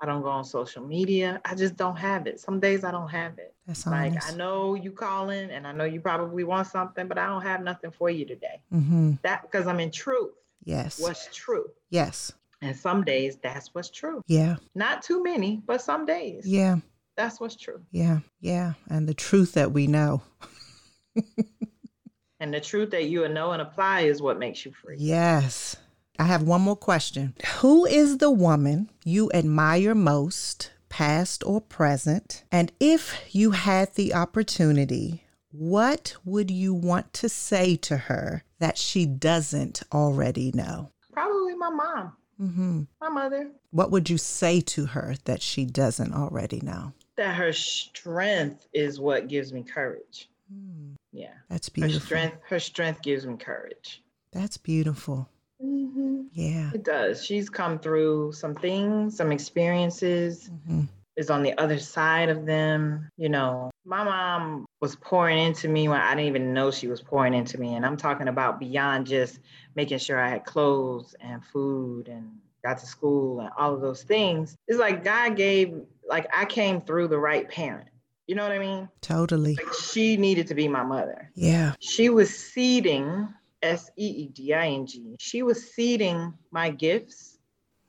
I 0.00 0.06
don't 0.06 0.22
go 0.22 0.28
on 0.28 0.44
social 0.44 0.86
media. 0.86 1.40
I 1.44 1.54
just 1.54 1.76
don't 1.76 1.96
have 1.96 2.26
it. 2.26 2.38
Some 2.40 2.60
days 2.60 2.84
I 2.84 2.90
don't 2.90 3.08
have 3.08 3.38
it. 3.38 3.54
That's 3.66 3.86
Like 3.86 4.12
honest. 4.12 4.32
I 4.32 4.36
know 4.36 4.74
you 4.74 4.92
calling 4.92 5.50
and 5.50 5.66
I 5.66 5.72
know 5.72 5.84
you 5.84 6.00
probably 6.00 6.44
want 6.44 6.68
something, 6.68 7.08
but 7.08 7.18
I 7.18 7.26
don't 7.26 7.42
have 7.42 7.62
nothing 7.62 7.90
for 7.90 8.08
you 8.08 8.24
today. 8.24 8.60
Mm-hmm. 8.72 9.14
That 9.22 9.42
because 9.42 9.66
I'm 9.66 9.80
in 9.80 9.90
truth. 9.90 10.34
Yes. 10.64 11.00
What's 11.00 11.28
true. 11.34 11.70
Yes. 11.90 12.32
And 12.62 12.76
some 12.76 13.04
days 13.04 13.38
that's 13.42 13.74
what's 13.74 13.90
true. 13.90 14.22
Yeah. 14.26 14.56
Not 14.74 15.02
too 15.02 15.22
many, 15.22 15.62
but 15.66 15.80
some 15.80 16.06
days. 16.06 16.46
Yeah. 16.46 16.76
That's 17.16 17.40
what's 17.40 17.56
true. 17.56 17.80
Yeah. 17.90 18.20
Yeah. 18.40 18.74
And 18.88 19.08
the 19.08 19.14
truth 19.14 19.54
that 19.54 19.72
we 19.72 19.86
know. 19.86 20.22
And 22.40 22.54
the 22.54 22.60
truth 22.60 22.90
that 22.90 23.06
you 23.06 23.28
know 23.28 23.52
and 23.52 23.60
apply 23.60 24.02
is 24.02 24.22
what 24.22 24.38
makes 24.38 24.64
you 24.64 24.72
free. 24.72 24.96
Yes. 24.98 25.76
I 26.18 26.24
have 26.24 26.42
one 26.42 26.62
more 26.62 26.76
question. 26.76 27.34
Who 27.60 27.86
is 27.86 28.18
the 28.18 28.30
woman 28.30 28.90
you 29.04 29.30
admire 29.32 29.94
most, 29.94 30.72
past 30.88 31.44
or 31.46 31.60
present? 31.60 32.42
And 32.50 32.72
if 32.80 33.14
you 33.30 33.52
had 33.52 33.94
the 33.94 34.14
opportunity, 34.14 35.24
what 35.52 36.16
would 36.24 36.50
you 36.50 36.74
want 36.74 37.12
to 37.14 37.28
say 37.28 37.76
to 37.76 37.96
her 37.96 38.42
that 38.58 38.76
she 38.78 39.06
doesn't 39.06 39.82
already 39.92 40.50
know? 40.52 40.90
Probably 41.12 41.54
my 41.54 41.70
mom, 41.70 42.12
hmm 42.36 42.82
my 43.00 43.08
mother. 43.08 43.50
What 43.70 43.90
would 43.92 44.10
you 44.10 44.18
say 44.18 44.60
to 44.62 44.86
her 44.86 45.14
that 45.24 45.40
she 45.40 45.64
doesn't 45.64 46.14
already 46.14 46.60
know? 46.60 46.94
That 47.16 47.34
her 47.36 47.52
strength 47.52 48.66
is 48.72 48.98
what 49.00 49.28
gives 49.28 49.52
me 49.52 49.62
courage. 49.62 50.28
Hmm, 50.52 50.94
Yeah. 51.12 51.34
That's 51.48 51.68
beautiful. 51.68 51.98
Her 52.00 52.06
strength, 52.06 52.36
her 52.48 52.60
strength 52.60 53.02
gives 53.02 53.26
me 53.26 53.36
courage. 53.36 54.02
That's 54.32 54.56
beautiful. 54.56 55.28
Hmm 55.60 56.22
Yeah. 56.32 56.70
It 56.74 56.84
does. 56.84 57.24
She's 57.24 57.48
come 57.48 57.78
through 57.78 58.32
some 58.32 58.54
things, 58.54 59.16
some 59.16 59.32
experiences, 59.32 60.50
hmm 60.66 60.84
is 61.18 61.30
on 61.30 61.42
the 61.42 61.52
other 61.58 61.80
side 61.80 62.28
of 62.28 62.46
them. 62.46 63.10
You 63.16 63.28
know, 63.28 63.70
my 63.84 64.04
mom 64.04 64.64
was 64.80 64.94
pouring 64.94 65.36
into 65.36 65.68
me 65.68 65.88
when 65.88 66.00
I 66.00 66.14
didn't 66.14 66.28
even 66.28 66.54
know 66.54 66.70
she 66.70 66.86
was 66.86 67.02
pouring 67.02 67.34
into 67.34 67.58
me. 67.58 67.74
And 67.74 67.84
I'm 67.84 67.96
talking 67.96 68.28
about 68.28 68.60
beyond 68.60 69.06
just 69.08 69.40
making 69.74 69.98
sure 69.98 70.20
I 70.20 70.28
had 70.28 70.44
clothes 70.44 71.16
and 71.20 71.44
food 71.44 72.06
and 72.06 72.30
got 72.64 72.78
to 72.78 72.86
school 72.86 73.40
and 73.40 73.50
all 73.58 73.74
of 73.74 73.80
those 73.80 74.04
things. 74.04 74.54
It's 74.68 74.78
like 74.78 75.02
God 75.02 75.36
gave, 75.36 75.74
like, 76.08 76.28
I 76.34 76.44
came 76.44 76.80
through 76.80 77.08
the 77.08 77.18
right 77.18 77.48
parent. 77.48 77.88
You 78.28 78.36
know 78.36 78.44
what 78.44 78.52
I 78.52 78.60
mean? 78.60 78.88
Totally. 79.00 79.56
Like, 79.56 79.72
she 79.74 80.16
needed 80.16 80.46
to 80.48 80.54
be 80.54 80.68
my 80.68 80.84
mother. 80.84 81.32
Yeah. 81.34 81.72
She 81.80 82.10
was 82.10 82.32
seeding, 82.32 83.26
S 83.62 83.90
E 83.96 84.06
E 84.06 84.28
D 84.28 84.54
I 84.54 84.68
N 84.68 84.86
G, 84.86 85.16
she 85.18 85.42
was 85.42 85.70
seeding 85.72 86.34
my 86.50 86.70
gifts 86.70 87.38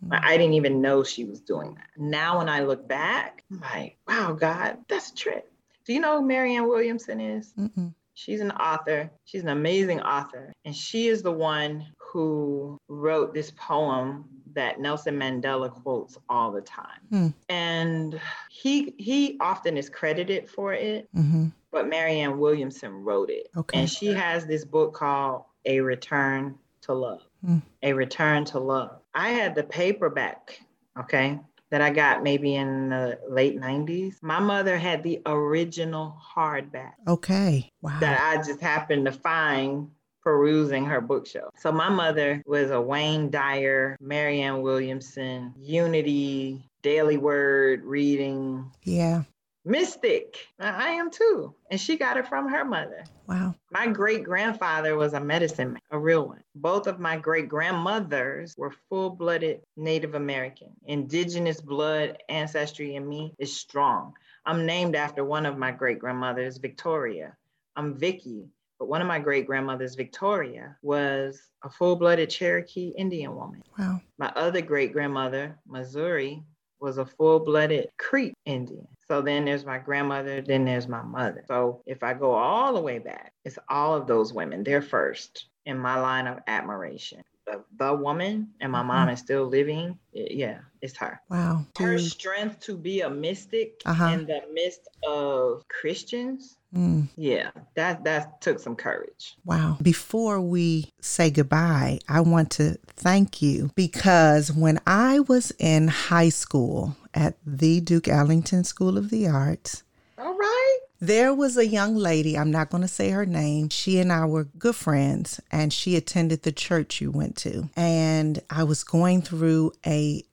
Mm. 0.05 0.19
I 0.23 0.37
didn't 0.37 0.53
even 0.53 0.81
know 0.81 1.03
she 1.03 1.25
was 1.25 1.41
doing 1.41 1.75
that. 1.75 1.89
Now, 1.97 2.37
when 2.37 2.49
I 2.49 2.61
look 2.61 2.87
back, 2.87 3.43
I'm 3.51 3.59
like, 3.59 3.97
wow, 4.07 4.33
God, 4.33 4.77
that's 4.87 5.11
a 5.11 5.15
trip. 5.15 5.51
Do 5.85 5.93
you 5.93 5.99
know 5.99 6.21
who 6.21 6.27
Marianne 6.27 6.67
Williamson 6.67 7.19
is? 7.19 7.53
Mm-mm. 7.57 7.93
She's 8.13 8.41
an 8.41 8.51
author. 8.51 9.09
She's 9.25 9.43
an 9.43 9.49
amazing 9.49 10.01
author. 10.01 10.53
And 10.65 10.75
she 10.75 11.07
is 11.07 11.21
the 11.21 11.31
one 11.31 11.85
who 11.97 12.77
wrote 12.87 13.33
this 13.33 13.51
poem 13.51 14.25
that 14.53 14.79
Nelson 14.79 15.17
Mandela 15.17 15.71
quotes 15.71 16.17
all 16.27 16.51
the 16.51 16.61
time. 16.61 16.99
Hmm. 17.09 17.27
And 17.47 18.19
he 18.49 18.93
he 18.97 19.37
often 19.39 19.77
is 19.77 19.89
credited 19.89 20.49
for 20.49 20.73
it, 20.73 21.07
hmm 21.13 21.47
but 21.71 21.87
Marianne 21.87 22.39
Williamson 22.39 22.91
wrote 23.03 23.29
it. 23.29 23.47
Okay. 23.55 23.77
And 23.77 23.89
she 23.89 24.07
has 24.07 24.47
this 24.47 24.65
book 24.65 24.95
called 24.95 25.43
A 25.65 25.79
Return 25.81 26.55
to 26.81 26.93
Love. 26.93 27.21
Hmm. 27.45 27.59
A 27.83 27.93
Return 27.93 28.45
to 28.45 28.59
Love. 28.59 28.99
I 29.13 29.29
had 29.29 29.55
the 29.55 29.63
paperback, 29.63 30.59
okay, 30.99 31.39
that 31.69 31.81
I 31.81 31.89
got 31.89 32.23
maybe 32.23 32.55
in 32.55 32.89
the 32.89 33.19
late 33.29 33.59
90s. 33.59 34.15
My 34.21 34.39
mother 34.39 34.77
had 34.77 35.03
the 35.03 35.21
original 35.25 36.17
hardback 36.35 36.93
Okay. 37.07 37.71
Wow. 37.81 37.99
that 37.99 38.19
I 38.21 38.37
just 38.43 38.59
happened 38.59 39.05
to 39.05 39.11
find 39.11 39.89
perusing 40.23 40.85
her 40.85 41.01
bookshelf. 41.01 41.53
So 41.57 41.71
my 41.71 41.89
mother 41.89 42.41
was 42.45 42.71
a 42.71 42.81
Wayne 42.81 43.29
Dyer, 43.29 43.95
Marianne 44.01 44.61
Williamson, 44.61 45.53
Unity, 45.57 46.63
Daily 46.81 47.17
Word 47.17 47.83
reading 47.83 48.71
yeah. 48.83 49.23
Mystic. 49.69 50.47
I 50.59 50.89
am 50.89 51.11
too. 51.11 51.53
And 51.69 51.79
she 51.79 51.95
got 51.95 52.17
it 52.17 52.27
from 52.27 52.49
her 52.49 52.65
mother. 52.65 53.03
Wow. 53.27 53.53
My 53.71 53.85
great 53.85 54.23
grandfather 54.23 54.95
was 54.95 55.13
a 55.13 55.19
medicine 55.19 55.73
man, 55.73 55.81
a 55.91 55.99
real 55.99 56.27
one. 56.27 56.43
Both 56.55 56.87
of 56.87 56.99
my 56.99 57.17
great 57.17 57.47
grandmothers 57.47 58.55
were 58.57 58.73
full 58.89 59.11
blooded 59.11 59.61
Native 59.77 60.15
American. 60.15 60.69
Indigenous 60.87 61.61
blood 61.61 62.17
ancestry 62.29 62.95
in 62.95 63.07
me 63.07 63.35
is 63.37 63.55
strong. 63.55 64.13
I'm 64.45 64.65
named 64.65 64.95
after 64.95 65.23
one 65.23 65.45
of 65.45 65.57
my 65.57 65.71
great 65.71 65.99
grandmothers, 65.99 66.57
Victoria. 66.57 67.37
I'm 67.75 67.93
Vicki, 67.93 68.49
but 68.79 68.87
one 68.87 69.01
of 69.01 69.07
my 69.07 69.19
great 69.19 69.45
grandmothers, 69.45 69.93
Victoria, 69.93 70.77
was 70.81 71.43
a 71.63 71.69
full 71.69 71.95
blooded 71.95 72.31
Cherokee 72.31 72.93
Indian 72.97 73.35
woman. 73.35 73.61
Wow. 73.77 74.01
My 74.17 74.31
other 74.35 74.61
great 74.61 74.93
grandmother, 74.93 75.59
Missouri, 75.67 76.43
was 76.79 76.97
a 76.97 77.05
full 77.05 77.39
blooded 77.39 77.89
Creek 77.97 78.33
Indian. 78.45 78.87
So 79.07 79.21
then 79.21 79.45
there's 79.45 79.65
my 79.65 79.79
grandmother, 79.79 80.41
then 80.41 80.65
there's 80.65 80.87
my 80.87 81.01
mother. 81.01 81.43
So 81.47 81.81
if 81.85 82.03
I 82.03 82.13
go 82.13 82.31
all 82.31 82.73
the 82.73 82.81
way 82.81 82.99
back, 82.99 83.33
it's 83.43 83.57
all 83.67 83.95
of 83.95 84.05
those 84.07 84.33
women. 84.33 84.63
They're 84.63 84.81
first 84.81 85.45
in 85.65 85.77
my 85.79 85.99
line 85.99 86.27
of 86.27 86.39
admiration. 86.47 87.21
The, 87.47 87.63
the 87.77 87.95
woman, 87.95 88.49
and 88.61 88.71
my 88.71 88.83
mom 88.83 89.09
is 89.09 89.19
still 89.19 89.45
living. 89.45 89.97
Yeah, 90.13 90.59
it's 90.83 90.95
her. 90.97 91.19
Wow. 91.29 91.65
Her 91.79 91.97
strength 91.97 92.59
to 92.61 92.77
be 92.77 93.01
a 93.01 93.09
mystic 93.09 93.81
Uh-huh. 93.85 94.05
in 94.13 94.27
the 94.27 94.41
midst 94.53 94.87
of 95.07 95.67
Christians. 95.67 96.58
Mm. 96.75 97.07
Yeah, 97.15 97.49
that 97.75 98.03
that 98.03 98.41
took 98.41 98.59
some 98.59 98.75
courage. 98.75 99.35
Wow. 99.43 99.77
Before 99.81 100.39
we 100.39 100.91
say 101.01 101.31
goodbye, 101.31 101.99
I 102.07 102.21
want 102.21 102.51
to 102.51 102.77
thank 102.95 103.41
you 103.41 103.71
because 103.75 104.51
when 104.51 104.79
I 104.85 105.21
was 105.21 105.51
in 105.57 105.87
high 105.87 106.29
school 106.29 106.95
at 107.13 107.37
the 107.45 107.81
Duke 107.81 108.07
Ellington 108.07 108.63
School 108.63 108.97
of 108.99 109.09
the 109.09 109.27
Arts, 109.27 109.83
All 110.19 110.37
right. 110.37 110.77
there 110.99 111.33
was 111.33 111.57
a 111.57 111.65
young 111.65 111.95
lady, 111.95 112.37
I'm 112.37 112.51
not 112.51 112.69
going 112.69 112.83
to 112.83 112.87
say 112.87 113.09
her 113.09 113.25
name. 113.25 113.69
She 113.69 113.97
and 113.97 114.11
I 114.11 114.25
were 114.25 114.43
good 114.43 114.75
friends, 114.75 115.39
and 115.51 115.73
she 115.73 115.95
attended 115.95 116.43
the 116.43 116.51
church 116.51 117.01
you 117.01 117.09
went 117.09 117.35
to. 117.37 117.69
And 117.75 118.41
I 118.51 118.63
was 118.63 118.83
going 118.83 119.23
through 119.23 119.71
a 119.87 120.23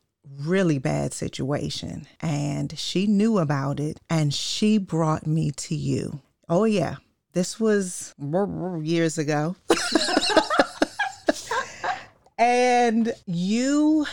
really 0.41 0.79
bad 0.79 1.15
situation, 1.15 2.07
and 2.21 2.79
she 2.79 3.07
knew 3.07 3.39
about 3.39 3.81
it, 3.81 4.01
and 4.11 4.35
she 4.35 4.77
brought 4.77 5.27
me 5.27 5.51
to 5.53 5.75
you. 5.75 6.21
Oh, 6.49 6.65
yeah. 6.65 6.97
This 7.33 7.59
was 7.59 8.15
years 8.83 9.19
ago. 9.19 9.57
and 12.39 13.13
you 13.27 14.07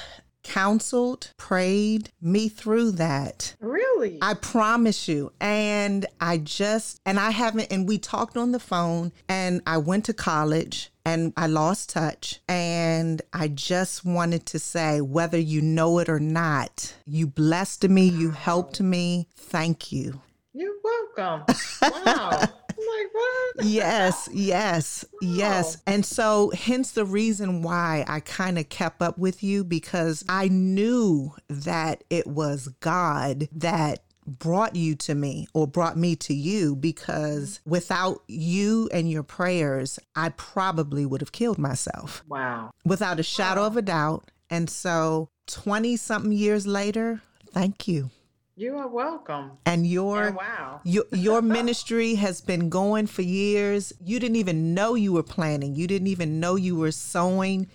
counseled, 0.44 1.32
prayed 1.38 2.10
me 2.22 2.50
through 2.50 2.92
that. 2.92 3.56
Really? 3.60 4.18
I 4.22 4.34
promise 4.34 5.08
you. 5.08 5.32
And 5.40 6.06
I 6.20 6.40
just, 6.40 7.00
and 7.06 7.20
I 7.20 7.32
haven't, 7.32 7.72
and 7.72 7.88
we 7.88 7.98
talked 7.98 8.36
on 8.36 8.52
the 8.52 8.60
phone, 8.60 9.14
and 9.30 9.62
I 9.66 9.78
went 9.78 10.06
to 10.06 10.14
college 10.14 10.92
and 11.06 11.34
I 11.38 11.48
lost 11.48 11.92
touch. 11.92 12.42
And 12.48 13.22
I 13.32 13.48
just 13.48 14.06
wanted 14.06 14.46
to 14.48 14.60
say, 14.60 15.02
whether 15.02 15.38
you 15.38 15.62
know 15.62 16.00
it 16.00 16.10
or 16.10 16.20
not, 16.20 16.96
you 17.06 17.28
blessed 17.28 17.90
me, 17.90 18.08
you 18.08 18.32
helped 18.32 18.82
me. 18.82 19.28
Thank 19.36 19.92
you. 19.92 20.22
You're 20.54 20.76
welcome. 20.84 21.46
Wow. 21.82 22.30
like, 22.78 23.14
what? 23.14 23.66
yes, 23.66 24.30
yes, 24.32 25.04
yes. 25.22 25.78
And 25.88 26.06
so, 26.06 26.52
hence 26.52 26.92
the 26.92 27.06
reason 27.06 27.62
why 27.62 28.06
I 28.08 28.20
kind 28.20 28.60
of 28.60 28.70
kept 28.70 29.02
up 29.02 29.18
with 29.18 29.44
you 29.44 29.64
because 29.64 30.24
I 30.30 30.48
knew 30.50 31.34
that 31.50 32.04
it 32.10 32.28
was 32.28 32.68
God 32.80 33.48
that 33.52 34.04
brought 34.26 34.76
you 34.76 34.96
to 34.96 35.16
me 35.16 35.48
or 35.54 35.68
brought 35.68 35.98
me 35.98 36.16
to 36.16 36.34
you 36.34 36.76
because 36.76 37.60
mm-hmm. 37.60 37.72
without 37.72 38.24
you 38.28 38.90
and 38.94 39.10
your 39.10 39.24
prayers, 39.24 40.00
I 40.16 40.30
probably 40.30 41.06
would 41.06 41.22
have 41.22 41.32
killed 41.32 41.58
myself. 41.58 42.24
Wow. 42.28 42.72
Without 42.86 43.20
a 43.20 43.24
shadow 43.24 43.62
Wow. 43.62 43.68
of 43.68 43.78
a 43.78 43.82
doubt. 43.82 44.32
And 44.50 44.70
so, 44.70 45.30
20 45.48 45.98
something 45.98 46.32
years 46.32 46.68
later, 46.68 47.22
thank 47.52 47.88
you. 47.88 48.12
You 48.56 48.78
are 48.78 48.88
welcome. 48.88 49.54
And 49.66 49.88
your 49.88 50.28
And 50.28 50.36
wow. 50.36 50.82
your 50.84 51.06
your 51.12 51.42
ministry 51.42 52.16
has 52.16 52.40
been 52.40 52.70
going 52.70 53.08
for 53.08 53.24
years. 53.24 53.94
You 54.00 54.20
didn't 54.20 54.36
even 54.36 54.76
know 54.76 54.94
you 54.94 55.12
were 55.12 55.24
planting. 55.24 55.74
You 55.76 55.88
didn't 55.88 56.08
even 56.08 56.40
know 56.40 56.56
you 56.56 56.76
were 56.76 56.92
sowing. 56.92 57.68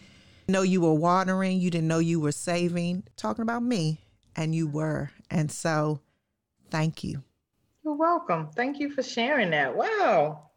Know 0.47 0.63
you 0.63 0.81
were 0.81 0.95
watering. 0.95 1.59
You 1.59 1.71
didn't 1.71 1.89
know 1.89 1.99
you 1.99 2.21
were 2.21 2.33
saving. 2.33 3.03
Talking 3.17 3.43
about 3.43 3.65
me, 3.65 4.01
and 4.37 4.55
you 4.55 4.69
were. 4.69 5.11
And 5.31 5.51
so, 5.51 6.01
thank 6.71 7.03
you. 7.03 7.25
You're 7.85 7.95
welcome. 7.95 8.49
Thank 8.55 8.79
you 8.79 8.91
for 8.91 9.03
sharing 9.03 9.51
that. 9.51 9.75
Wow. 9.75 10.49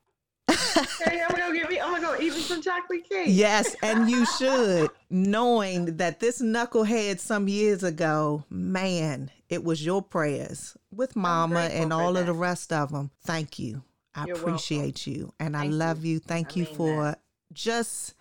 I'm 0.47 1.29
gonna 1.29 1.37
go 1.37 1.53
get 1.53 1.69
me. 1.69 1.79
I'm 1.79 1.93
gonna 1.93 2.17
go 2.17 2.23
eat 2.23 2.33
me 2.33 2.41
some 2.41 2.61
chocolate 2.61 3.09
cake. 3.09 3.27
Yes, 3.29 3.75
and 3.81 4.09
you 4.09 4.25
should, 4.37 4.91
knowing 5.09 5.97
that 5.97 6.19
this 6.19 6.41
knucklehead 6.41 7.19
some 7.19 7.47
years 7.47 7.83
ago, 7.83 8.43
man, 8.49 9.31
it 9.51 9.65
was 9.65 9.85
your 9.85 10.01
prayers 10.01 10.77
with 10.91 11.15
Mama 11.15 11.59
and 11.59 11.91
all 11.91 12.15
of 12.15 12.25
the 12.25 12.33
rest 12.33 12.71
of 12.71 12.93
them. 12.93 13.11
Thank 13.25 13.59
you. 13.59 13.83
I 14.15 14.25
You're 14.25 14.35
welcome. 14.35 14.53
appreciate 14.53 15.05
you, 15.05 15.33
and 15.39 15.55
I 15.55 15.67
love 15.67 16.05
you. 16.05 16.13
you. 16.13 16.19
Thank 16.19 16.53
I 16.53 16.61
you 16.61 16.65
for 16.65 17.03
that. 17.03 17.19
just. 17.53 18.15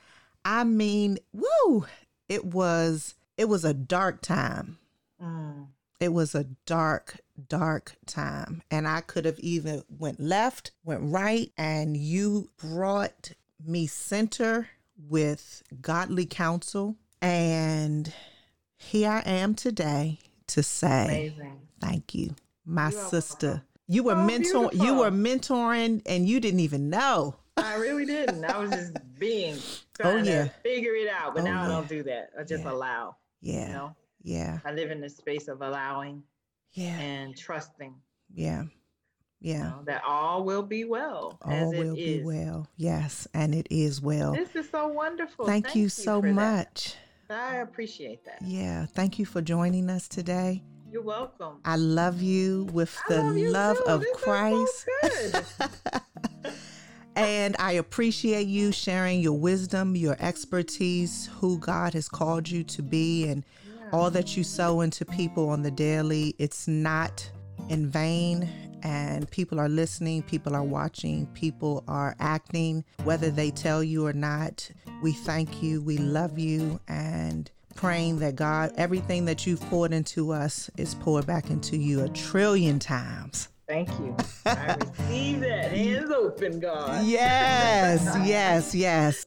I 0.44 0.64
mean, 0.64 1.18
woo! 1.32 1.86
It 2.28 2.44
was 2.44 3.14
it 3.36 3.48
was 3.48 3.64
a 3.64 3.72
dark 3.72 4.22
time. 4.22 4.78
Mm. 5.22 5.68
It 6.00 6.12
was 6.12 6.34
a 6.34 6.44
dark, 6.66 7.20
dark 7.48 7.94
time, 8.06 8.62
and 8.70 8.88
I 8.88 9.00
could 9.00 9.24
have 9.24 9.38
even 9.38 9.84
went 9.88 10.18
left, 10.18 10.72
went 10.84 11.02
right, 11.04 11.52
and 11.56 11.96
you 11.96 12.50
brought 12.56 13.32
me 13.64 13.86
center 13.86 14.68
with 15.08 15.62
godly 15.80 16.26
counsel, 16.26 16.96
and 17.20 18.12
here 18.76 19.10
I 19.10 19.20
am 19.20 19.54
today 19.54 20.18
to 20.50 20.62
say 20.62 21.04
Amazing. 21.04 21.60
thank 21.80 22.14
you, 22.14 22.34
my 22.64 22.86
You 22.90 22.92
sister. 22.92 23.46
welcome. 23.46 23.64
You 23.86 24.02
were 24.04 24.12
Oh, 24.14 24.24
mentor. 24.24 24.70
You 24.72 24.94
were 24.94 25.10
mentoring, 25.10 26.02
and 26.06 26.28
you 26.28 26.38
didn't 26.40 26.60
even 26.60 26.90
know. 26.90 27.34
I 27.56 27.74
really 27.74 28.06
didn't. 28.06 28.44
I 28.44 28.56
was 28.58 28.70
just 28.70 28.92
being 29.18 29.56
Oh, 30.04 30.16
yeah. 30.16 30.44
to 30.44 30.50
figure 30.62 30.94
it 30.94 31.08
out, 31.08 31.34
but 31.34 31.42
Oh, 31.42 31.44
now 31.46 31.64
I 31.64 31.68
don't 31.68 31.88
do 31.88 32.02
that. 32.04 32.30
I 32.38 32.44
just 32.44 32.64
Yeah. 32.64 32.70
allow. 32.72 33.16
Yeah, 33.42 33.66
You 33.66 33.72
know, 33.72 33.96
yeah, 34.22 34.58
I 34.64 34.72
live 34.72 34.90
in 34.90 35.00
the 35.00 35.08
space 35.10 35.48
of 35.48 35.60
allowing 35.62 36.22
yeah, 36.72 36.98
and 37.00 37.36
trusting. 37.36 37.94
yeah, 38.34 38.62
You 38.62 38.68
yeah. 39.40 39.62
know, 39.70 39.82
that 39.86 40.02
all 40.06 40.44
will 40.44 40.62
be 40.62 40.84
well 40.84 41.38
as 41.46 41.62
All 41.62 41.72
it 41.72 41.78
will 41.78 41.94
be 41.96 42.22
well. 42.22 42.66
Yes, 42.76 43.26
and 43.34 43.54
it 43.54 43.66
is 43.70 44.00
well. 44.00 44.32
This 44.34 44.54
is 44.54 44.70
so 44.70 44.88
wonderful. 44.88 45.46
Thank, 45.46 45.74
you 45.74 45.88
so 45.88 46.20
much. 46.22 46.36
that. 46.36 46.96
I 47.30 47.56
appreciate 47.56 48.24
that. 48.24 48.38
Yeah, 48.42 48.86
thank 48.86 49.18
you 49.18 49.24
for 49.24 49.40
joining 49.40 49.88
us 49.90 50.08
today. 50.08 50.62
You're 50.90 51.02
welcome. 51.02 51.60
I 51.64 51.76
love 51.76 52.20
you 52.20 52.64
with 52.72 52.96
I 53.08 53.14
the 53.14 53.22
love 53.22 53.78
love 53.86 53.88
of 53.88 54.00
This 54.00 54.16
Christ. 54.16 54.88
and 57.16 57.54
I 57.58 57.72
appreciate 57.72 58.48
you 58.48 58.72
sharing 58.72 59.20
your 59.20 59.38
wisdom, 59.38 59.94
your 59.94 60.16
expertise, 60.18 61.28
who 61.38 61.58
God 61.58 61.94
has 61.94 62.08
called 62.08 62.48
you 62.48 62.64
to 62.64 62.82
be, 62.82 63.28
and 63.28 63.44
all 63.92 64.10
that 64.10 64.36
you 64.36 64.42
sow 64.42 64.80
into 64.80 65.04
people 65.04 65.48
on 65.48 65.62
the 65.62 65.70
daily. 65.70 66.34
It's 66.38 66.66
not 66.66 67.30
in 67.68 67.88
vain. 67.88 68.48
And 68.82 69.30
people 69.30 69.60
are 69.60 69.68
listening, 69.68 70.22
people 70.22 70.56
are 70.56 70.64
watching, 70.64 71.26
people 71.28 71.84
are 71.86 72.16
acting, 72.18 72.82
whether 73.04 73.30
they 73.30 73.50
tell 73.50 73.84
you 73.84 74.06
or 74.06 74.14
not. 74.14 74.70
We 75.02 75.12
thank 75.12 75.62
you, 75.62 75.80
we 75.80 75.96
love 75.98 76.38
you, 76.38 76.78
and 76.86 77.50
praying 77.74 78.18
that 78.18 78.36
God, 78.36 78.72
everything 78.76 79.24
that 79.24 79.46
you've 79.46 79.60
poured 79.62 79.92
into 79.92 80.32
us 80.32 80.70
is 80.76 80.94
poured 80.94 81.26
back 81.26 81.50
into 81.50 81.76
you 81.76 82.02
a 82.04 82.08
trillion 82.10 82.78
times. 82.78 83.48
Thank 83.66 83.88
you. 84.00 84.14
I 84.46 84.76
receive 84.78 85.40
that. 85.40 85.72
Hands 85.72 86.10
open, 86.10 86.60
God. 86.60 87.06
Yes, 87.06 88.04
yes, 88.26 88.74
yes. 88.74 89.26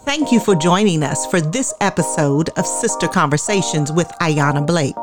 Thank 0.00 0.32
you 0.32 0.40
for 0.40 0.54
joining 0.54 1.02
us 1.02 1.26
for 1.26 1.40
this 1.40 1.74
episode 1.80 2.48
of 2.56 2.66
Sister 2.66 3.06
Conversations 3.06 3.92
with 3.92 4.08
Ayana 4.20 4.66
Blake. 4.66 4.94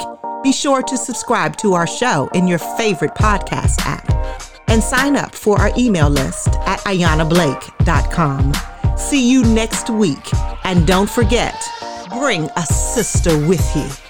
Be 0.43 0.51
sure 0.51 0.81
to 0.81 0.97
subscribe 0.97 1.55
to 1.57 1.73
our 1.73 1.87
show 1.87 2.29
in 2.33 2.47
your 2.47 2.59
favorite 2.59 3.13
podcast 3.15 3.79
app 3.85 4.52
and 4.67 4.83
sign 4.83 5.15
up 5.15 5.35
for 5.35 5.59
our 5.59 5.71
email 5.77 6.09
list 6.09 6.49
at 6.65 6.79
ayanablake.com. 6.81 8.53
See 8.97 9.29
you 9.29 9.43
next 9.43 9.89
week. 9.89 10.29
And 10.63 10.85
don't 10.87 11.09
forget, 11.09 11.55
bring 12.09 12.49
a 12.55 12.61
sister 12.63 13.37
with 13.47 13.75
you. 13.75 14.02